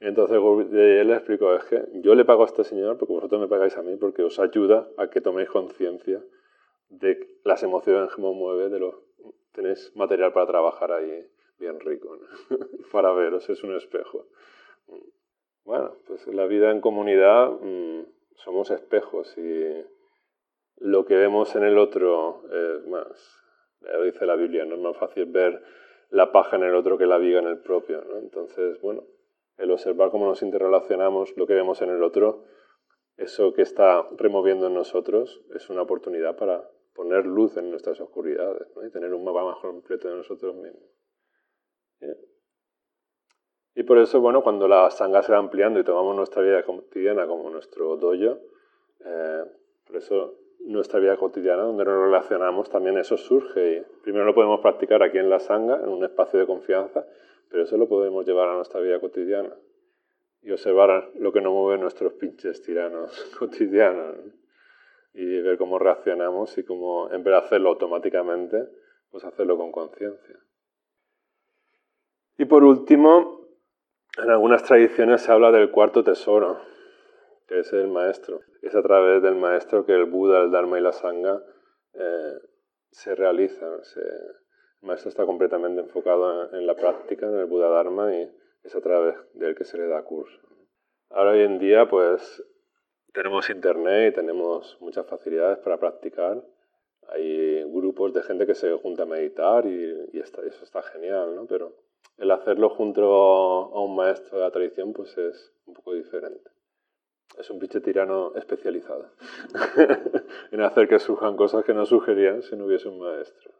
entonces 0.00 0.36
él 0.36 1.08
le 1.08 1.14
explicó, 1.14 1.54
es 1.54 1.64
que 1.64 1.82
yo 1.94 2.14
le 2.14 2.24
pago 2.24 2.42
a 2.42 2.46
este 2.46 2.64
señor 2.64 2.98
porque 2.98 3.14
vosotros 3.14 3.40
me 3.40 3.48
pagáis 3.48 3.76
a 3.76 3.82
mí 3.82 3.96
porque 3.96 4.22
os 4.22 4.38
ayuda 4.38 4.88
a 4.96 5.08
que 5.08 5.20
toméis 5.20 5.48
conciencia 5.48 6.22
de 6.88 7.38
las 7.44 7.62
emociones 7.62 8.14
que 8.14 8.22
me 8.22 8.32
mueve, 8.32 8.68
de 8.68 8.78
lo 8.78 9.02
tenéis 9.52 9.92
material 9.96 10.32
para 10.32 10.46
trabajar 10.46 10.92
ahí 10.92 11.26
bien 11.58 11.80
rico, 11.80 12.16
para 12.92 13.12
veros, 13.12 13.48
es 13.50 13.62
un 13.64 13.74
espejo. 13.74 14.26
Bueno, 15.64 15.96
pues 16.06 16.26
la 16.28 16.46
vida 16.46 16.70
en 16.70 16.80
comunidad... 16.80 17.50
Mm, 17.60 18.04
somos 18.38 18.70
espejos 18.70 19.36
y 19.36 19.84
lo 20.78 21.04
que 21.04 21.16
vemos 21.16 21.54
en 21.56 21.64
el 21.64 21.78
otro 21.78 22.42
es 22.50 22.86
más, 22.86 23.44
lo 23.80 24.04
dice 24.04 24.26
la 24.26 24.36
Biblia, 24.36 24.64
no 24.64 24.76
es 24.76 24.80
más 24.80 24.96
fácil 24.96 25.26
ver 25.26 25.62
la 26.10 26.32
paja 26.32 26.56
en 26.56 26.62
el 26.62 26.74
otro 26.74 26.96
que 26.96 27.06
la 27.06 27.18
viga 27.18 27.40
en 27.40 27.48
el 27.48 27.58
propio. 27.58 28.02
Entonces, 28.18 28.80
bueno, 28.80 29.04
el 29.58 29.70
observar 29.70 30.10
cómo 30.10 30.26
nos 30.26 30.42
interrelacionamos, 30.42 31.36
lo 31.36 31.46
que 31.46 31.54
vemos 31.54 31.82
en 31.82 31.90
el 31.90 32.02
otro, 32.02 32.44
eso 33.16 33.52
que 33.52 33.62
está 33.62 34.06
removiendo 34.16 34.68
en 34.68 34.74
nosotros, 34.74 35.42
es 35.54 35.68
una 35.70 35.82
oportunidad 35.82 36.36
para 36.36 36.68
poner 36.94 37.26
luz 37.26 37.56
en 37.56 37.70
nuestras 37.70 38.00
oscuridades 38.00 38.68
y 38.84 38.90
tener 38.90 39.12
un 39.12 39.24
mapa 39.24 39.44
más 39.44 39.58
completo 39.58 40.08
de 40.08 40.16
nosotros 40.16 40.54
mismos. 40.54 40.82
Y 43.74 43.82
por 43.84 43.98
eso, 43.98 44.20
bueno, 44.20 44.42
cuando 44.42 44.66
la 44.66 44.90
sangha 44.90 45.22
se 45.22 45.30
va 45.32 45.38
ampliando 45.38 45.78
y 45.78 45.84
tomamos 45.84 46.16
nuestra 46.16 46.42
vida 46.42 46.64
cotidiana 46.64 47.26
como 47.26 47.48
nuestro 47.50 47.96
doyo, 47.96 48.40
eh, 49.04 49.44
por 49.86 49.96
eso 49.96 50.34
nuestra 50.60 50.98
vida 50.98 51.16
cotidiana, 51.16 51.62
donde 51.62 51.84
nos 51.84 52.06
relacionamos, 52.06 52.68
también 52.68 52.98
eso 52.98 53.16
surge. 53.16 53.76
Y 53.76 54.02
primero 54.02 54.24
lo 54.24 54.34
podemos 54.34 54.60
practicar 54.60 55.02
aquí 55.02 55.18
en 55.18 55.30
la 55.30 55.38
sangha, 55.38 55.76
en 55.76 55.88
un 55.88 56.04
espacio 56.04 56.40
de 56.40 56.46
confianza, 56.46 57.06
pero 57.50 57.64
eso 57.64 57.76
lo 57.76 57.88
podemos 57.88 58.26
llevar 58.26 58.48
a 58.48 58.54
nuestra 58.54 58.80
vida 58.80 59.00
cotidiana 59.00 59.54
y 60.42 60.50
observar 60.50 61.10
lo 61.16 61.32
que 61.32 61.40
nos 61.40 61.52
mueve 61.52 61.80
nuestros 61.80 62.14
pinches 62.14 62.62
tiranos 62.62 63.12
cotidianos 63.38 64.16
y 65.14 65.40
ver 65.40 65.58
cómo 65.58 65.78
reaccionamos 65.78 66.56
y 66.58 66.64
cómo, 66.64 67.10
en 67.10 67.24
vez 67.24 67.32
de 67.32 67.38
hacerlo 67.38 67.70
automáticamente, 67.70 68.68
pues 69.10 69.24
hacerlo 69.24 69.56
con 69.56 69.72
conciencia. 69.72 70.38
Y 72.36 72.44
por 72.44 72.62
último, 72.62 73.48
en 74.22 74.30
algunas 74.30 74.62
tradiciones 74.62 75.22
se 75.22 75.32
habla 75.32 75.50
del 75.50 75.70
cuarto 75.70 76.04
tesoro, 76.04 76.60
que 77.46 77.60
es 77.60 77.72
el 77.72 77.88
maestro. 77.88 78.40
Es 78.62 78.74
a 78.76 78.82
través 78.82 79.22
del 79.22 79.34
maestro 79.34 79.84
que 79.84 79.92
el 79.92 80.04
Buda, 80.04 80.40
el 80.40 80.50
Dharma 80.50 80.78
y 80.78 80.82
la 80.82 80.92
Sangha 80.92 81.42
eh, 81.94 82.34
se 82.90 83.14
realizan. 83.14 83.80
El 84.82 84.88
maestro 84.88 85.08
está 85.08 85.26
completamente 85.26 85.80
enfocado 85.80 86.54
en, 86.54 86.66
la 86.66 86.74
práctica, 86.74 87.26
en 87.26 87.36
el 87.36 87.46
Buda 87.46 87.68
Dharma, 87.68 88.14
y 88.14 88.30
es 88.62 88.74
a 88.74 88.80
través 88.80 89.16
de 89.34 89.48
él 89.48 89.54
que 89.54 89.64
se 89.64 89.78
le 89.78 89.88
da 89.88 90.02
curso. 90.02 90.38
Ahora 91.10 91.32
hoy 91.32 91.40
en 91.40 91.58
día, 91.58 91.88
pues 91.88 92.44
tenemos 93.12 93.48
internet 93.50 94.12
y 94.12 94.14
tenemos 94.16 94.76
muchas 94.80 95.06
facilidades 95.06 95.58
para 95.58 95.78
practicar. 95.78 96.44
Hay 97.08 97.64
grupos 97.64 98.12
de 98.12 98.22
gente 98.22 98.46
que 98.46 98.54
se 98.54 98.70
junta 98.74 99.04
a 99.04 99.06
meditar 99.06 99.66
y, 99.66 100.10
y 100.12 100.20
eso 100.20 100.64
está 100.64 100.82
genial, 100.82 101.34
¿no? 101.34 101.46
Pero 101.46 101.74
el 102.18 102.30
hacerlo 102.30 102.68
junto 102.68 103.02
a 103.12 103.80
un 103.80 103.96
maestro 103.96 104.38
de 104.38 104.44
la 104.44 104.50
tradición 104.50 104.92
pues 104.92 105.16
es 105.16 105.52
un 105.66 105.74
poco 105.74 105.94
diferente. 105.94 106.50
Es 107.38 107.50
un 107.50 107.58
pinche 107.58 107.80
tirano 107.80 108.34
especializado 108.34 109.10
en 110.50 110.60
hacer 110.60 110.88
que 110.88 110.98
surjan 110.98 111.36
cosas 111.36 111.64
que 111.64 111.74
no 111.74 111.86
sugerían 111.86 112.42
si 112.42 112.56
no 112.56 112.66
hubiese 112.66 112.88
un 112.88 112.98
maestro. 112.98 113.52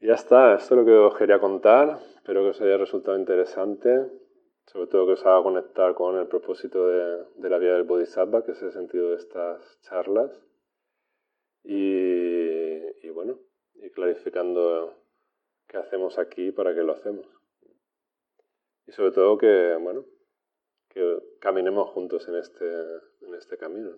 Ya 0.00 0.14
está, 0.14 0.54
esto 0.54 0.74
es 0.74 0.80
lo 0.80 0.86
que 0.86 0.92
os 0.92 1.16
quería 1.16 1.40
contar. 1.40 1.98
Espero 2.14 2.42
que 2.42 2.50
os 2.50 2.60
haya 2.60 2.76
resultado 2.76 3.18
interesante, 3.18 4.10
sobre 4.66 4.86
todo 4.86 5.06
que 5.06 5.12
os 5.12 5.26
haga 5.26 5.42
conectar 5.42 5.94
con 5.94 6.18
el 6.18 6.26
propósito 6.26 6.86
de, 6.88 7.24
de 7.36 7.50
la 7.50 7.58
vida 7.58 7.74
del 7.74 7.84
Bodhisattva, 7.84 8.44
que 8.44 8.52
es 8.52 8.62
el 8.62 8.72
sentido 8.72 9.10
de 9.10 9.16
estas 9.16 9.80
charlas. 9.82 10.30
Y, 11.64 13.06
y 13.06 13.10
bueno, 13.10 13.38
y 13.74 13.90
clarificando 13.90 14.94
qué 15.66 15.78
hacemos 15.78 16.18
aquí, 16.18 16.52
para 16.52 16.74
qué 16.74 16.82
lo 16.82 16.92
hacemos. 16.92 17.26
Y 18.86 18.92
sobre 18.92 19.10
todo 19.12 19.36
que, 19.36 19.76
bueno, 19.80 20.04
que 20.88 21.18
caminemos 21.40 21.90
juntos 21.90 22.28
en 22.28 22.36
este, 22.36 22.66
en 23.20 23.34
este 23.34 23.58
camino. 23.58 23.96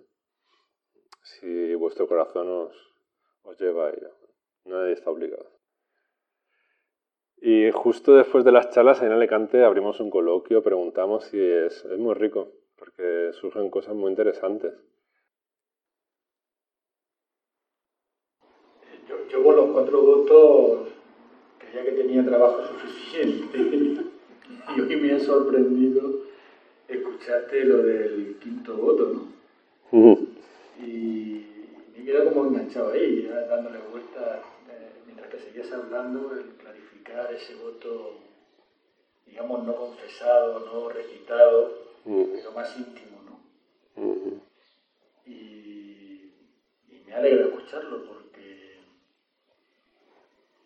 Si 1.22 1.74
vuestro 1.74 2.08
corazón 2.08 2.48
os, 2.48 2.94
os 3.42 3.60
lleva 3.60 3.88
a 3.88 3.90
ello, 3.90 4.10
nadie 4.64 4.92
está 4.92 5.10
obligado. 5.10 5.59
Y 7.40 7.70
justo 7.70 8.14
después 8.14 8.44
de 8.44 8.52
las 8.52 8.70
charlas 8.70 9.02
en 9.02 9.12
Alicante 9.12 9.64
abrimos 9.64 9.98
un 10.00 10.10
coloquio, 10.10 10.62
preguntamos 10.62 11.32
y 11.32 11.40
es, 11.40 11.84
es 11.84 11.98
muy 11.98 12.14
rico, 12.14 12.52
porque 12.76 13.30
surgen 13.32 13.70
cosas 13.70 13.94
muy 13.94 14.10
interesantes. 14.10 14.74
Yo, 19.08 19.26
yo 19.28 19.42
con 19.42 19.56
los 19.56 19.70
cuatro 19.70 20.02
votos 20.02 20.90
que 21.84 21.92
tenía 21.92 22.24
trabajo 22.24 22.62
suficiente. 22.64 23.58
Y 24.76 24.80
hoy 24.80 24.96
me 24.96 25.12
ha 25.12 25.18
sorprendido 25.20 26.22
escucharte 26.86 27.64
lo 27.64 27.78
del 27.78 28.36
quinto 28.40 28.76
voto, 28.76 29.12
¿no? 29.92 30.18
Y 30.84 31.46
me 31.92 32.02
he 32.02 32.04
quedado 32.04 32.32
como 32.32 32.46
enganchado 32.46 32.92
ahí, 32.92 33.28
dándole 33.48 33.78
vueltas, 33.90 34.40
eh, 34.68 34.90
mientras 35.06 35.28
que 35.30 35.38
seguías 35.38 35.72
hablando, 35.72 36.32
el 36.34 36.44
ese 37.40 37.54
voto, 37.54 38.18
digamos, 39.26 39.64
no 39.64 39.74
confesado, 39.74 40.60
no 40.60 40.88
recitado, 40.88 41.78
pero 42.04 42.52
más 42.52 42.76
íntimo, 42.76 43.22
¿no? 43.24 44.40
y, 45.26 46.32
y 46.88 47.02
me 47.06 47.14
alegra 47.14 47.46
escucharlo 47.46 48.04
porque, 48.04 48.78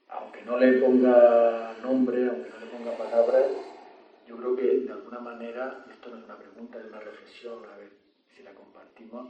aunque 0.09 0.43
no 0.43 0.59
le 0.59 0.73
ponga 0.81 1.77
nombre, 1.83 2.29
aunque 2.29 2.51
no 2.51 2.61
le 2.61 2.67
ponga 2.67 2.97
palabras, 2.97 3.47
yo 4.27 4.37
creo 4.37 4.57
que 4.57 4.79
de 4.81 4.93
alguna 4.93 5.21
manera, 5.21 5.85
esto 5.91 6.11
no 6.11 6.19
es 6.19 6.25
una 6.25 6.39
pregunta, 6.39 6.79
es 6.79 6.87
una 6.87 7.01
reflexión, 7.01 7.65
a 7.67 7.77
ver 7.77 7.91
si 8.35 8.43
la 8.43 8.53
compartimos, 8.53 9.29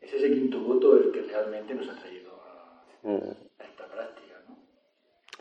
es 0.00 0.12
ese 0.12 0.32
quinto 0.32 0.60
voto 0.60 0.96
el 0.96 1.12
que 1.12 1.22
realmente 1.22 1.74
nos 1.74 1.88
ha 1.88 2.00
traído 2.00 2.32
a, 2.42 2.84
esta 3.64 3.86
práctica. 3.86 4.21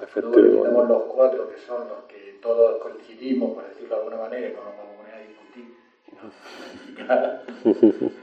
Efectivamente. 0.03 0.61
tenemos 0.61 0.89
los 0.89 1.03
cuatro 1.03 1.49
que 1.49 1.57
son 1.59 1.87
los 1.87 2.03
que 2.05 2.39
todos 2.41 2.81
coincidimos, 2.81 3.53
por 3.53 3.67
decirlo 3.67 3.89
de 3.89 3.95
alguna 3.95 4.17
manera, 4.17 4.47
y 4.47 4.53
no 4.53 4.63
nos 4.63 4.77
vamos 4.77 4.93
a 4.93 4.97
poner 4.97 5.15
a 5.15 5.27
discutir. 5.27 5.65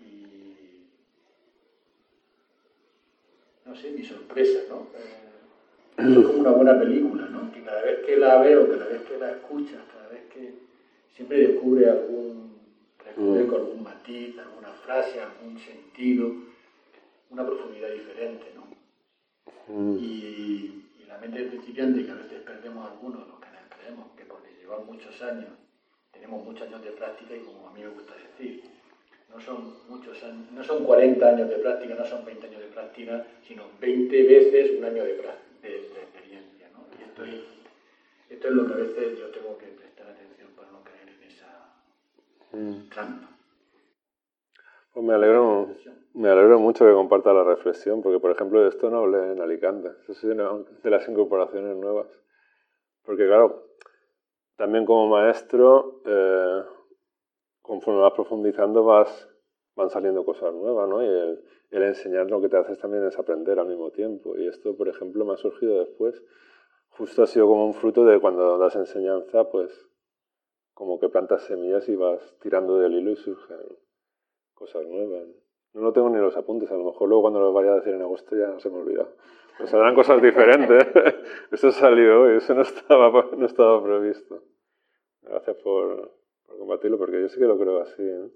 y 0.00 0.82
no 3.66 3.76
sé, 3.76 3.90
mi 3.90 4.04
sorpresa, 4.04 4.60
¿no? 4.68 4.86
Eh, 4.96 5.22
es 5.98 6.26
como 6.26 6.40
una 6.40 6.50
buena 6.50 6.78
película, 6.78 7.26
¿no? 7.26 7.50
Que 7.52 7.62
cada 7.62 7.82
vez 7.82 8.00
que 8.04 8.16
la 8.16 8.38
veo, 8.38 8.68
cada 8.68 8.86
vez 8.86 9.02
que 9.02 9.18
la 9.18 9.30
escuchas, 9.32 9.80
cada 9.92 10.08
vez 10.08 10.22
que 10.32 10.54
siempre 11.14 11.38
descubre 11.38 11.88
algún, 11.88 12.56
descubre 13.04 13.40
algún 13.40 13.82
matiz, 13.82 14.38
alguna 14.38 14.68
frase, 14.84 15.20
algún 15.20 15.58
sentido, 15.58 16.32
una 17.30 17.46
profundidad 17.46 17.90
diferente, 17.90 18.46
¿no? 18.54 18.62
Mm. 19.68 19.96
Y, 19.98 20.78
la 21.06 21.18
mente 21.18 21.42
principiante, 21.44 22.06
que 22.06 22.10
a 22.10 22.14
veces 22.14 22.40
perdemos 22.40 22.90
algunos, 22.90 23.28
los 23.28 23.38
que 23.38 23.46
nos 23.46 23.78
creemos 23.78 24.06
que 24.16 24.24
porque 24.24 24.48
llevamos 24.58 24.86
muchos 24.86 25.20
años, 25.22 25.50
tenemos 26.10 26.42
muchos 26.42 26.66
años 26.66 26.82
de 26.82 26.90
práctica 26.92 27.36
y 27.36 27.40
como 27.40 27.68
a 27.68 27.72
mí 27.72 27.80
me 27.80 27.88
gusta 27.88 28.14
decir, 28.16 28.64
no 29.28 29.38
son 29.38 29.74
muchos 29.88 30.22
años, 30.24 30.50
no 30.52 30.64
son 30.64 30.84
40 30.84 31.28
años 31.28 31.50
de 31.50 31.56
práctica, 31.56 31.94
no 31.94 32.06
son 32.06 32.24
20 32.24 32.46
años 32.46 32.60
de 32.60 32.66
práctica, 32.68 33.26
sino 33.46 33.64
20 33.78 34.22
veces 34.22 34.78
un 34.78 34.84
año 34.84 35.04
de 35.04 35.14
práctica 35.14 35.42
de, 35.62 35.76
experiencia. 36.02 36.68
¿no? 36.72 36.86
Y 36.98 37.02
esto 37.04 37.24
es, 37.24 37.44
esto 38.30 38.48
es 38.48 38.54
lo 38.54 38.66
que 38.66 38.72
a 38.72 38.76
veces 38.76 39.18
yo 39.18 39.28
tengo 39.28 39.56
que 39.58 39.66
prestar 39.66 40.08
atención 40.08 40.50
para 40.56 40.70
no 40.70 40.82
caer 40.82 41.08
en 41.08 41.22
esa 41.30 41.72
mm. 42.52 42.88
trampa. 42.90 43.31
Pues 44.92 45.06
me 45.06 45.14
alegro, 45.14 45.68
me 46.12 46.28
alegro 46.28 46.58
mucho 46.58 46.84
que 46.84 46.92
comparta 46.92 47.32
la 47.32 47.44
reflexión, 47.44 48.02
porque 48.02 48.20
por 48.20 48.30
ejemplo 48.30 48.60
de 48.60 48.68
esto 48.68 48.90
no 48.90 48.98
hablé 48.98 49.32
en 49.32 49.40
Alicante, 49.40 49.90
eso 50.06 50.12
es 50.12 50.82
de 50.82 50.90
las 50.90 51.08
incorporaciones 51.08 51.74
nuevas. 51.78 52.08
Porque 53.02 53.26
claro, 53.26 53.68
también 54.56 54.84
como 54.84 55.08
maestro, 55.08 56.02
eh, 56.04 56.62
conforme 57.62 58.00
vas 58.02 58.12
profundizando 58.12 58.84
vas, 58.84 59.30
van 59.76 59.88
saliendo 59.88 60.26
cosas 60.26 60.52
nuevas, 60.52 60.86
¿no? 60.86 61.02
Y 61.02 61.06
el, 61.06 61.42
el 61.70 61.82
enseñar 61.84 62.30
lo 62.30 62.42
que 62.42 62.50
te 62.50 62.58
haces 62.58 62.78
también 62.78 63.04
es 63.06 63.18
aprender 63.18 63.58
al 63.58 63.68
mismo 63.68 63.90
tiempo. 63.92 64.36
Y 64.36 64.46
esto, 64.46 64.76
por 64.76 64.88
ejemplo, 64.88 65.24
me 65.24 65.32
ha 65.32 65.36
surgido 65.38 65.78
después. 65.78 66.22
Justo 66.90 67.22
ha 67.22 67.26
sido 67.26 67.46
como 67.46 67.64
un 67.66 67.72
fruto 67.72 68.04
de 68.04 68.20
cuando 68.20 68.58
das 68.58 68.76
enseñanza, 68.76 69.48
pues 69.50 69.72
como 70.74 71.00
que 71.00 71.08
plantas 71.08 71.44
semillas 71.44 71.88
y 71.88 71.96
vas 71.96 72.20
tirando 72.42 72.78
del 72.78 72.92
hilo 72.92 73.12
y 73.12 73.16
surgen 73.16 73.56
No 75.74 75.80
lo 75.80 75.92
tengo 75.92 76.10
ni 76.10 76.18
los 76.18 76.36
apuntes, 76.36 76.70
a 76.70 76.76
lo 76.76 76.84
mejor 76.84 77.08
luego 77.08 77.22
cuando 77.22 77.40
lo 77.40 77.52
vaya 77.52 77.72
a 77.72 77.76
decir 77.76 77.94
en 77.94 78.02
agosto 78.02 78.36
ya 78.36 78.48
no 78.48 78.60
se 78.60 78.68
me 78.68 78.78
olvida. 78.78 79.08
Pues 79.56 79.70
saldrán 79.70 79.94
cosas 79.94 80.20
diferentes. 80.20 80.86
Esto 81.50 81.68
ha 81.68 81.72
salido 81.72 82.22
hoy, 82.22 82.36
eso 82.36 82.54
no 82.54 82.62
estaba, 82.62 83.10
no 83.36 83.46
estaba 83.46 83.82
previsto. 83.82 84.42
Gracias 85.22 85.56
por, 85.62 86.12
por 86.46 86.58
compartirlo, 86.58 86.98
porque 86.98 87.20
yo 87.20 87.28
sí 87.28 87.38
que 87.38 87.46
lo 87.46 87.58
creo 87.58 87.80
así. 87.80 88.02
¿eh? 88.02 88.30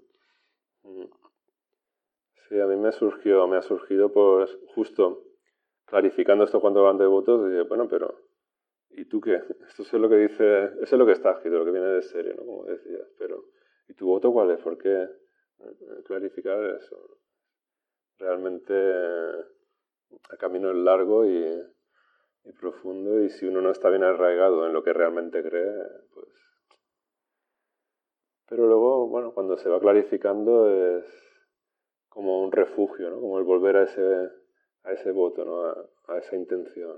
Sí, 2.47 2.59
a 2.59 2.65
mí 2.65 2.75
me 2.77 2.91
surgió, 2.91 3.47
me 3.47 3.57
ha 3.57 3.61
surgido 3.61 4.11
pues 4.11 4.57
justo 4.73 5.23
clarificando 5.85 6.43
esto 6.43 6.61
cuando 6.61 6.83
van 6.83 6.97
de 6.97 7.07
votos, 7.07 7.51
y 7.51 7.67
bueno, 7.67 7.87
pero 7.89 8.15
¿y 8.89 9.05
tú 9.05 9.19
qué? 9.21 9.41
Esto 9.67 9.83
es 9.83 9.93
lo 9.93 10.09
que 10.09 10.17
dice, 10.17 10.63
eso 10.81 10.95
es 10.95 10.99
lo 10.99 11.05
que 11.05 11.11
está 11.13 11.31
escrito, 11.31 11.57
lo 11.57 11.65
que 11.65 11.71
viene 11.71 11.87
de 11.87 12.01
serie, 12.01 12.33
¿no? 12.35 12.45
Como 12.45 12.65
decías, 12.65 13.07
pero 13.17 13.45
¿y 13.87 13.93
tu 13.93 14.07
voto 14.07 14.31
cuál 14.31 14.51
es? 14.51 14.59
¿Por 14.59 14.77
qué 14.77 15.07
clarificar 16.05 16.63
eso? 16.63 17.19
Realmente 18.17 18.73
el 18.73 20.37
camino 20.39 20.69
es 20.71 20.77
largo 20.77 21.25
y, 21.25 21.45
y 22.45 22.51
profundo 22.53 23.19
y 23.21 23.29
si 23.29 23.45
uno 23.45 23.61
no 23.61 23.71
está 23.71 23.89
bien 23.89 24.03
arraigado 24.03 24.65
en 24.65 24.73
lo 24.73 24.83
que 24.83 24.93
realmente 24.93 25.43
cree, 25.43 25.71
pues... 26.13 26.27
Pero 28.49 28.65
luego, 28.65 29.07
bueno, 29.07 29.33
cuando 29.33 29.57
se 29.57 29.69
va 29.69 29.79
clarificando 29.79 30.69
es 30.69 31.05
como 32.07 32.41
un 32.41 32.51
refugio, 32.51 33.09
¿no? 33.09 33.19
como 33.19 33.37
el 33.39 33.43
volver 33.43 33.75
a 33.75 33.83
ese, 33.83 34.29
a 34.83 34.91
ese 34.93 35.11
voto, 35.11 35.43
¿no? 35.43 35.65
a, 35.65 35.89
a 36.07 36.17
esa 36.17 36.35
intención. 36.35 36.97